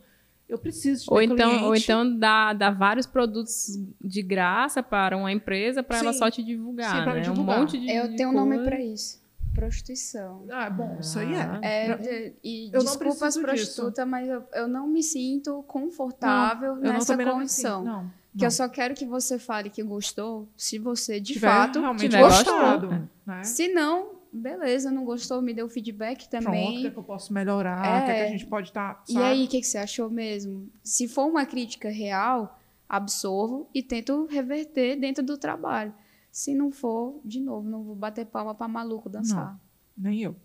[0.49, 1.85] Eu preciso de ter Ou então, ou cliente.
[1.85, 6.97] então dá, dá vários produtos de graça para uma empresa para ela só te divulgar,
[6.97, 7.21] Sim, pra né?
[7.21, 7.57] divulgar.
[7.57, 9.21] Um monte de Eu de tenho um nome pra isso.
[9.53, 10.47] Prostituição.
[10.51, 11.59] Ah, bom, isso aí Ah.
[11.63, 11.85] é.
[11.85, 15.63] É, Não- de- e eu não desculpa as prostitutas, mas eu, eu não me sinto
[15.65, 17.81] confortável não, nessa também não me condição.
[17.83, 18.18] sinto, não.
[18.37, 18.51] Que eu não.
[18.51, 23.09] só quero que você fale que gostou, se você de Tiver fato realmente tiver gostado.
[23.27, 23.43] né?
[23.43, 26.81] Se não, beleza, não gostou, me deu feedback Pronto, o também.
[26.83, 27.79] que, é que eu posso melhorar?
[28.03, 28.29] O que, é que a É.
[28.29, 29.03] gente pode estar.
[29.09, 30.71] E aí, o que, que você achou mesmo?
[30.85, 35.93] Se for uma crítica real, absorvo e tento reverter dentro do trabalho.
[36.31, 39.59] Se não for, de novo, não vou bater palma pra maluco dançar.
[39.97, 40.37] Nem eu.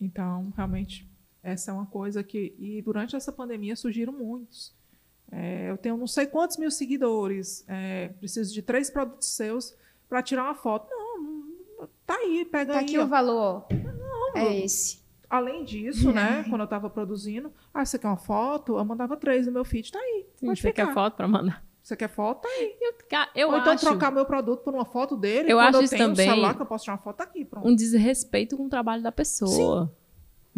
[0.00, 1.08] Então, realmente,
[1.42, 2.54] essa é uma coisa que.
[2.58, 4.76] E durante essa pandemia surgiram muitos.
[5.30, 7.64] É, eu tenho não sei quantos mil seguidores.
[7.68, 9.74] é, preciso de três produtos seus
[10.08, 10.88] para tirar uma foto.
[10.90, 12.84] Não, não, tá aí, pega Tá aí.
[12.84, 13.04] aqui ó.
[13.04, 13.66] o valor.
[14.34, 15.06] é esse.
[15.28, 18.78] Além disso, né, quando eu estava produzindo, ah, você quer uma foto?
[18.78, 19.92] Eu mandava três no meu feed.
[19.92, 20.26] Tá aí.
[20.36, 20.86] Sim, pode você ficar.
[20.86, 21.62] quer foto para mandar?
[21.82, 22.42] Você quer foto?
[22.42, 22.76] Tá aí.
[22.80, 22.92] Eu,
[23.34, 25.52] eu Ou então acho trocar meu produto por uma foto dele.
[25.52, 27.16] Eu quando acho eu isso tenho também um celular que eu posso tirar uma foto
[27.16, 27.66] tá aqui, pronto.
[27.68, 29.94] um desrespeito com o trabalho da pessoa.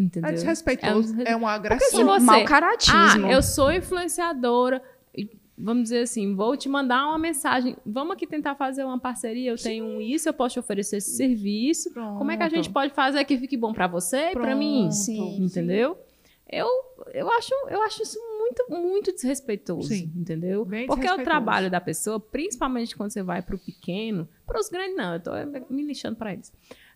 [0.01, 0.29] Entendeu?
[0.29, 2.07] É É um desrespeitoso, é uma se agressão.
[2.07, 3.27] você- Mau caratismo.
[3.27, 4.83] Ah, eu sou influenciadora.
[5.17, 5.29] e,
[5.63, 7.77] Vamos dizer assim, vou te mandar uma mensagem.
[7.85, 9.51] Vamos aqui tentar fazer uma parceria.
[9.51, 11.93] Eu tenho isso, eu posso te oferecer esse serviço.
[11.93, 12.73] Como é que a gente Pronto.
[12.73, 14.85] pode fazer que fique bom para você e para mim?
[14.89, 14.95] Pronto.
[14.95, 15.45] Sim.
[15.45, 15.99] Entendeu?
[16.51, 16.67] Eu,
[17.13, 20.11] eu, acho, eu acho isso muito, muito desrespeitoso, Sim.
[20.17, 20.65] entendeu?
[20.65, 21.25] Bem Porque é o desrespeitoso.
[21.25, 25.21] trabalho da pessoa, principalmente quando você vai para o pequeno, para os grandes não, eu
[25.21, 25.31] tô
[25.69, 26.51] me lixando para eles.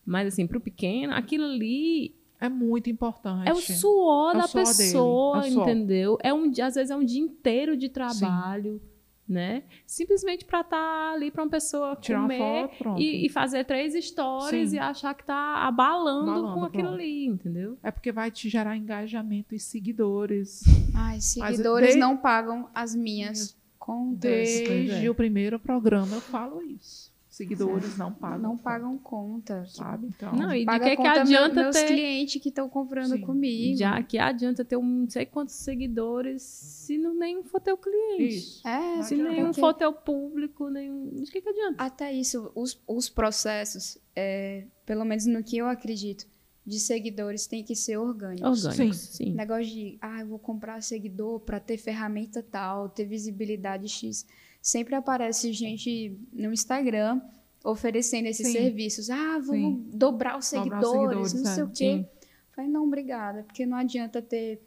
[0.07, 2.15] Mas assim, para o pequeno, aquilo ali
[2.45, 3.49] É muito importante.
[3.49, 5.63] é o suor É o da dele, pessoa, é o suor.
[5.69, 6.19] entendeu?
[6.23, 8.81] É um, dia- às vezes é um dia inteiro de trabalho,
[9.27, 9.63] né?
[9.87, 13.95] Simplesmente para estar ali para uma pessoa Tirar comer uma foto, e, e fazer três
[14.05, 14.77] stories Sim.
[14.77, 17.01] e achar que tá abalando, Abalando, com aquilo pronto.
[17.01, 17.79] ali, entendeu?
[17.83, 20.63] É porque vai te gerar engajamento e seguidores.
[20.95, 24.21] Ai, seguidores de- não pagam as minhas contas.
[24.31, 25.11] Desde é.
[25.11, 27.11] o primeiro programa eu falo isso.
[27.35, 28.39] Seguidores não pagam.
[28.39, 29.67] Não pagam conta.
[29.67, 30.07] Sabe?
[30.07, 31.87] Então, Não, e de que, que adianta meu- meus ter.
[31.89, 33.21] clientes que estão comprando Sim.
[33.23, 33.77] comigo.
[33.77, 38.37] Já que adianta ter um não sei quantos seguidores se não nenhum for teu cliente.
[38.37, 38.67] isso.
[38.69, 39.33] É, Não Se adianta.
[39.33, 41.11] nenhum Porque- for teu público, nenhum.
[41.23, 41.83] De que, que adianta?
[41.83, 46.27] Até isso, os, os processos, é, pelo menos no que eu acredito,
[46.65, 48.65] de seguidores tem que ser orgânicos.
[48.65, 49.25] Orgânico, Sim.
[49.27, 49.35] sim.
[49.35, 54.25] Negócio de, ah, eu vou comprar seguidor para ter ferramenta tal, ter visibilidade X.
[54.65, 57.21] Sempre aparece gente no Instagram
[57.63, 58.53] oferecendo esses Sim.
[58.55, 59.11] serviços.
[59.11, 59.91] Ah, vamos Sim.
[59.93, 61.67] dobrar os Dobrar seguidores, os seguidores, não sei é.
[61.67, 62.09] o quê.
[62.51, 64.63] Falei, não, obrigada, porque não adianta ter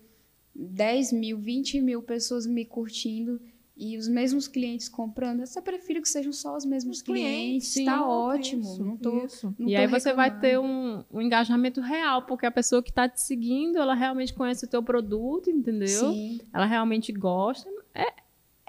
[0.54, 3.42] 10 mil, 20 mil pessoas me curtindo
[3.76, 5.40] e os mesmos clientes comprando.
[5.40, 7.92] Eu só prefiro que sejam só os mesmos Os clientes, clientes.
[7.92, 8.62] tá ótimo.
[8.62, 9.56] isso, não tô, isso.
[9.58, 12.92] não e tô aí você vai ter um, um engajamento real, porque a pessoa que
[12.92, 16.12] está te seguindo, ela realmente conhece o teu produto, entendeu?
[16.12, 16.40] Sim.
[16.54, 17.68] Ela realmente gosta.
[17.96, 18.14] É,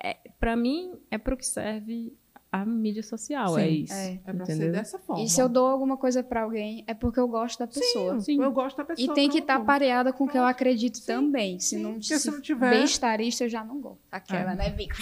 [0.03, 2.13] é, para mim, é para o que serve
[2.51, 3.93] a mídia social, é Sim, isso.
[3.93, 4.21] é.
[4.25, 4.73] É pra ser entendeu?
[4.73, 5.23] dessa forma.
[5.23, 8.19] E se eu dou alguma coisa pra alguém, é porque eu gosto da pessoa.
[8.21, 8.43] Sim.
[8.43, 9.13] Eu gosto da pessoa.
[9.13, 9.67] E tem que estar pronto.
[9.67, 11.61] pareado com o que eu acredito Sim, também.
[11.61, 11.83] Se sim.
[11.83, 13.99] não, Porque se se não tiver- bestarista, eu já não gosto.
[14.11, 14.57] Aquela, É.
[14.57, 14.95] né, Vico?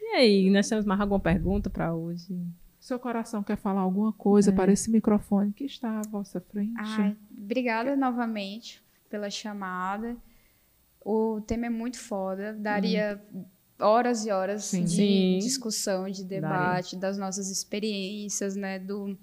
[0.00, 2.38] E aí, nós temos mais alguma pergunta para hoje?
[2.78, 4.54] Seu coração quer falar alguma coisa É.
[4.54, 6.74] para esse microfone que está à vossa frente?
[6.76, 8.81] Ai, obrigada novamente
[9.12, 10.16] pela chamada.
[11.04, 12.54] O tema é muito foda.
[12.54, 13.22] Daria
[13.78, 14.84] horas e horas Sim.
[14.84, 15.38] de Sim.
[15.38, 18.78] discussão, de debate, das nossas experiências, né?
[18.78, 19.18] Do...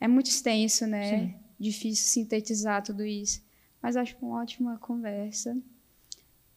[0.00, 1.36] É muito extenso, né?
[1.58, 3.40] difícil sintetizar tudo isso.
[3.80, 5.56] Mas acho uma ótima conversa.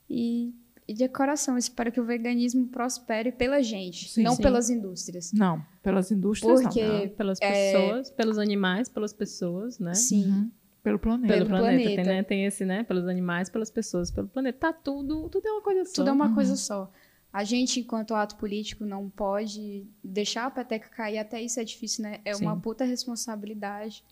[0.10, 0.54] E,
[0.88, 4.42] e de coração, espero que o veganismo prospere pela gente, Sim, não sim.
[4.42, 5.32] pelas indústrias.
[5.34, 7.00] Não, pelas indústrias Porque- não.
[7.06, 9.94] Não, pelas pessoas, pelos animais, pelas pessoas, né?
[9.94, 10.26] Sim.
[10.32, 10.52] Uhum.
[10.88, 11.34] Pelo planeta.
[11.34, 11.84] Pelo planeta.
[11.84, 12.04] planeta.
[12.04, 12.24] Tem, né?
[12.24, 12.84] Tem esse, né?
[12.84, 14.58] Pelos animais, pelas pessoas, pelo planeta.
[14.60, 15.94] Tá tudo, tudo é uma coisa só.
[15.96, 16.34] Tudo é uma Uhum.
[16.36, 16.92] coisa só.
[17.32, 21.18] A gente, enquanto ato político, não pode deixar a peteca cair.
[21.20, 22.20] Até isso é difícil, né?
[22.26, 22.62] É uma Sim.
[22.62, 24.04] puta responsabilidade.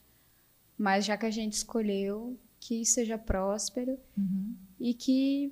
[0.77, 4.53] Mas já que a gente escolheu, que seja próspero Uhum.
[4.79, 5.51] e que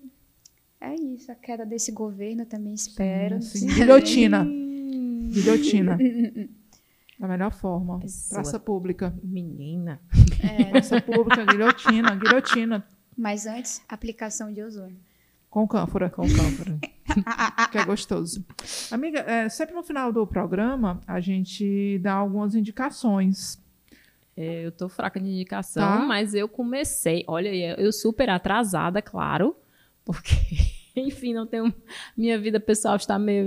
[0.81, 1.31] é isso.
[1.31, 3.41] A queda desse governo também espero.
[3.41, 3.67] sim.
[3.67, 4.43] Guilhotina.
[4.43, 5.97] Hum, Guilhotina.
[7.17, 7.99] da melhor forma.
[8.01, 8.41] Pessoa.
[8.41, 9.17] Praça pública.
[9.23, 10.01] Menina.
[10.43, 12.85] É, pública, guilhotina, guilhotina.
[13.17, 14.97] mas antes, aplicação de ozônio.
[15.49, 16.77] Com cânfora, Com cânfora.
[17.71, 18.43] que é gostoso.
[18.91, 23.61] Amiga, é, sempre no final do programa, a gente dá algumas indicações.
[24.35, 25.99] É, eu tô fraca de indicação, Tá.
[26.05, 27.23] mas eu comecei.
[27.27, 27.49] Olha,
[27.79, 29.55] eu super atrasada, claro,
[30.03, 30.33] porque,
[30.97, 31.71] enfim, não tenho.
[32.17, 33.45] Minha vida pessoal está meio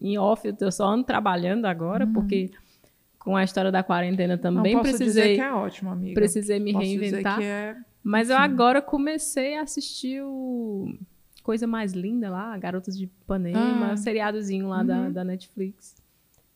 [0.00, 2.52] em, off, eu tô só ando trabalhando agora, porque
[3.24, 6.14] com a história da quarentena também Não posso dizer precisei, que é ótimo, amiga.
[6.14, 7.38] precisei me Posso dizer reinventar.
[7.38, 7.76] que é...
[8.02, 8.42] Mas eu Sim.
[8.42, 10.92] agora comecei a assistir o
[11.44, 13.94] Coisa Mais Linda lá, Garotas de Ipanema, Ah.
[13.94, 15.12] o seriadozinho lá da, Uhum.
[15.12, 15.94] da Netflix.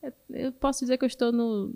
[0.02, 1.72] Eu, eu posso dizer que eu estou no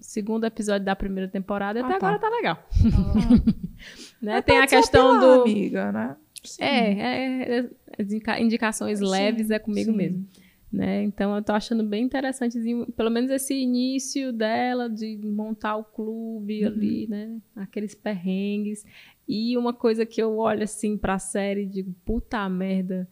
[0.00, 2.06] segundo episódio da primeira temporada e Ah, até tá.
[2.08, 2.66] agora tá legal.
[4.20, 4.34] né?
[4.36, 5.42] Mas Tem a questão pilar, do...
[5.42, 6.16] amiga, né?
[6.58, 9.96] É, é, é, as indica- indicações Sim, leves é comigo sim.
[9.96, 10.26] mesmo.
[10.72, 11.02] Né?
[11.02, 16.62] Então eu tô achando bem interessantezinho, pelo menos esse início dela de montar o clube
[16.64, 16.66] Uhum.
[16.72, 17.40] ali, né?
[17.54, 18.82] Aqueles perrengues.
[19.28, 23.06] E uma coisa que eu olho assim pra série e digo, puta merda,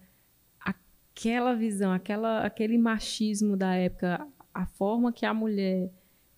[0.58, 5.90] aquela visão, aquela, aquele machismo da época, a forma que a mulher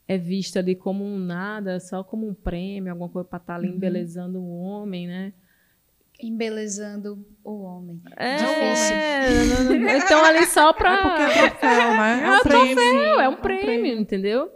[0.08, 3.68] é vista ali como um nada, só como um prêmio, alguma coisa pra estar ali
[3.68, 3.76] Uhum.
[3.76, 5.32] embelezando o homem, né?
[6.22, 8.00] Embelezando o homem.
[8.16, 9.88] É, não, não.
[9.98, 10.94] Então ali só pra.
[10.94, 12.20] É porque é troféu, né?
[12.22, 13.20] É É um um prêmio.
[13.20, 14.50] é um prêmio, entendeu?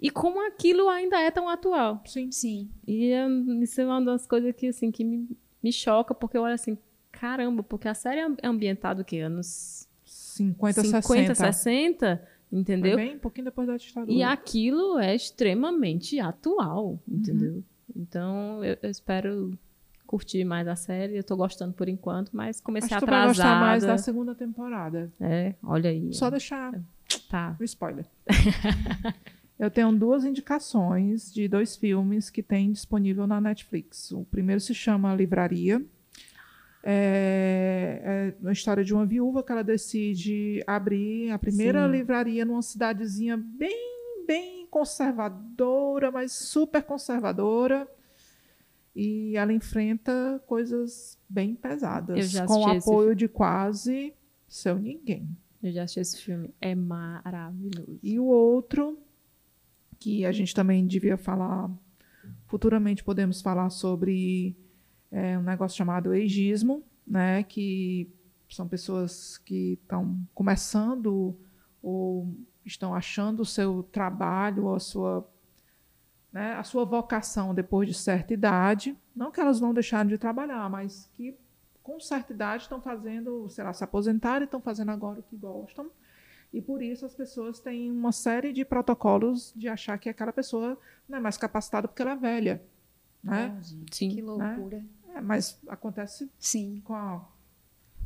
[0.00, 2.02] E como aquilo ainda é tão atual.
[2.06, 2.30] Sim.
[2.32, 2.68] Sim.
[2.86, 3.26] E é-
[3.62, 5.28] isso é uma das coisas que, assim, que me,
[5.62, 6.76] me choca, porque eu olho assim,
[7.12, 9.18] caramba, porque a série é ambientada o quê?
[9.18, 11.34] Anos 50, 50, 60.
[11.36, 12.94] 60, entendeu?
[12.94, 14.12] Foi bem um pouquinho depois da ditadura.
[14.12, 17.16] E aquilo é extremamente atual, Uhum.
[17.18, 17.62] entendeu?
[17.94, 19.56] Então, eu, eu espero
[20.12, 21.16] curtir mais a série.
[21.16, 23.92] Eu tô gostando por enquanto, mas comecei Acho que tu vai gostar mais atrasada.
[23.92, 25.10] da segunda temporada.
[25.18, 26.12] É, olha aí.
[26.12, 26.78] Só deixar
[27.30, 27.56] Tá.
[27.58, 28.04] o spoiler.
[29.58, 34.10] Eu tenho duas indicações de dois filmes que tem disponível na Netflix.
[34.12, 35.80] O primeiro se chama Livraria.
[36.84, 41.92] É, é uma história de uma viúva que ela decide abrir a primeira Sim.
[41.92, 47.86] livraria numa cidadezinha bem, bem conservadora, mas super conservadora.
[48.94, 54.14] E ela enfrenta coisas bem Eu pesadas, com o apoio de quase
[54.48, 55.28] seu ninguém.
[55.62, 56.50] Eu já assisti esse filme.
[56.60, 57.98] É maravilhoso.
[58.02, 58.98] E o outro,
[59.98, 61.70] que a gente também devia falar,
[62.46, 64.56] futuramente podemos falar sobre
[65.10, 68.12] é, um negócio chamado ageismo, né, que
[68.48, 71.36] são pessoas que estão começando
[71.82, 75.28] ou estão achando o seu trabalho, ou a sua,
[76.32, 78.96] né, a sua vocação depois de certa idade.
[79.14, 81.36] Não que elas não deixaram de trabalhar, mas que
[81.82, 85.36] com certa idade estão fazendo, sei lá, se aposentaram e estão fazendo agora o que
[85.36, 85.90] gostam.
[86.52, 90.78] E por isso as pessoas têm uma série de protocolos de achar que aquela pessoa
[91.08, 92.62] não é mais capacitada porque ela é velha.
[93.22, 93.54] Né?
[93.56, 94.08] Ah, gente, Sim.
[94.10, 94.84] Que loucura.
[95.14, 96.82] É, mas acontece Sim.
[96.84, 97.24] com a,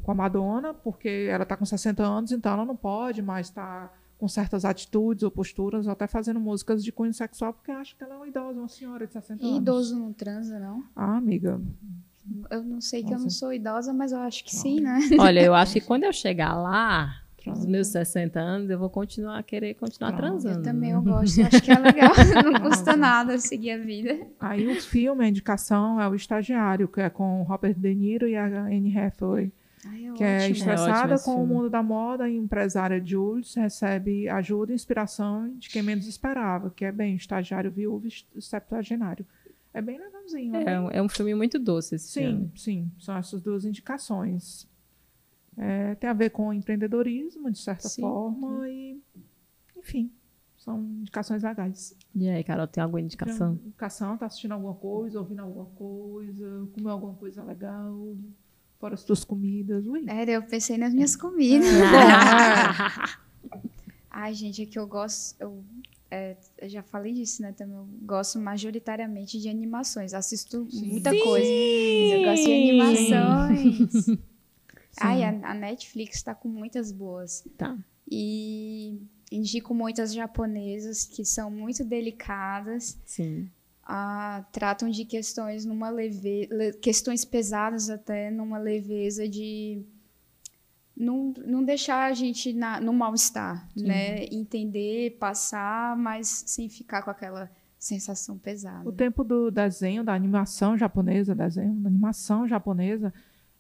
[0.03, 3.93] com a Madonna, porque ela está com 60 anos, então ela não pode mais estar
[4.19, 8.03] com certas atitudes ou posturas, ou até fazendo músicas de cunho sexual, porque acha que
[8.03, 9.59] ela é uma idosa, uma senhora de 60 E anos.
[9.61, 10.83] idoso não transa, não?
[10.97, 11.61] Ah, amiga.
[12.51, 13.39] Eu não sei que eu não Nossa.
[13.39, 14.99] sou idosa, mas eu acho que sim, né?
[15.21, 17.61] Olha, eu acho que quando eu chegar lá, Transa.
[17.61, 20.49] nos meus 60 anos, eu vou continuar a querer continuar Transa.
[20.49, 20.59] transando.
[20.59, 22.11] Eu também eu gosto, eu acho que é legal.
[22.45, 24.27] Não custa nada seguir a vida.
[24.41, 28.27] Aí o filme, a indicação é o Estagiário, que é com o Robert De Niro
[28.27, 29.53] e a Anne Hathaway.
[29.89, 30.39] Ai, é que é ótimo.
[30.41, 35.49] ótimo estressada esse com o mundo da moda, a empresária Jules recebe ajuda e inspiração
[35.59, 39.27] de quem menos esperava, que é bem estagiário viúvo e septuagenário.
[39.75, 40.57] É bem legalzinho.
[40.57, 40.81] É, né?
[40.81, 42.53] um- é um filme muito doce esse Sim, filme.
[42.57, 44.67] sim, são essas duas indicações.
[45.57, 49.01] É, tem a ver com empreendedorismo, de certa Sim, forma, e
[49.77, 50.11] enfim,
[50.57, 51.97] são indicações legais.
[52.15, 53.59] E aí, Carol, tem alguma indicação?
[53.65, 58.17] Indicação, tá assistindo alguma coisa, ouvindo alguma coisa, comeu alguma coisa legal,
[58.79, 60.05] fora as tuas comidas, ui.
[60.09, 61.69] É, eu pensei nas minhas comidas.
[64.11, 65.37] Ai, gente, é que eu gosto.
[65.41, 65.63] Eu
[66.11, 67.53] é, eu já falei disso, né?
[67.53, 70.15] Também eu gosto majoritariamente de animações.
[70.15, 70.93] Assisto Sim.
[70.93, 71.21] muita Sim!
[71.21, 71.47] coisa.
[72.01, 74.19] Mas eu gosto de animações.
[75.01, 77.45] Ai, a, a Netflix tá com muitas boas.
[77.59, 77.77] Tá.
[78.11, 79.01] E
[79.31, 82.99] indico muitas japonesas que são muito delicadas.
[83.05, 83.51] Sim.
[83.87, 89.81] Ah, tratam de questões numa leve, le- questões pesadas até numa leveza de
[90.97, 94.25] não, não deixar a gente na, no mal-estar, né?
[94.33, 98.89] Entender, passar, mas sem ficar com aquela sensação pesada.
[98.89, 103.13] O tempo do desenho, da animação japonesa, desenho, da animação japonesa,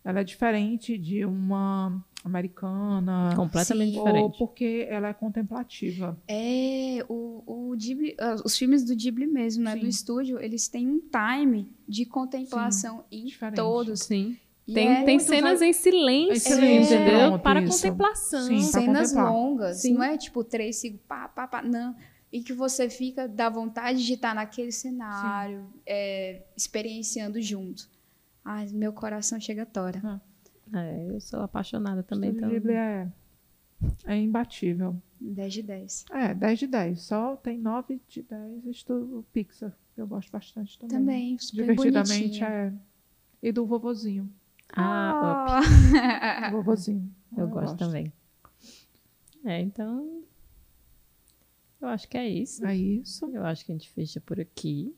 [0.02, 3.32] ela é diferente de uma americana.
[3.36, 3.98] Completamente Sim.
[3.98, 4.38] Ou diferente.
[4.38, 6.18] porque ela é contemplativa.
[6.28, 9.74] É, o, o Ghibli, ah, os filmes do Ghibli mesmo, né?
[9.74, 9.88] Do Sim.
[9.88, 13.56] estúdio, eles têm um time de contemplação em diferente.
[13.56, 14.00] todos.
[14.00, 14.36] Sim.
[14.68, 17.28] E Tem, é tem cenas va- em silêncio, silêncio, entendeu?
[17.28, 17.76] pronto, Para isso.
[17.82, 18.46] contemplação.
[18.48, 19.32] Sim, cenas contemplar.
[19.32, 19.94] longas, Sim.
[19.94, 21.94] não é tipo três segundos, pá, pá, pá, não.
[22.32, 27.88] E que você fica, dá vontade de estar naquele cenário, é, experienciando junto.
[28.44, 30.20] Ai, meu coração chega a tora.
[30.72, 32.30] É, eu sou apaixonada também.
[32.30, 32.48] o Então...
[32.48, 33.08] Ghibli é,
[34.04, 35.00] é imbatível.
[35.20, 36.04] 10 de 10.
[36.12, 37.00] É, 10 de 10.
[37.02, 39.72] Só tem 9 de 10 estu- o Pixar.
[39.94, 40.98] que Eu gosto bastante também.
[40.98, 42.44] Também, super Divertidamente bonitinho.
[42.46, 42.72] é.
[43.42, 44.30] E do vovozinho.
[44.74, 46.48] Ah, Oh.
[46.48, 47.08] O vovozinho.
[47.36, 48.12] eu gosto também.
[49.44, 50.22] É, então.
[51.80, 52.66] Eu acho que é isso.
[52.66, 53.26] É isso.
[53.26, 54.94] Eu acho que a gente fecha por aqui.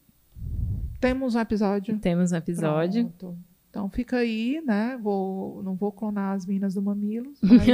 [1.01, 1.99] Temos um episódio.
[1.99, 3.09] Temos um episódio.
[3.11, 3.39] Pronto.
[3.71, 4.99] Então fica aí, né?
[5.01, 7.69] Vou, não vou clonar as minas do Mamilos, mas,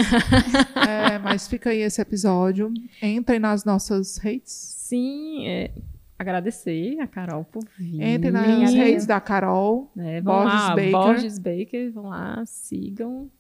[0.87, 2.73] é, mas fica aí esse episódio.
[3.01, 4.53] Entrem nas nossas redes.
[4.53, 5.71] Sim, é,
[6.19, 8.03] agradecer a Carol por vir.
[8.03, 9.91] Entrem nas redes da Carol.
[9.95, 10.91] Vão Borges lá, Baker.
[10.91, 13.31] Borges Baker, vão lá, sigam,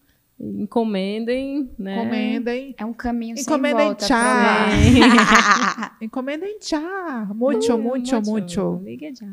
[0.40, 1.96] encomendem, né?
[1.96, 2.74] Encomendem.
[2.78, 4.06] É um caminho sem Encomendem volta.
[4.06, 4.18] tchau.
[4.18, 7.28] pra Encomendem tchá.
[7.34, 8.80] Muito, muito, muito.
[8.84, 9.32] Liga já.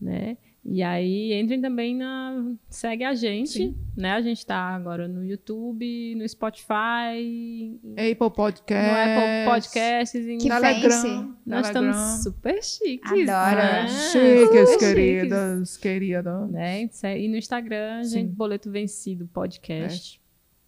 [0.00, 0.36] Né?
[0.68, 2.52] E aí, entrem também na.
[2.68, 3.76] Segue a gente, Sim.
[3.96, 4.10] né?
[4.12, 8.90] A gente tá agora no YouTube, no Spotify, Apple no Podcast.
[8.90, 10.26] Apple Podcasts.
[10.26, 10.90] em- Que Telegram.
[10.90, 11.08] fancy.
[11.46, 11.90] Nós Telegram.
[11.90, 13.28] estamos super chiques.
[13.28, 13.56] Adoro.
[13.62, 13.86] Né?
[13.88, 16.50] Chiques, Super queridas, queridas.
[16.50, 16.88] Né?
[17.16, 18.10] E no Instagram, Sim.
[18.10, 20.20] gente, Boleto Vencido Podcast.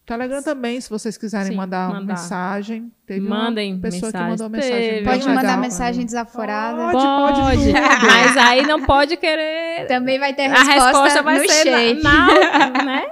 [0.09, 2.15] Telegram também, se vocês quiserem Sim, mandar, uma mandar.
[2.15, 2.91] mensagem.
[3.05, 4.25] Teve Mandem uma pessoa mensagem.
[4.25, 4.91] que mandou mensagem.
[4.91, 5.05] Teve.
[5.05, 5.59] Pode mandar legal.
[5.61, 6.93] mensagem desaforada.
[6.93, 7.73] Pode, pode Pode,
[8.07, 9.87] mas aí não pode querer.
[9.87, 13.07] Também vai ter A resposta, resposta vai no ser na, na- né?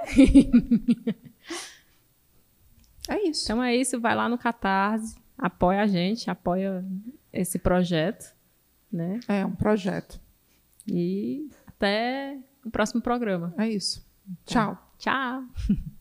[3.09, 3.43] É isso.
[3.45, 6.83] Então é isso, vai lá no Catarse, apoia a gente, apoia
[7.31, 8.33] esse projeto,
[8.91, 9.19] né?
[9.27, 10.19] É um projeto.
[10.87, 13.53] E até o próximo programa.
[13.55, 14.03] É isso.
[14.47, 14.75] Tchau.
[14.97, 15.43] Tchau.